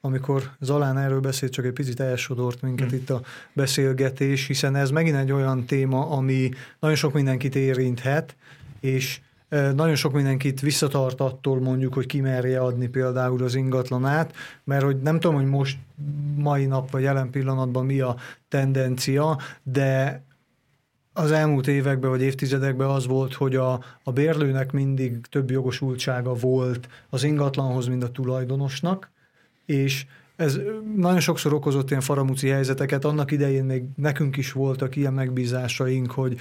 amikor 0.00 0.50
Zalán 0.60 0.98
erről 0.98 1.20
beszélt, 1.20 1.52
csak 1.52 1.64
egy 1.64 1.72
picit 1.72 2.00
elsodort 2.00 2.62
minket 2.62 2.92
mm. 2.92 2.96
itt 2.96 3.10
a 3.10 3.22
beszélgetés, 3.52 4.46
hiszen 4.46 4.76
ez 4.76 4.90
megint 4.90 5.16
egy 5.16 5.32
olyan 5.32 5.64
téma, 5.64 6.10
ami 6.10 6.50
nagyon 6.80 6.96
sok 6.96 7.12
mindenkit 7.12 7.54
érinthet, 7.54 8.36
és 8.80 9.20
nagyon 9.48 9.94
sok 9.94 10.12
mindenkit 10.12 10.60
visszatart 10.60 11.20
attól 11.20 11.60
mondjuk, 11.60 11.94
hogy 11.94 12.06
kimerje 12.06 12.60
adni 12.60 12.86
például 12.86 13.42
az 13.42 13.54
ingatlanát, 13.54 14.34
mert 14.64 14.84
hogy 14.84 15.00
nem 15.02 15.20
tudom, 15.20 15.36
hogy 15.36 15.46
most 15.46 15.78
mai 16.36 16.66
nap 16.66 16.90
vagy 16.90 17.02
jelen 17.02 17.30
pillanatban 17.30 17.86
mi 17.86 18.00
a 18.00 18.16
tendencia, 18.48 19.38
de 19.62 20.22
az 21.12 21.30
elmúlt 21.30 21.66
években 21.66 22.10
vagy 22.10 22.22
évtizedekben 22.22 22.88
az 22.88 23.06
volt, 23.06 23.34
hogy 23.34 23.56
a, 23.56 23.80
a 24.02 24.12
bérlőnek 24.12 24.72
mindig 24.72 25.26
több 25.30 25.50
jogosultsága 25.50 26.34
volt 26.34 26.88
az 27.10 27.22
ingatlanhoz, 27.22 27.86
mint 27.86 28.02
a 28.02 28.10
tulajdonosnak, 28.10 29.10
és 29.66 30.06
ez 30.38 30.58
nagyon 30.96 31.20
sokszor 31.20 31.52
okozott 31.52 31.90
ilyen 31.90 32.02
faramúci 32.02 32.48
helyzeteket. 32.48 33.04
Annak 33.04 33.30
idején 33.30 33.64
még 33.64 33.82
nekünk 33.96 34.36
is 34.36 34.52
voltak 34.52 34.96
ilyen 34.96 35.12
megbízásaink, 35.12 36.10
hogy 36.10 36.40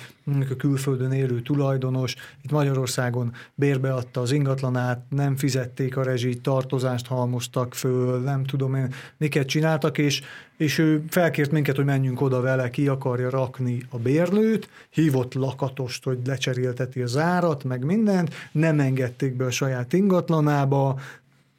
a 0.49 0.55
külföldön 0.57 1.11
élő 1.11 1.41
tulajdonos 1.41 2.15
itt 2.43 2.51
Magyarországon 2.51 3.33
bérbeadta 3.55 4.21
az 4.21 4.31
ingatlanát, 4.31 5.03
nem 5.09 5.35
fizették 5.35 5.97
a 5.97 6.03
rezsit, 6.03 6.41
tartozást 6.41 7.07
halmoztak 7.07 7.73
föl, 7.73 8.19
nem 8.19 8.43
tudom 8.43 8.75
én, 8.75 8.93
miket 9.17 9.47
csináltak, 9.47 9.97
és, 9.97 10.21
és 10.57 10.77
ő 10.77 11.03
felkért 11.09 11.51
minket, 11.51 11.75
hogy 11.75 11.85
menjünk 11.85 12.21
oda 12.21 12.41
vele, 12.41 12.69
ki 12.69 12.87
akarja 12.87 13.29
rakni 13.29 13.83
a 13.89 13.97
bérlőt, 13.97 14.69
hívott 14.89 15.33
lakatost, 15.33 16.03
hogy 16.03 16.17
lecserélteti 16.25 17.01
az 17.01 17.17
árat, 17.17 17.63
meg 17.63 17.85
mindent, 17.85 18.33
nem 18.51 18.79
engedték 18.79 19.35
be 19.35 19.45
a 19.45 19.51
saját 19.51 19.93
ingatlanába, 19.93 20.99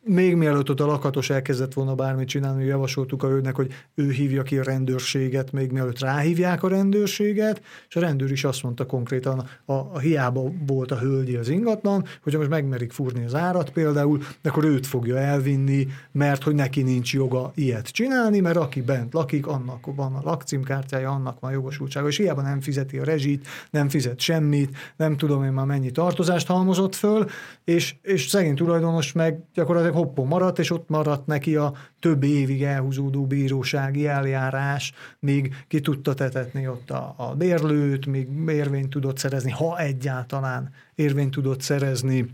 még 0.02 0.34
mielőtt 0.34 0.70
ott 0.70 0.80
a 0.80 0.86
lakatos 0.86 1.30
elkezdett 1.30 1.72
volna 1.72 1.94
bármit 1.94 2.28
csinálni, 2.28 2.64
javasoltuk 2.64 3.22
a 3.22 3.28
őnek, 3.28 3.54
hogy 3.54 3.72
ő 3.94 4.10
hívja 4.10 4.42
ki 4.42 4.58
a 4.58 4.62
rendőrséget, 4.62 5.52
még 5.52 5.70
mielőtt 5.70 5.98
ráhívják 5.98 6.62
a 6.62 6.68
rendőrséget, 6.68 7.62
és 7.88 7.96
a 7.96 8.00
rendőr 8.00 8.30
is 8.30 8.44
azt 8.44 8.62
mondta 8.62 8.86
konkrétan, 8.86 9.38
a, 9.64 9.72
a 9.72 9.98
hiába 9.98 10.52
volt 10.66 10.90
a 10.90 10.98
hölgyi 10.98 11.36
az 11.36 11.48
ingatlan, 11.48 12.04
hogyha 12.22 12.38
most 12.38 12.50
megmerik 12.50 12.92
fúrni 12.92 13.24
az 13.24 13.34
árat 13.34 13.70
például, 13.70 14.22
akkor 14.42 14.64
őt 14.64 14.86
fogja 14.86 15.16
elvinni, 15.16 15.86
mert 16.12 16.42
hogy 16.42 16.54
neki 16.54 16.82
nincs 16.82 17.14
joga 17.14 17.52
ilyet 17.54 17.88
csinálni, 17.88 18.40
mert 18.40 18.56
aki 18.56 18.82
bent 18.82 19.12
lakik, 19.12 19.46
annak 19.46 19.86
van 19.96 20.14
a 20.14 20.20
lakcímkártyája, 20.24 21.10
annak 21.10 21.40
van 21.40 21.52
jogosultsága, 21.52 22.08
és 22.08 22.16
hiába 22.16 22.42
nem 22.42 22.60
fizeti 22.60 22.98
a 22.98 23.04
rezsit, 23.04 23.46
nem 23.70 23.88
fizet 23.88 24.20
semmit, 24.20 24.76
nem 24.96 25.16
tudom 25.16 25.44
én 25.44 25.52
már 25.52 25.66
mennyi 25.66 25.90
tartozást 25.90 26.46
halmozott 26.46 26.94
föl, 26.94 27.26
és, 27.64 27.94
és 28.02 28.26
szegény 28.28 28.54
tulajdonos 28.54 29.12
meg 29.12 29.40
gyakorlatilag 29.54 29.87
hoppon 29.90 30.26
maradt, 30.26 30.58
és 30.58 30.70
ott 30.70 30.88
maradt 30.88 31.26
neki 31.26 31.56
a 31.56 31.72
több 32.00 32.22
évig 32.22 32.62
elhúzódó 32.62 33.26
bírósági 33.26 34.06
eljárás, 34.06 34.92
míg 35.18 35.64
ki 35.68 35.80
tudta 35.80 36.14
tetetni 36.14 36.68
ott 36.68 36.90
a, 36.90 37.14
a 37.16 37.34
bérlőt, 37.34 38.06
míg 38.06 38.28
érvényt 38.48 38.90
tudott 38.90 39.18
szerezni, 39.18 39.50
ha 39.50 39.78
egyáltalán 39.78 40.70
érvényt 40.94 41.30
tudott 41.30 41.60
szerezni 41.60 42.26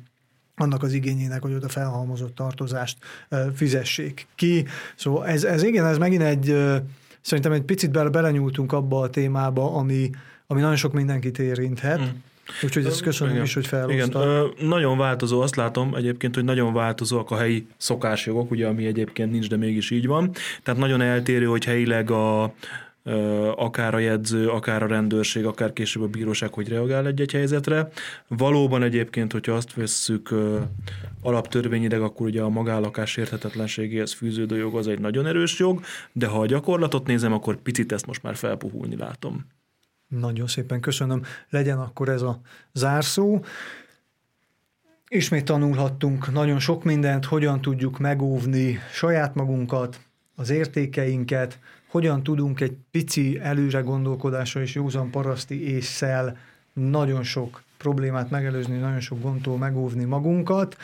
annak 0.57 0.82
az 0.82 0.92
igényének, 0.92 1.42
hogy 1.42 1.55
ott 1.55 1.64
a 1.64 1.68
felhalmozott 1.68 2.34
tartozást 2.34 2.98
fizessék 3.55 4.26
ki. 4.34 4.64
Szóval 4.96 5.26
ez, 5.26 5.44
ez 5.44 5.62
igen, 5.62 5.86
ez 5.86 5.98
megint 5.98 6.22
egy, 6.22 6.57
szerintem 7.20 7.52
egy 7.52 7.62
picit 7.62 7.90
bele, 7.90 8.09
belenyúltunk 8.09 8.72
abba 8.72 9.00
a 9.00 9.11
témába, 9.11 9.74
ami, 9.74 10.11
ami 10.46 10.61
nagyon 10.61 10.76
sok 10.76 10.92
mindenkit 10.92 11.38
érinthet, 11.38 12.00
mm. 12.00 12.05
Úgyhogy 12.62 12.84
ezt 12.84 13.03
köszönöm 13.03 13.32
Igen. 13.32 13.45
is, 13.45 13.55
hogy 13.55 13.64
Igen, 13.64 14.11
felhoztad. 14.11 14.26
ö, 14.26 14.66
nagyon 14.66 14.99
változó, 14.99 15.40
azt 15.40 15.57
látom 15.57 15.95
egyébként, 15.95 16.34
hogy 16.34 16.45
nagyon 16.45 16.72
változóak 16.72 17.30
a 17.30 17.36
helyi 17.36 17.66
szokásjogok, 17.76 18.51
ugye, 18.51 18.66
ami 18.66 18.86
egyébként 18.86 19.30
nincs, 19.30 19.49
de 19.49 19.57
mégis 19.57 19.90
így 19.90 20.07
van. 20.07 20.30
Tehát 20.62 20.80
nagyon 20.80 21.01
eltérő, 21.01 21.47
hogy 21.47 21.64
helyileg 21.64 22.11
a, 22.11 22.55
akár 23.57 23.95
a 23.95 23.99
jegyző, 23.99 24.49
akár 24.49 24.82
a 24.82 24.86
rendőrség, 24.86 25.45
akár 25.45 25.72
később 25.72 26.03
a 26.03 26.07
bíróság, 26.07 26.53
hogy 26.53 26.68
reagál 26.68 27.07
egy-egy 27.07 27.32
helyzetre. 27.32 27.88
Valóban 28.28 28.82
egyébként, 28.82 29.32
hogyha 29.32 29.53
azt 29.53 29.74
vesszük 29.74 30.34
alaptörvényileg, 31.22 32.01
akkor 32.01 32.26
ugye 32.26 32.42
a 32.42 32.49
magállakás 32.49 33.16
érthetetlenségéhez 33.16 34.12
fűződő 34.12 34.57
jog 34.57 34.76
az 34.76 34.88
egy 34.88 35.01
nagyon 35.01 35.26
erős 35.26 35.59
jog, 35.59 35.80
de 36.12 36.26
ha 36.26 36.40
a 36.40 36.47
gyakorlatot 36.47 37.07
nézem, 37.07 37.32
akkor 37.32 37.57
picit 37.57 37.92
ezt 37.92 38.07
most 38.07 38.22
már 38.22 38.36
felpuhulni 38.36 38.97
látom. 38.97 39.47
Nagyon 40.09 40.46
szépen 40.46 40.80
köszönöm. 40.80 41.22
Legyen 41.50 41.78
akkor 41.78 42.09
ez 42.09 42.22
a 42.22 42.40
zárszó. 42.72 43.44
Ismét 45.09 45.44
tanulhattunk 45.44 46.32
nagyon 46.32 46.59
sok 46.59 46.84
mindent, 46.84 47.24
hogyan 47.24 47.61
tudjuk 47.61 47.98
megóvni 47.98 48.78
saját 48.92 49.34
magunkat, 49.34 50.00
az 50.36 50.50
értékeinket, 50.50 51.59
hogyan 51.88 52.22
tudunk 52.22 52.61
egy 52.61 52.76
pici 52.90 53.38
előre 53.42 53.80
gondolkodásra 53.80 54.61
és 54.61 54.74
józan 54.74 55.11
paraszti 55.11 55.68
észszel 55.68 56.36
nagyon 56.72 57.22
sok 57.22 57.62
problémát 57.76 58.30
megelőzni, 58.30 58.78
nagyon 58.78 59.00
sok 59.00 59.20
gondtól 59.20 59.59
megóvni 59.59 60.05
magunkat. 60.05 60.76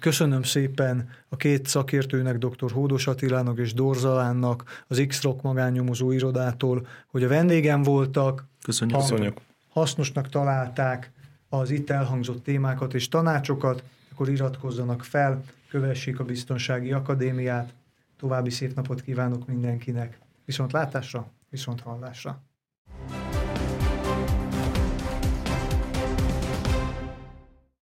Köszönöm 0.00 0.42
szépen 0.42 1.08
a 1.28 1.36
két 1.36 1.66
szakértőnek, 1.66 2.38
dr. 2.38 2.70
Hódos 2.72 3.06
Attilának 3.06 3.58
és 3.58 3.74
Dorzalánnak, 3.74 4.84
az 4.86 5.04
X-Rock 5.08 5.42
magánnyomozó 5.42 6.10
irodától, 6.10 6.86
hogy 7.06 7.24
a 7.24 7.28
vendégem 7.28 7.82
voltak, 7.82 8.46
Köszönjük. 8.62 8.98
Köszönjük. 8.98 9.40
hasznosnak 9.68 10.28
találták 10.28 11.12
az 11.48 11.70
itt 11.70 11.90
elhangzott 11.90 12.44
témákat 12.44 12.94
és 12.94 13.08
tanácsokat, 13.08 13.82
akkor 14.12 14.28
iratkozzanak 14.28 15.04
fel, 15.04 15.42
kövessék 15.68 16.20
a 16.20 16.24
Biztonsági 16.24 16.92
Akadémiát. 16.92 17.72
További 18.18 18.50
szép 18.50 18.74
napot 18.74 19.02
kívánok 19.02 19.46
mindenkinek. 19.46 20.18
Viszont 20.44 20.72
látásra, 20.72 21.30
viszont 21.50 21.80
hallásra. 21.80 22.42